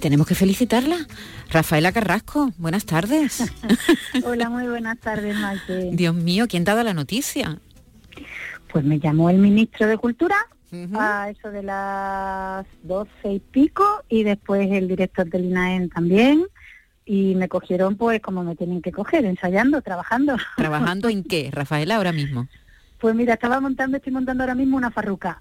tenemos 0.01 0.27
que 0.27 0.35
felicitarla. 0.35 1.07
Rafaela 1.51 1.93
Carrasco 1.93 2.32
buenas 2.59 2.85
tardes. 2.85 3.53
Hola, 4.25 4.49
muy 4.49 4.67
buenas 4.67 4.99
tardes, 4.99 5.37
Maite. 5.37 5.91
Dios 5.93 6.15
mío, 6.15 6.47
¿quién 6.49 6.65
te 6.65 6.71
ha 6.71 6.75
dado 6.75 6.87
la 6.87 6.95
noticia? 6.95 7.59
Pues 8.73 8.85
me 8.85 8.99
llamó 8.99 9.31
el 9.31 9.39
ministro 9.39 9.87
de 9.87 9.99
Cultura 9.99 10.37
a 10.95 11.29
eso 11.29 11.51
de 11.51 11.63
las 11.63 12.67
doce 12.83 13.31
y 13.31 13.41
pico 13.41 13.85
y 14.09 14.23
después 14.23 14.71
el 14.71 14.89
director 14.89 15.29
del 15.29 15.45
INAEN 15.45 15.91
también 15.91 16.47
y 17.05 17.35
me 17.35 17.49
cogieron 17.49 17.97
pues 17.97 18.21
como 18.21 18.43
me 18.43 18.57
tienen 18.57 18.81
que 18.81 18.91
coger, 18.91 19.27
ensayando, 19.27 19.83
trabajando. 19.83 20.37
¿Trabajando 20.57 21.09
en 21.09 21.25
qué, 21.25 21.51
Rafaela, 21.53 21.97
ahora 21.97 22.13
mismo? 22.13 22.49
Pues 23.03 23.17
mira, 23.17 23.35
estaba 23.35 23.59
montando, 23.59 23.97
estoy 23.97 24.13
montando 24.13 24.45
ahora 24.45 24.55
mismo 24.55 24.77
una 24.77 24.93
farruca. 24.93 25.37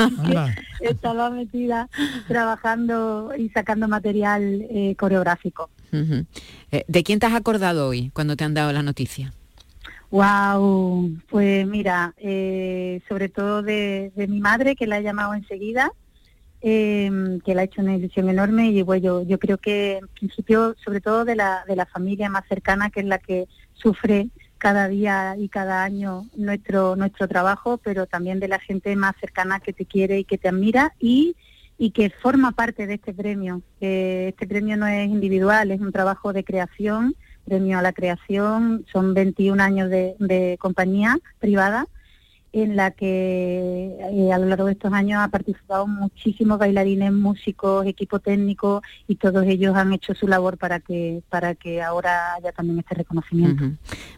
estaba 0.80 1.28
metida 1.28 1.90
trabajando 2.26 3.32
y 3.36 3.50
sacando 3.50 3.86
material 3.86 4.64
eh, 4.70 4.96
coreográfico. 4.98 5.68
Eh, 5.92 6.84
¿De 6.88 7.02
quién 7.02 7.18
te 7.18 7.26
has 7.26 7.34
acordado 7.34 7.88
hoy 7.88 8.10
cuando 8.14 8.34
te 8.34 8.44
han 8.44 8.54
dado 8.54 8.72
la 8.72 8.82
noticia? 8.82 9.34
Wow, 10.10 11.14
pues 11.28 11.66
mira, 11.66 12.14
eh, 12.16 13.02
sobre 13.06 13.28
todo 13.28 13.60
de, 13.60 14.10
mi 14.16 14.40
madre 14.40 14.74
que 14.74 14.86
la 14.86 14.96
ha 14.96 15.00
llamado 15.00 15.34
enseguida, 15.34 15.92
que 16.62 17.42
la 17.44 17.60
ha 17.60 17.64
hecho 17.64 17.82
una 17.82 17.94
ilusión 17.94 18.30
enorme 18.30 18.70
y 18.70 18.80
bueno, 18.80 19.22
yo, 19.22 19.38
creo 19.38 19.58
que 19.58 19.98
en 19.98 20.08
principio 20.08 20.74
sobre 20.82 21.02
todo 21.02 21.26
de 21.26 21.36
la, 21.36 21.62
de 21.68 21.76
la 21.76 21.84
familia 21.84 22.30
más 22.30 22.44
cercana 22.48 22.88
que 22.88 23.00
es 23.00 23.06
la 23.06 23.18
que 23.18 23.48
sufre 23.74 24.30
cada 24.66 24.88
día 24.88 25.36
y 25.38 25.48
cada 25.48 25.84
año 25.84 26.26
nuestro 26.34 26.96
nuestro 26.96 27.28
trabajo, 27.28 27.78
pero 27.78 28.06
también 28.06 28.40
de 28.40 28.48
la 28.48 28.58
gente 28.58 28.96
más 28.96 29.14
cercana 29.20 29.60
que 29.60 29.72
te 29.72 29.84
quiere 29.84 30.18
y 30.18 30.24
que 30.24 30.38
te 30.38 30.48
admira 30.48 30.92
y, 30.98 31.36
y 31.78 31.92
que 31.92 32.10
forma 32.10 32.50
parte 32.50 32.88
de 32.88 32.94
este 32.94 33.14
premio. 33.14 33.62
este 33.78 34.44
premio 34.48 34.76
no 34.76 34.88
es 34.88 35.08
individual, 35.08 35.70
es 35.70 35.80
un 35.80 35.92
trabajo 35.92 36.32
de 36.32 36.42
creación, 36.42 37.14
premio 37.44 37.78
a 37.78 37.82
la 37.82 37.92
creación, 37.92 38.84
son 38.92 39.14
21 39.14 39.62
años 39.62 39.88
de, 39.88 40.16
de 40.18 40.56
compañía 40.58 41.16
privada 41.38 41.86
en 42.52 42.76
la 42.76 42.90
que 42.90 43.96
eh, 44.12 44.32
a 44.32 44.38
lo 44.38 44.46
largo 44.46 44.66
de 44.66 44.72
estos 44.72 44.92
años 44.92 45.20
ha 45.20 45.28
participado 45.28 45.86
muchísimos 45.86 46.58
bailarines, 46.58 47.12
músicos, 47.12 47.86
equipo 47.86 48.18
técnico 48.18 48.82
y 49.06 49.16
todos 49.16 49.46
ellos 49.46 49.76
han 49.76 49.92
hecho 49.92 50.14
su 50.14 50.26
labor 50.26 50.56
para 50.56 50.80
que 50.80 51.22
para 51.28 51.54
que 51.54 51.82
ahora 51.82 52.34
haya 52.34 52.52
también 52.52 52.78
este 52.78 52.94
reconocimiento. 52.94 53.64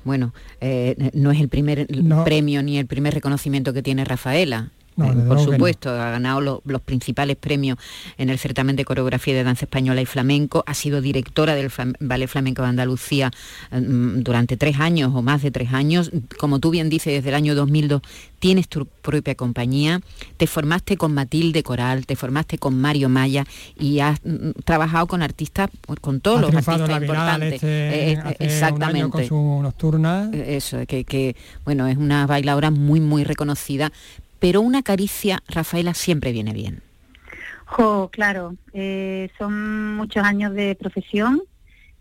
Bueno, 0.05 0.33
eh, 0.61 1.11
no 1.15 1.31
es 1.31 1.41
el 1.41 1.49
primer 1.49 1.87
premio 2.25 2.63
ni 2.63 2.79
el 2.79 2.87
primer 2.87 3.15
reconocimiento 3.15 3.73
que 3.73 3.83
tiene 3.83 4.05
Rafaela. 4.05 4.71
Eh, 4.99 5.25
por 5.27 5.41
supuesto, 5.41 5.91
ha 5.91 6.11
ganado 6.11 6.63
los 6.65 6.81
principales 6.83 7.37
premios 7.37 7.79
en 8.17 8.31
el 8.31 8.39
certamen 8.39 8.77
de 8.77 8.85
coreografía 8.85 9.35
de 9.35 9.45
danza 9.45 9.65
española 9.65 10.01
y 10.01 10.07
flamenco, 10.07 10.65
ha 10.67 10.75
sido 10.75 11.01
directora 11.01 11.55
del 11.55 11.71
Ballet 12.01 12.29
Flamenco 12.29 12.63
de 12.63 12.69
Andalucía 12.69 13.31
mm, 13.71 14.21
durante 14.21 14.57
tres 14.57 14.81
años 14.81 15.13
o 15.15 15.23
más 15.23 15.43
de 15.43 15.51
tres 15.51 15.73
años. 15.73 16.11
Como 16.39 16.59
tú 16.59 16.71
bien 16.71 16.89
dices, 16.89 17.13
desde 17.13 17.29
el 17.29 17.35
año 17.35 17.55
2002 17.55 18.03
tienes 18.39 18.69
tu 18.69 18.87
propia 18.87 19.35
compañía, 19.35 20.01
te 20.37 20.47
formaste 20.47 20.97
con 20.97 21.13
Matilde 21.13 21.63
Coral, 21.63 22.07
te 22.07 22.17
formaste 22.17 22.59
con 22.59 22.81
Mario 22.81 23.09
Maya 23.09 23.45
y 23.79 24.01
has 24.01 24.21
mm, 24.25 24.49
mm, 24.49 24.53
trabajado 24.65 25.07
con 25.07 25.23
artistas, 25.23 25.71
pues, 25.83 26.01
con 26.01 26.21
todos 26.21 26.41
los 26.41 26.55
artistas 26.55 27.03
importantes. 27.03 27.55
Este, 27.55 28.13
eh, 28.13 28.37
exactamente. 28.41 29.11
con 29.11 29.25
su 29.25 29.61
nocturna. 29.63 30.31
Eso, 30.33 30.79
que, 30.87 31.05
que 31.05 31.37
bueno, 31.65 31.87
es 31.87 31.97
una 31.97 32.27
bailadora 32.27 32.71
muy, 32.71 33.01
muy 33.01 33.25
reconocida 33.25 33.93
pero 34.39 34.61
una 34.61 34.83
caricia, 34.83 35.43
Rafaela, 35.49 35.95
siempre 35.95 36.33
viene 36.33 36.53
bien. 36.53 36.83
Jo, 37.69 38.09
claro, 38.11 38.57
eh, 38.73 39.29
son 39.37 39.95
muchos 39.95 40.25
años 40.25 40.55
de 40.55 40.75
profesión. 40.75 41.43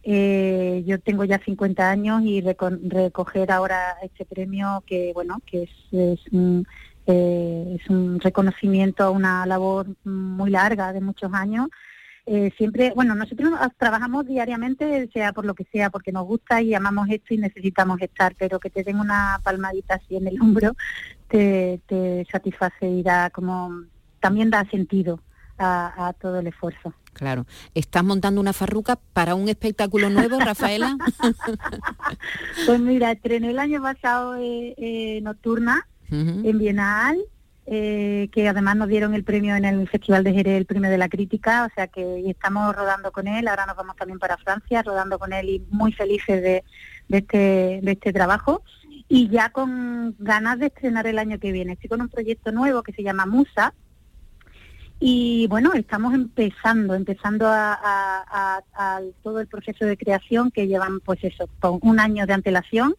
Eh, 0.03 0.83
yo 0.88 0.97
tengo 0.99 1.25
ya 1.25 1.39
50 1.39 1.89
años 1.89 2.21
y 2.23 2.41
recoger 2.41 3.51
ahora 3.51 3.97
este 4.01 4.23
premio 4.23 4.81
que, 4.88 5.11
bueno, 5.13 5.41
que 5.45 5.63
es, 5.63 5.69
es, 5.91 6.21
un, 6.31 6.65
eh, 7.05 7.77
es 7.81 7.89
un 7.89 8.21
reconocimiento 8.21 9.03
a 9.03 9.09
una 9.09 9.45
labor 9.45 9.88
muy 10.05 10.51
larga 10.51 10.93
de 10.93 11.01
muchos 11.01 11.33
años. 11.33 11.67
siempre, 12.57 12.93
bueno, 12.95 13.15
nosotros 13.15 13.51
trabajamos 13.77 14.25
diariamente, 14.25 15.09
sea 15.13 15.33
por 15.33 15.45
lo 15.45 15.53
que 15.53 15.65
sea, 15.71 15.89
porque 15.89 16.11
nos 16.11 16.25
gusta 16.25 16.61
y 16.61 16.73
amamos 16.73 17.07
esto 17.09 17.33
y 17.33 17.38
necesitamos 17.38 18.01
estar, 18.01 18.35
pero 18.38 18.59
que 18.59 18.69
te 18.69 18.83
den 18.83 18.99
una 18.99 19.39
palmadita 19.43 19.95
así 19.95 20.15
en 20.15 20.27
el 20.27 20.41
hombro 20.41 20.75
te, 21.28 22.28
satisface 22.32 22.88
y 22.88 23.03
da 23.03 23.30
como 23.30 23.84
también 24.19 24.49
da 24.49 24.65
sentido 24.69 25.19
a, 25.59 26.13
todo 26.21 26.39
el 26.39 26.47
esfuerzo. 26.47 26.93
Claro. 27.13 27.47
¿Estás 27.73 28.03
montando 28.03 28.39
una 28.39 28.53
farruca 28.53 28.99
para 29.13 29.34
un 29.34 29.49
espectáculo 29.49 30.09
nuevo, 30.09 30.39
Rafaela? 30.39 30.95
pues 32.65 32.80
mira, 32.80 33.11
estrené 33.11 33.49
el 33.49 33.59
año 33.59 33.82
pasado 33.82 34.36
eh, 34.36 34.75
eh, 34.78 35.19
Nocturna 35.21 35.88
en 36.09 36.57
Bienal, 36.57 37.17
eh, 37.65 38.30
que 38.32 38.47
además 38.47 38.78
nos 38.78 38.88
dieron 38.88 39.13
el 39.13 39.25
premio 39.25 39.55
en 39.55 39.65
el 39.65 39.89
Festival 39.89 40.23
de 40.23 40.32
Jerez, 40.32 40.57
el 40.57 40.65
premio 40.65 40.89
de 40.89 40.97
la 40.97 41.09
crítica, 41.09 41.65
o 41.69 41.73
sea 41.75 41.88
que 41.88 42.30
estamos 42.30 42.73
rodando 42.73 43.11
con 43.11 43.28
él, 43.28 43.47
ahora 43.47 43.65
nos 43.65 43.75
vamos 43.75 43.97
también 43.97 44.19
para 44.19 44.38
Francia, 44.38 44.84
rodando 44.84 45.19
con 45.19 45.34
él 45.34 45.49
y 45.49 45.65
muy 45.69 45.91
felices 45.91 46.41
de, 46.41 46.63
de, 47.09 47.17
este, 47.17 47.80
de 47.84 47.91
este 47.91 48.13
trabajo 48.13 48.63
y 49.10 49.30
ya 49.30 49.49
con 49.49 50.16
ganas 50.20 50.60
de 50.60 50.68
estrenar 50.68 51.08
el 51.08 51.20
año 51.20 51.39
que 51.39 51.51
viene. 51.51 51.74
Estoy 51.74 51.89
con 51.89 52.01
un 52.01 52.10
proyecto 52.10 52.51
nuevo 52.51 52.84
que 52.84 52.93
se 52.93 53.03
llama 53.03 53.26
Musa 53.26 53.74
y 54.99 55.45
bueno, 55.47 55.74
estamos 55.74 56.14
empezando, 56.14 56.95
empezando 56.95 57.45
a, 57.47 58.64
todo 59.24 59.39
el 59.39 59.47
proceso 59.47 59.86
de 59.86 59.97
creación 59.97 60.49
que 60.49 60.68
llevan 60.68 60.99
pues 61.01 61.24
eso, 61.24 61.47
con 61.60 61.80
un 61.82 61.99
año 61.99 62.26
de 62.26 62.34
antelación. 62.34 62.95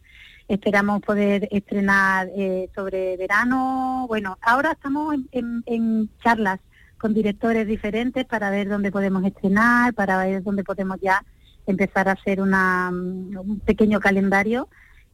Esperamos 0.47 1.01
poder 1.01 1.47
estrenar 1.51 2.29
eh, 2.35 2.69
sobre 2.73 3.17
verano. 3.17 4.05
Bueno, 4.07 4.37
ahora 4.41 4.71
estamos 4.71 5.15
en, 5.31 6.09
charlas 6.23 6.59
con 6.97 7.13
directores 7.13 7.67
diferentes 7.67 8.25
para 8.25 8.49
ver 8.49 8.67
dónde 8.67 8.91
podemos 8.91 9.23
estrenar, 9.25 9.93
para 9.93 10.17
ver 10.17 10.41
dónde 10.41 10.63
podemos 10.63 10.97
ya 11.01 11.23
empezar 11.67 12.09
a 12.09 12.13
hacer 12.13 12.41
una, 12.41 12.89
un 12.89 13.61
pequeño 13.63 13.99
calendario 13.99 14.69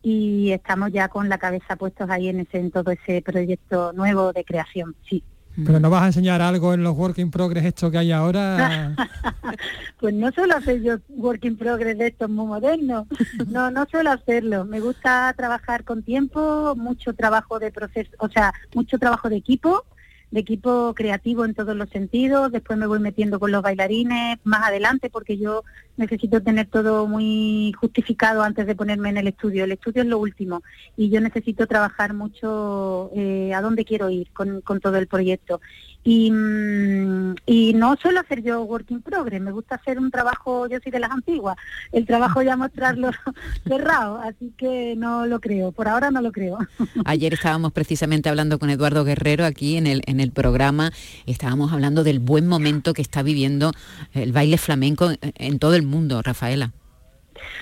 y 0.05 0.51
estamos 0.51 0.91
ya 0.91 1.07
con 1.09 1.29
la 1.29 1.39
cabeza 1.39 1.77
puestos 1.77 2.07
ahí 2.11 2.27
en, 2.27 2.41
ese, 2.41 2.59
en 2.59 2.69
todo 2.69 2.91
ese 2.91 3.23
proyecto 3.23 3.91
nuevo 3.93 4.31
de 4.33 4.45
creación, 4.45 4.95
sí. 5.09 5.23
¿Pero 5.65 5.79
no 5.79 5.89
vas 5.89 6.03
a 6.03 6.07
enseñar 6.07 6.43
algo 6.43 6.75
en 6.75 6.83
los 6.83 6.95
Work 6.95 7.17
in 7.17 7.31
Progress 7.31 7.65
esto 7.65 7.89
que 7.89 7.97
hay 7.97 8.11
ahora? 8.11 8.93
pues 9.99 10.13
no 10.13 10.31
suelo 10.31 10.57
hacer 10.57 10.83
yo 10.83 10.97
Work 11.09 11.45
in 11.45 11.57
Progress 11.57 11.97
de 11.97 12.07
estos 12.07 12.29
muy 12.29 12.45
modernos. 12.45 13.07
No, 13.47 13.71
no 13.71 13.87
suelo 13.89 14.11
hacerlo. 14.11 14.65
Me 14.65 14.79
gusta 14.79 15.33
trabajar 15.35 15.85
con 15.85 16.03
tiempo, 16.03 16.75
mucho 16.75 17.13
trabajo 17.13 17.57
de 17.57 17.71
proceso, 17.71 18.11
o 18.19 18.29
sea, 18.29 18.53
mucho 18.75 18.99
trabajo 18.99 19.29
de 19.29 19.37
equipo 19.37 19.85
de 20.31 20.39
equipo 20.39 20.93
creativo 20.95 21.45
en 21.45 21.53
todos 21.53 21.75
los 21.75 21.89
sentidos, 21.89 22.51
después 22.51 22.77
me 22.77 22.87
voy 22.87 22.99
metiendo 22.99 23.39
con 23.39 23.51
los 23.51 23.61
bailarines 23.61 24.37
más 24.43 24.67
adelante 24.67 25.09
porque 25.09 25.37
yo 25.37 25.63
necesito 25.97 26.41
tener 26.41 26.67
todo 26.67 27.07
muy 27.07 27.73
justificado 27.79 28.41
antes 28.41 28.67
de 28.67 28.75
ponerme 28.75 29.09
en 29.09 29.17
el 29.17 29.27
estudio. 29.27 29.63
El 29.63 29.71
estudio 29.71 30.01
es 30.01 30.07
lo 30.07 30.19
último 30.19 30.61
y 30.97 31.09
yo 31.09 31.21
necesito 31.21 31.67
trabajar 31.67 32.13
mucho 32.13 33.11
eh, 33.15 33.53
a 33.53 33.61
dónde 33.61 33.85
quiero 33.85 34.09
ir 34.09 34.29
con, 34.31 34.61
con 34.61 34.79
todo 34.79 34.97
el 34.97 35.07
proyecto. 35.07 35.61
Y, 36.07 36.29
mm, 36.29 37.33
y, 37.47 37.73
no 37.73 37.95
suelo 37.95 38.19
hacer 38.19 38.43
yo 38.43 38.61
work 38.61 38.91
in 38.91 39.01
progress, 39.01 39.41
me 39.41 39.51
gusta 39.51 39.73
hacer 39.73 39.97
un 39.97 40.11
trabajo, 40.11 40.67
yo 40.67 40.77
soy 40.79 40.91
de 40.91 40.99
las 40.99 41.09
antiguas, 41.09 41.57
el 41.91 42.05
trabajo 42.05 42.43
ya 42.43 42.55
mostrarlo 42.55 43.09
cerrado, 43.67 44.21
así 44.21 44.53
que 44.55 44.93
no 44.95 45.25
lo 45.25 45.39
creo, 45.39 45.71
por 45.71 45.87
ahora 45.87 46.11
no 46.11 46.21
lo 46.21 46.31
creo. 46.31 46.59
Ayer 47.05 47.33
estábamos 47.33 47.73
precisamente 47.73 48.29
hablando 48.29 48.59
con 48.59 48.69
Eduardo 48.69 49.03
Guerrero 49.03 49.45
aquí 49.45 49.77
en 49.77 49.87
el, 49.87 50.03
en 50.05 50.19
el 50.19 50.31
programa, 50.31 50.91
estábamos 51.25 51.73
hablando 51.73 52.03
del 52.03 52.19
buen 52.19 52.47
momento 52.47 52.93
que 52.93 53.01
está 53.01 53.23
viviendo 53.23 53.71
el 54.13 54.31
baile 54.31 54.59
flamenco 54.59 55.09
en 55.21 55.57
todo 55.57 55.73
el 55.73 55.81
mundo, 55.81 56.21
Rafaela. 56.21 56.71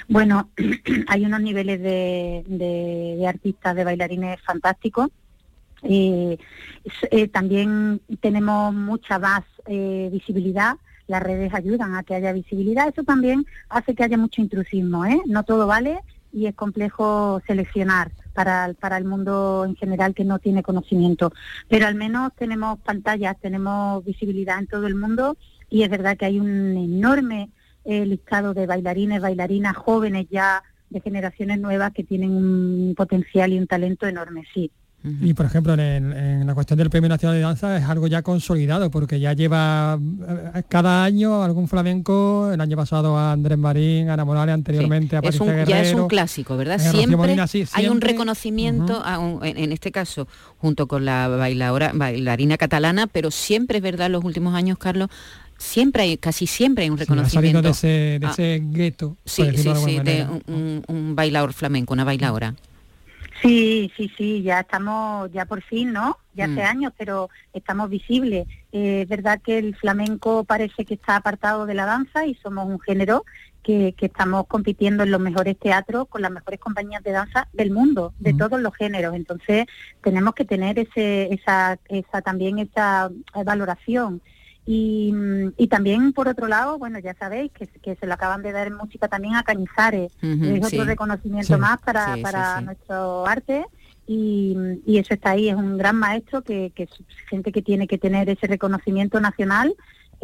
Bueno, 0.10 0.50
hay 1.08 1.26
unos 1.26 1.40
niveles 1.40 1.82
de, 1.82 2.44
de 2.46 3.26
artistas, 3.26 3.74
de 3.74 3.86
bailarines 3.86 4.42
fantásticos 4.42 5.12
eh, 5.84 6.38
eh, 7.12 7.28
también 7.28 8.02
tenemos 8.22 8.74
mucha 8.74 9.20
más 9.20 9.44
eh, 9.66 10.10
visibilidad, 10.12 10.76
las 11.08 11.22
redes 11.22 11.54
ayudan 11.54 11.96
a 11.96 12.04
que 12.04 12.16
haya 12.16 12.32
visibilidad, 12.32 12.88
eso 12.88 13.04
también 13.04 13.46
hace 13.70 13.94
que 13.94 14.04
haya 14.04 14.18
mucho 14.18 14.42
intrusismo, 14.42 15.06
¿eh? 15.06 15.22
no 15.26 15.44
todo 15.44 15.68
vale 15.68 16.00
y 16.32 16.48
es 16.48 16.56
complejo 16.56 17.42
seleccionar 17.46 18.12
para, 18.34 18.98
el 18.98 19.06
mundo 19.06 19.66
en 19.68 19.76
general 19.76 20.16
que 20.16 20.24
no 20.24 20.40
tiene 20.40 20.64
conocimiento, 20.64 21.32
pero 21.68 21.86
al 21.86 21.96
menos 21.96 22.32
tenemos 22.36 22.80
pantallas, 22.80 23.40
tenemos 23.40 24.04
visibilidad 24.04 24.58
en 24.58 24.68
todo 24.68 24.88
el 24.88 24.96
mundo 24.96 25.38
y 25.70 25.84
es 25.84 25.90
verdad 25.90 26.18
que 26.18 26.26
hay 26.26 26.40
un 26.40 26.76
enorme 26.76 27.50
listado 27.86 28.54
de 28.54 28.66
bailarines, 28.66 29.22
bailarinas 29.22 29.76
jóvenes 29.76 30.26
ya 30.32 30.64
de 30.90 31.02
generaciones 31.02 31.60
nuevas 31.60 31.92
que 31.92 32.04
tienen 32.04 32.32
un 32.32 32.94
potencial 32.96 33.52
y 33.52 33.60
un 33.60 33.68
talento 33.68 34.08
enorme, 34.08 34.44
sí. 34.54 34.72
Y 35.04 35.34
por 35.34 35.46
ejemplo, 35.46 35.74
en, 35.74 36.48
la 36.48 36.54
cuestión 36.54 36.78
del 36.80 36.90
Premio 36.90 37.10
Nacional 37.10 37.36
de 37.36 37.42
Danza 37.42 37.78
es 37.78 37.84
algo 37.84 38.08
ya 38.08 38.22
consolidado, 38.22 38.90
porque 38.90 39.20
ya 39.20 39.34
lleva 39.34 40.00
eh, 40.56 40.64
cada 40.70 41.04
año 41.04 41.44
algún 41.44 41.68
flamenco, 41.68 42.50
el 42.54 42.62
año 42.62 42.78
pasado 42.78 43.18
a 43.18 43.34
Andrés 43.34 43.58
Marín, 43.58 44.10
a 44.10 44.14
Ana 44.14 44.24
Morales, 44.24 44.54
anteriormente 44.54 45.18
a 45.18 45.22
Patricia 45.22 45.46
Guerrero. 45.46 45.70
Ya 45.70 45.82
es 45.82 45.94
un 45.94 46.08
clásico, 46.08 46.56
¿verdad? 46.56 46.80
Siempre, 46.80 47.36
hay 47.74 47.88
un 47.90 48.00
reconocimiento, 48.00 49.04
en, 49.44 49.72
este 49.74 49.92
caso, 49.92 50.28
junto 50.58 50.88
con 50.88 51.04
la 51.04 51.28
bailadora, 51.28 51.92
bailarina 51.94 52.58
catalana, 52.58 53.08
pero 53.08 53.30
siempre 53.30 53.78
es 53.78 53.84
verdad, 53.84 54.06
en 54.06 54.14
los 54.14 54.24
últimos 54.24 54.56
años, 54.56 54.78
Carlos, 54.78 55.10
siempre 55.58 56.04
hay, 56.04 56.18
casi 56.18 56.48
siempre 56.48 56.86
hay 56.86 56.90
un 56.90 56.98
reconocimiento. 56.98 57.62
de 57.62 57.70
ese, 57.70 57.88
de 57.88 58.26
ah. 58.26 58.32
ese 58.32 58.62
gueto. 58.64 59.18
Sí, 59.26 59.44
sí, 59.56 59.70
sí, 59.84 60.00
de 60.00 60.28
un, 60.48 61.14
bailador 61.16 61.54
flamenco, 61.54 61.94
una 61.94 62.04
bailadora. 62.04 62.56
Sí, 63.44 63.92
sí, 63.98 64.10
sí, 64.18 64.42
ya 64.42 64.62
estamos, 64.62 65.30
ya 65.34 65.46
por 65.46 65.62
fin, 65.62 65.92
¿no? 65.92 66.18
Ya 66.34 66.46
hace 66.46 66.62
mm. 66.62 66.66
años, 66.66 66.94
pero 66.98 67.30
estamos 67.52 67.90
visibles. 67.90 68.48
Eh, 68.72 69.02
es 69.02 69.10
verdad 69.10 69.42
que 69.44 69.58
el 69.58 69.76
flamenco 69.76 70.46
parece 70.46 70.86
que 70.86 70.94
está 70.94 71.18
apartado 71.18 71.66
de 71.66 71.74
la 71.74 71.86
danza 71.86 72.26
y 72.26 72.36
somos 72.36 72.66
un 72.68 72.80
género 72.80 73.26
que, 73.62 73.94
estamos 74.00 74.48
compitiendo 74.48 75.04
en 75.04 75.12
los 75.12 75.20
mejores 75.20 75.58
teatros 75.60 76.08
con 76.08 76.22
las 76.22 76.32
mejores 76.32 76.60
compañías 76.60 77.04
de 77.04 77.12
danza 77.12 77.50
del 77.52 77.72
mundo, 77.72 78.14
de 78.18 78.34
mm. 78.34 78.38
todos 78.38 78.62
los 78.62 78.74
géneros. 78.76 79.14
Entonces 79.14 79.66
tenemos 80.02 80.36
que 80.36 80.46
tener 80.46 80.80
ese, 80.80 81.34
esa, 81.34 81.78
esa 81.90 82.22
también 82.22 82.60
esa 82.60 83.12
valoración 83.46 84.22
Y, 84.66 85.68
también, 85.70 86.14
por 86.14 86.28
otro 86.28 86.48
lado, 86.48 86.78
bueno, 86.78 87.00
ya 87.00 87.14
sabéis 87.16 87.52
que, 87.52 87.96
se 87.96 88.08
lo 88.08 88.14
acaban 88.14 88.42
de 88.42 88.52
dar 88.52 88.68
en 88.68 88.76
música 88.76 89.08
también 89.08 89.36
a 89.36 89.44
Cañizares. 89.44 90.14
es 90.22 90.66
otro 90.66 90.86
reconocimiento 90.86 91.58
más 91.58 91.80
para, 91.82 92.16
para 92.22 92.62
nuestro 92.62 93.26
arte. 93.26 93.66
Y, 94.08 94.56
eso 94.88 95.14
está 95.14 95.32
ahí, 95.32 95.50
es 95.50 95.56
un 95.56 95.78
gran 95.78 95.98
maestro 95.98 96.42
que, 96.42 96.72
que 96.76 96.84
es 96.84 96.92
gente 97.30 97.52
que 97.52 97.62
tiene 97.62 97.88
que 97.88 97.98
tener 97.98 98.30
ese 98.30 98.48
reconocimiento 98.48 99.20
nacional 99.20 99.76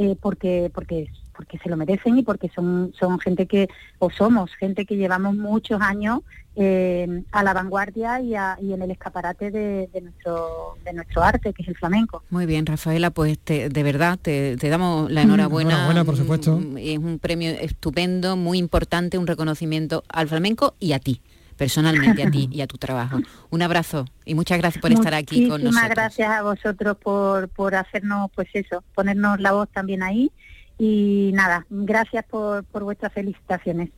eh, 0.01 0.15
porque, 0.21 0.71
porque 0.73 1.07
porque 1.39 1.57
se 1.59 1.69
lo 1.69 1.77
merecen 1.77 2.17
y 2.17 2.23
porque 2.23 2.49
son, 2.53 2.91
son 2.99 3.17
gente 3.17 3.45
que, 3.45 3.69
o 3.97 4.09
somos 4.09 4.53
gente 4.55 4.85
que 4.85 4.97
llevamos 4.97 5.37
muchos 5.37 5.79
años 5.79 6.19
eh, 6.57 7.23
a 7.31 7.43
la 7.43 7.53
vanguardia 7.53 8.19
y, 8.19 8.33
en 8.73 8.81
el 8.81 8.91
escaparate 8.91 9.49
de, 9.49 9.87
nuestro, 10.01 10.75
de 10.83 10.91
nuestro 10.91 11.23
arte, 11.23 11.53
que 11.53 11.61
es 11.61 11.69
el 11.69 11.77
flamenco. 11.77 12.23
Muy 12.29 12.45
bien, 12.45 12.65
Rafaela, 12.65 13.09
pues 13.11 13.39
de 13.45 13.83
verdad 13.83 14.19
te, 14.21 14.57
damos 14.57 15.09
la 15.09 15.21
enhorabuena. 15.21 15.75
Enhorabuena, 15.75 16.03
por 16.03 16.17
supuesto. 16.17 16.57
Mm, 16.57 16.77
es 16.77 16.97
un 16.97 17.19
premio 17.19 17.51
estupendo, 17.51 18.35
muy 18.35 18.57
importante, 18.57 19.17
un 19.17 19.25
reconocimiento 19.25 20.03
al 20.09 20.27
flamenco 20.27 20.75
y 20.77 20.91
a 20.91 20.99
ti 20.99 21.21
personalmente 21.55 22.23
a 22.23 22.31
ti 22.31 22.49
y 22.51 22.61
a 22.61 22.67
tu 22.67 22.77
trabajo. 22.77 23.19
Un 23.49 23.61
abrazo 23.61 24.05
y 24.25 24.33
muchas 24.33 24.57
gracias 24.57 24.81
por 24.81 24.91
estar 24.91 25.13
aquí 25.13 25.47
con 25.47 25.61
nosotros. 25.61 25.73
Muchísimas 25.73 25.89
gracias 25.89 26.29
a 26.29 26.41
vosotros 26.41 26.97
por, 26.97 27.49
por 27.49 27.75
hacernos, 27.75 28.29
pues 28.33 28.47
eso, 28.53 28.83
ponernos 28.95 29.39
la 29.41 29.51
voz 29.53 29.69
también 29.69 30.03
ahí 30.03 30.31
y 30.79 31.31
nada, 31.33 31.67
gracias 31.69 32.25
por, 32.25 32.63
por 32.63 32.83
vuestras 32.83 33.13
felicitaciones. 33.13 33.89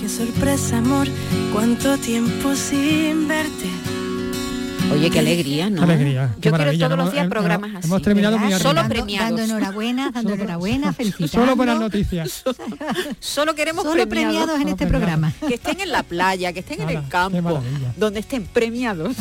Qué 0.00 0.08
sorpresa, 0.08 0.78
amor, 0.78 1.06
cuánto 1.52 1.96
tiempo 1.96 2.54
sin 2.54 3.28
verte. 3.28 3.95
Oye, 4.92 5.10
qué 5.10 5.18
alegría, 5.18 5.68
¿no? 5.68 5.82
alegría. 5.82 6.34
Yo 6.40 6.52
quiero 6.52 6.78
todos 6.78 6.98
los 6.98 7.12
días 7.12 7.28
programas 7.28 7.74
así. 7.74 7.86
Hemos 7.86 8.02
terminado 8.02 8.38
muy 8.38 8.52
Solo 8.54 8.86
premiados. 8.88 9.30
Dando 9.30 9.42
enhorabuena, 9.42 10.10
dando 10.10 10.34
enhorabuena, 10.34 10.92
felicitando. 10.94 11.28
Solo 11.32 11.56
buenas 11.56 11.78
noticias. 11.78 12.44
Solo 13.20 13.54
queremos 13.54 13.84
Solo 13.84 14.08
premiados, 14.08 14.60
en 14.60 14.68
este 14.68 14.86
programa. 14.86 15.32
Que 15.46 15.54
estén 15.54 15.80
en 15.80 15.90
la 15.90 16.02
playa, 16.02 16.52
que 16.52 16.60
estén 16.60 16.80
en 16.82 16.90
el 16.90 17.08
campo, 17.08 17.60
donde 17.96 18.20
estén 18.20 18.44
premiados. 18.46 19.16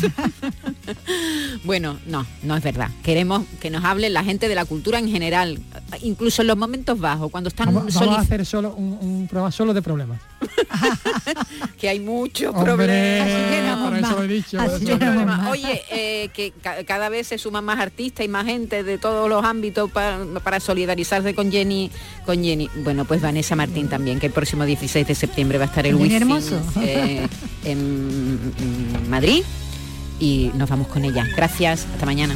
bueno, 1.64 1.98
no, 2.06 2.26
no 2.44 2.56
es 2.56 2.64
verdad. 2.64 2.90
Queremos 3.04 3.44
que 3.60 3.70
nos 3.70 3.84
hable 3.84 4.10
la 4.10 4.24
gente 4.24 4.48
de 4.48 4.56
la 4.56 4.66
cultura 4.66 5.00
en 5.00 5.10
general, 5.10 5.60
incluso 6.02 6.42
en 6.42 6.48
los 6.48 6.58
momentos 6.58 7.00
bajos, 7.00 7.32
cuando 7.32 7.50
están 7.50 7.74
Vamos, 7.74 7.96
a 7.98 8.20
hacer 8.20 8.46
solo 8.46 8.74
un, 8.76 9.28
programa 9.28 9.52
solo 9.52 9.74
de 9.74 9.82
problemas. 9.82 10.22
que 11.80 11.90
hay 11.90 12.00
muchos 12.00 12.54
problemas. 12.54 13.28
Oye, 15.50 15.84
eh, 15.92 16.30
que 16.34 16.54
cada 16.86 17.10
vez 17.10 17.28
se 17.28 17.38
suman 17.38 17.66
más 17.66 17.80
artistas 17.80 18.26
y 18.26 18.30
más 18.30 18.46
gente 18.46 18.84
de 18.84 18.98
todos 18.98 19.30
los 19.30 19.44
ámbitos 19.44 19.92
para, 19.92 20.60
solidarizarse 20.60 21.34
con 21.34 21.52
Jenny, 21.52 21.92
con 22.26 22.44
Jenny. 22.44 22.70
Bueno, 22.84 23.06
pues 23.06 23.22
Vanessa 23.22 23.56
Martín 23.56 23.88
también, 23.88 24.20
que 24.20 24.28
el 24.28 24.34
próximo 24.34 24.66
16 24.66 25.08
de 25.08 25.16
septiembre 25.16 25.58
va 25.58 25.66
a 25.66 25.68
estar 25.68 25.86
el 25.86 25.96
Wifi 25.96 26.16
eh, 26.82 27.28
en 27.66 29.10
Madrid 29.10 29.44
y 30.20 30.52
nos 30.56 30.70
vamos 30.70 30.88
con 30.88 31.04
ella. 31.06 31.26
Gracias, 31.36 31.86
hasta 31.94 32.06
mañana. 32.06 32.36